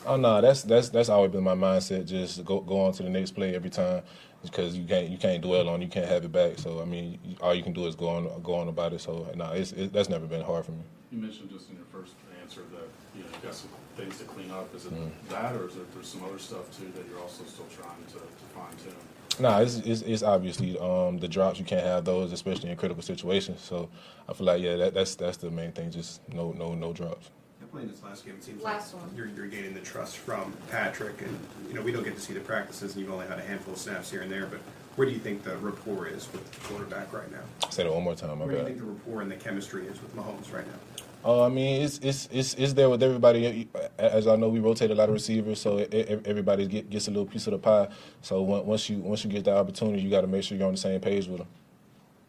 Oh 0.05 0.17
no, 0.17 0.41
that's 0.41 0.63
that's 0.63 0.89
that's 0.89 1.09
always 1.09 1.31
been 1.31 1.43
my 1.43 1.55
mindset. 1.55 2.07
Just 2.07 2.43
go 2.45 2.59
go 2.61 2.81
on 2.81 2.93
to 2.93 3.03
the 3.03 3.09
next 3.09 3.31
play 3.31 3.55
every 3.55 3.69
time, 3.69 4.01
because 4.43 4.75
you 4.75 4.85
can't 4.85 5.09
you 5.09 5.17
can't 5.17 5.41
dwell 5.41 5.69
on, 5.69 5.81
it, 5.81 5.85
you 5.85 5.91
can't 5.91 6.07
have 6.07 6.25
it 6.25 6.31
back. 6.31 6.59
So 6.59 6.81
I 6.81 6.85
mean, 6.85 7.19
all 7.41 7.55
you 7.55 7.63
can 7.63 7.73
do 7.73 7.85
is 7.87 7.95
go 7.95 8.09
on 8.09 8.41
go 8.43 8.55
on 8.55 8.67
about 8.67 8.93
it. 8.93 9.01
So 9.01 9.27
no, 9.35 9.51
it's 9.51 9.71
it, 9.71 9.93
that's 9.93 10.09
never 10.09 10.25
been 10.25 10.41
hard 10.41 10.65
for 10.65 10.71
me. 10.71 10.83
You 11.11 11.19
mentioned 11.19 11.49
just 11.51 11.69
in 11.69 11.75
your 11.77 11.85
first 11.91 12.13
answer 12.41 12.61
that 12.73 12.89
you 13.15 13.21
know 13.23 13.29
you 13.33 13.41
got 13.41 13.55
some 13.55 13.69
things 13.95 14.17
to 14.19 14.25
clean 14.25 14.51
up. 14.51 14.73
Is 14.75 14.85
it 14.85 14.93
Mm. 14.93 15.11
that, 15.29 15.55
or 15.55 15.67
is 15.67 15.75
there 15.75 15.85
some 16.03 16.23
other 16.25 16.39
stuff 16.39 16.65
too 16.77 16.91
that 16.95 17.05
you're 17.09 17.21
also 17.21 17.43
still 17.45 17.65
trying 17.73 18.03
to, 18.13 18.19
to 18.19 18.45
fine 18.53 18.75
tune? 18.83 18.93
Nah, 19.39 19.59
it's, 19.59 19.77
it's, 19.77 20.01
it's 20.01 20.23
obviously 20.23 20.77
um, 20.79 21.17
the 21.19 21.27
drops. 21.27 21.59
You 21.59 21.65
can't 21.65 21.83
have 21.85 22.05
those, 22.05 22.31
especially 22.31 22.69
in 22.69 22.77
critical 22.77 23.03
situations. 23.03 23.61
So 23.61 23.89
I 24.29 24.33
feel 24.33 24.47
like 24.47 24.61
yeah, 24.61 24.75
that, 24.77 24.93
that's 24.93 25.15
that's 25.15 25.37
the 25.37 25.51
main 25.51 25.71
thing. 25.71 25.91
Just 25.91 26.21
no 26.31 26.51
no 26.53 26.73
no 26.73 26.93
drops. 26.93 27.29
Yeah, 27.59 27.67
Playing 27.71 27.89
this 27.89 28.01
last 28.03 28.25
game, 28.25 28.35
it 28.35 28.43
seems 28.43 28.61
Last 28.63 28.93
like 28.93 29.03
one. 29.03 29.15
you're, 29.15 29.27
you're 29.27 29.47
gaining 29.47 29.73
the 29.73 29.81
trust 29.81 30.17
from 30.17 30.53
Patrick, 30.69 31.21
and 31.21 31.37
you 31.67 31.73
know 31.73 31.81
we 31.81 31.91
don't 31.91 32.03
get 32.03 32.15
to 32.15 32.21
see 32.21 32.33
the 32.33 32.39
practices, 32.39 32.93
and 32.93 33.01
you've 33.01 33.11
only 33.11 33.27
had 33.27 33.37
a 33.39 33.41
handful 33.43 33.73
of 33.73 33.79
snaps 33.79 34.09
here 34.09 34.21
and 34.21 34.31
there. 34.31 34.45
But 34.45 34.59
where 34.95 35.05
do 35.05 35.13
you 35.13 35.19
think 35.19 35.43
the 35.43 35.57
rapport 35.57 36.07
is 36.07 36.31
with 36.31 36.49
the 36.51 36.67
quarterback 36.69 37.11
right 37.11 37.29
now? 37.31 37.41
Say 37.69 37.83
that 37.83 37.91
one 37.91 38.03
more 38.03 38.15
time. 38.15 38.39
My 38.39 38.45
Where 38.45 38.55
do 38.55 38.61
you 38.61 38.65
think 38.67 38.77
the 38.77 38.85
rapport 38.85 39.21
and 39.21 39.29
the 39.29 39.35
chemistry 39.35 39.85
is 39.87 40.01
with 40.01 40.15
Mahomes 40.15 40.53
right 40.53 40.65
now? 40.65 41.04
Uh, 41.25 41.43
I 41.45 41.49
mean, 41.49 41.81
it's 41.81 41.97
it's 42.03 42.29
it's 42.31 42.53
it's 42.53 42.73
there 42.73 42.87
with 42.87 43.01
everybody. 43.01 43.67
As 43.97 44.27
I 44.27 44.35
know, 44.35 44.47
we 44.47 44.59
rotate 44.59 44.91
a 44.91 44.95
lot 44.95 45.09
of 45.09 45.13
receivers, 45.13 45.59
so 45.59 45.79
e- 45.79 45.87
e- 45.91 46.21
everybody 46.23 46.67
get, 46.67 46.87
gets 46.89 47.07
a 47.07 47.11
little 47.11 47.25
piece 47.25 47.47
of 47.47 47.51
the 47.51 47.57
pie. 47.57 47.87
So 48.21 48.43
on- 48.53 48.65
once 48.67 48.87
you 48.91 48.97
once 48.99 49.23
you 49.25 49.31
get 49.31 49.43
the 49.43 49.55
opportunity, 49.57 50.03
you 50.03 50.11
got 50.11 50.21
to 50.21 50.27
make 50.27 50.43
sure 50.43 50.55
you're 50.55 50.67
on 50.67 50.73
the 50.73 50.79
same 50.79 51.01
page 51.01 51.27
with 51.27 51.39
them. 51.39 51.47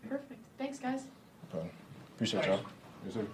Perfect. 0.08 0.40
Thanks, 0.56 0.78
guys. 0.78 1.02
Appreciate 2.14 2.46
y'all. 2.46 2.60
Yes, 3.04 3.14
sir. 3.14 3.26